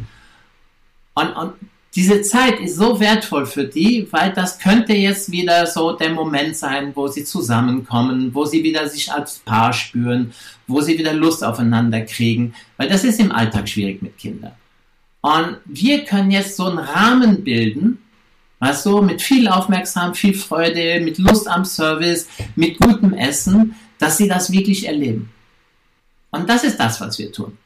Und, 1.17 1.35
und 1.35 1.53
diese 1.95 2.21
Zeit 2.21 2.59
ist 2.59 2.75
so 2.75 2.99
wertvoll 2.99 3.47
für 3.47 3.63
die, 3.63 4.07
weil 4.11 4.31
das 4.33 4.59
könnte 4.59 4.93
jetzt 4.93 5.31
wieder 5.31 5.65
so 5.65 5.93
der 5.93 6.11
Moment 6.11 6.55
sein, 6.55 6.91
wo 6.93 7.07
sie 7.07 7.23
zusammenkommen, 7.23 8.35
wo 8.35 8.45
sie 8.45 8.63
wieder 8.63 8.87
sich 8.87 9.11
als 9.11 9.39
Paar 9.39 9.73
spüren, 9.73 10.31
wo 10.67 10.79
sie 10.79 10.95
wieder 10.99 11.13
Lust 11.13 11.43
aufeinander 11.43 12.01
kriegen, 12.01 12.53
weil 12.77 12.87
das 12.87 13.03
ist 13.03 13.19
im 13.19 13.31
Alltag 13.31 13.67
schwierig 13.67 14.03
mit 14.03 14.15
Kindern. 14.19 14.51
Und 15.21 15.57
wir 15.65 16.05
können 16.05 16.29
jetzt 16.29 16.55
so 16.55 16.65
einen 16.65 16.77
Rahmen 16.77 17.43
bilden, 17.43 17.97
weißt 18.59 18.85
du, 18.85 19.01
mit 19.01 19.19
viel 19.19 19.47
Aufmerksamkeit, 19.47 20.17
viel 20.17 20.33
Freude, 20.35 20.99
mit 20.99 21.17
Lust 21.17 21.47
am 21.47 21.65
Service, 21.65 22.27
mit 22.55 22.79
gutem 22.79 23.13
Essen, 23.13 23.73
dass 23.97 24.17
sie 24.17 24.27
das 24.27 24.51
wirklich 24.51 24.85
erleben. 24.85 25.31
Und 26.29 26.47
das 26.47 26.63
ist 26.63 26.77
das, 26.77 27.01
was 27.01 27.17
wir 27.17 27.31
tun. 27.31 27.57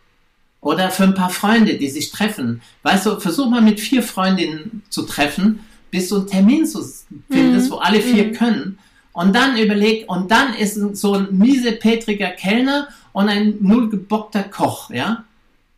Oder 0.62 0.92
für 0.92 1.04
ein 1.04 1.16
paar 1.16 1.32
Freunde, 1.32 1.78
die 1.78 1.90
sich 1.90 2.12
treffen. 2.12 2.62
Weißt 2.84 3.08
du, 3.08 3.20
versuch 3.20 3.50
mal 3.50 3.62
mit 3.62 3.80
vier 3.80 4.04
Freundinnen 4.04 4.84
zu 4.90 5.04
treffen, 5.04 5.62
bis 5.90 6.10
du 6.10 6.18
einen 6.18 6.28
Termin 6.28 6.66
zu 6.66 6.84
findest, 7.30 7.70
mhm. 7.70 7.72
wo 7.72 7.78
alle 7.78 8.00
vier 8.00 8.28
mhm. 8.28 8.34
können. 8.34 8.80
Und 9.12 9.36
dann 9.36 9.58
überleg, 9.58 10.10
und 10.10 10.32
dann 10.32 10.54
ist 10.54 10.76
so 10.96 11.16
ein 11.16 11.28
miesepetriger 11.38 12.30
Kellner 12.30 12.88
und 13.12 13.28
ein 13.28 13.58
nullgebockter 13.60 14.44
Koch, 14.44 14.90
ja? 14.90 15.26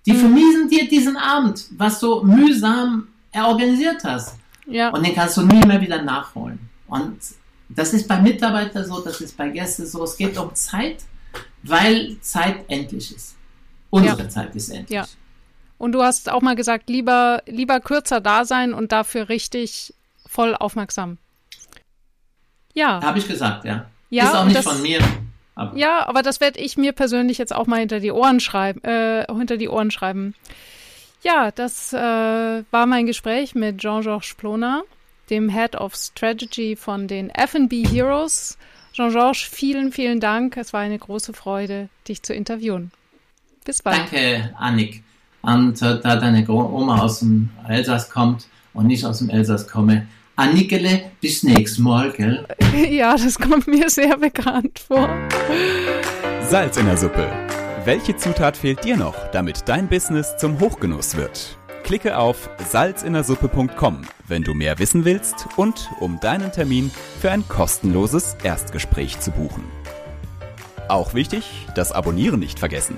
Die 0.05 0.13
mhm. 0.13 0.19
vermiesen 0.19 0.69
dir 0.69 0.87
diesen 0.87 1.17
Abend, 1.17 1.65
was 1.77 1.99
du 1.99 2.21
mühsam 2.23 3.07
organisiert 3.33 4.03
hast. 4.03 4.35
Ja. 4.67 4.89
Und 4.89 5.05
den 5.05 5.15
kannst 5.15 5.37
du 5.37 5.41
nie 5.41 5.65
mehr 5.65 5.81
wieder 5.81 6.01
nachholen. 6.01 6.59
Und 6.87 7.17
das 7.69 7.93
ist 7.93 8.07
bei 8.07 8.21
Mitarbeitern 8.21 8.85
so, 8.85 8.99
das 8.99 9.21
ist 9.21 9.35
bei 9.35 9.49
Gästen 9.49 9.87
so. 9.87 10.03
Es 10.03 10.15
geht 10.17 10.37
um 10.37 10.53
Zeit, 10.53 10.97
weil 11.63 12.17
Zeit 12.21 12.65
endlich 12.67 13.15
ist. 13.15 13.32
Unsere 13.93 14.23
ja. 14.23 14.29
Zeit 14.29 14.55
ist 14.55 14.69
endlich. 14.69 14.89
Ja. 14.89 15.05
Und 15.77 15.91
du 15.91 16.01
hast 16.01 16.31
auch 16.31 16.41
mal 16.41 16.55
gesagt, 16.55 16.89
lieber, 16.89 17.43
lieber 17.45 17.79
kürzer 17.79 18.21
da 18.21 18.43
sein 18.43 18.73
und 18.73 18.91
dafür 18.91 19.29
richtig 19.29 19.93
voll 20.25 20.55
aufmerksam. 20.55 21.19
Ja. 22.73 23.03
Habe 23.03 23.19
ich 23.19 23.27
gesagt, 23.27 23.65
ja. 23.65 23.85
ja 24.09 24.23
ist 24.25 24.35
auch 24.35 24.45
nicht 24.45 24.57
das, 24.57 24.65
von 24.65 24.81
mir. 24.81 24.99
Aber. 25.53 25.77
Ja, 25.77 26.07
aber 26.07 26.23
das 26.23 26.41
werde 26.41 26.59
ich 26.59 26.75
mir 26.75 26.91
persönlich 26.91 27.37
jetzt 27.37 27.53
auch 27.53 27.67
mal 27.67 27.81
hinter 27.81 27.99
die 27.99 28.11
Ohren 28.11 28.39
schreiben, 28.39 28.83
äh, 28.83 29.27
hinter 29.31 29.57
die 29.57 29.69
Ohren 29.69 29.91
schreiben. 29.91 30.33
Ja, 31.21 31.51
das 31.51 31.93
äh, 31.93 32.63
war 32.71 32.87
mein 32.87 33.05
Gespräch 33.05 33.53
mit 33.53 33.77
Jean-Georges 33.77 34.33
Plona, 34.33 34.81
dem 35.29 35.49
Head 35.49 35.75
of 35.75 35.93
Strategy 35.93 36.75
von 36.75 37.07
den 37.07 37.29
F&B 37.29 37.85
Heroes. 37.85 38.57
Jean-Georges, 38.93 39.43
vielen, 39.43 39.91
vielen 39.91 40.19
Dank. 40.19 40.57
Es 40.57 40.73
war 40.73 40.79
eine 40.79 40.97
große 40.97 41.33
Freude, 41.33 41.89
dich 42.07 42.23
zu 42.23 42.33
interviewen. 42.33 42.91
Bis 43.63 43.81
bald. 43.81 43.97
Danke, 43.97 44.53
Annik. 44.57 45.03
Und 45.41 45.81
äh, 45.81 45.99
da 46.01 46.15
deine 46.15 46.47
Oma 46.49 47.01
aus 47.01 47.19
dem 47.19 47.49
Elsass 47.67 48.09
kommt 48.09 48.47
und 48.73 48.87
nicht 48.87 49.05
aus 49.05 49.19
dem 49.19 49.29
Elsass 49.29 49.67
komme, 49.67 50.07
Annikele, 50.35 51.11
bis 51.21 51.43
nächstes 51.43 51.79
Mal, 51.79 52.11
gell? 52.11 52.47
Ja, 52.89 53.15
das 53.15 53.37
kommt 53.37 53.67
mir 53.67 53.89
sehr 53.89 54.17
bekannt 54.17 54.79
vor. 54.79 55.09
Salz 56.41 56.77
in 56.77 56.87
der 56.87 56.97
Suppe. 56.97 57.29
Welche 57.85 58.15
Zutat 58.15 58.57
fehlt 58.57 58.83
dir 58.83 58.97
noch, 58.97 59.15
damit 59.31 59.67
dein 59.67 59.87
Business 59.87 60.35
zum 60.37 60.59
Hochgenuss 60.59 61.15
wird? 61.17 61.57
Klicke 61.83 62.17
auf 62.17 62.49
salzinnersuppe.com, 62.69 64.03
wenn 64.27 64.43
du 64.43 64.53
mehr 64.53 64.79
wissen 64.79 65.03
willst 65.05 65.47
und 65.57 65.91
um 65.99 66.19
deinen 66.21 66.51
Termin 66.51 66.89
für 67.19 67.29
ein 67.29 67.47
kostenloses 67.47 68.37
Erstgespräch 68.43 69.19
zu 69.19 69.31
buchen. 69.31 69.65
Auch 70.87 71.13
wichtig, 71.13 71.43
das 71.75 71.91
Abonnieren 71.91 72.39
nicht 72.39 72.57
vergessen 72.57 72.97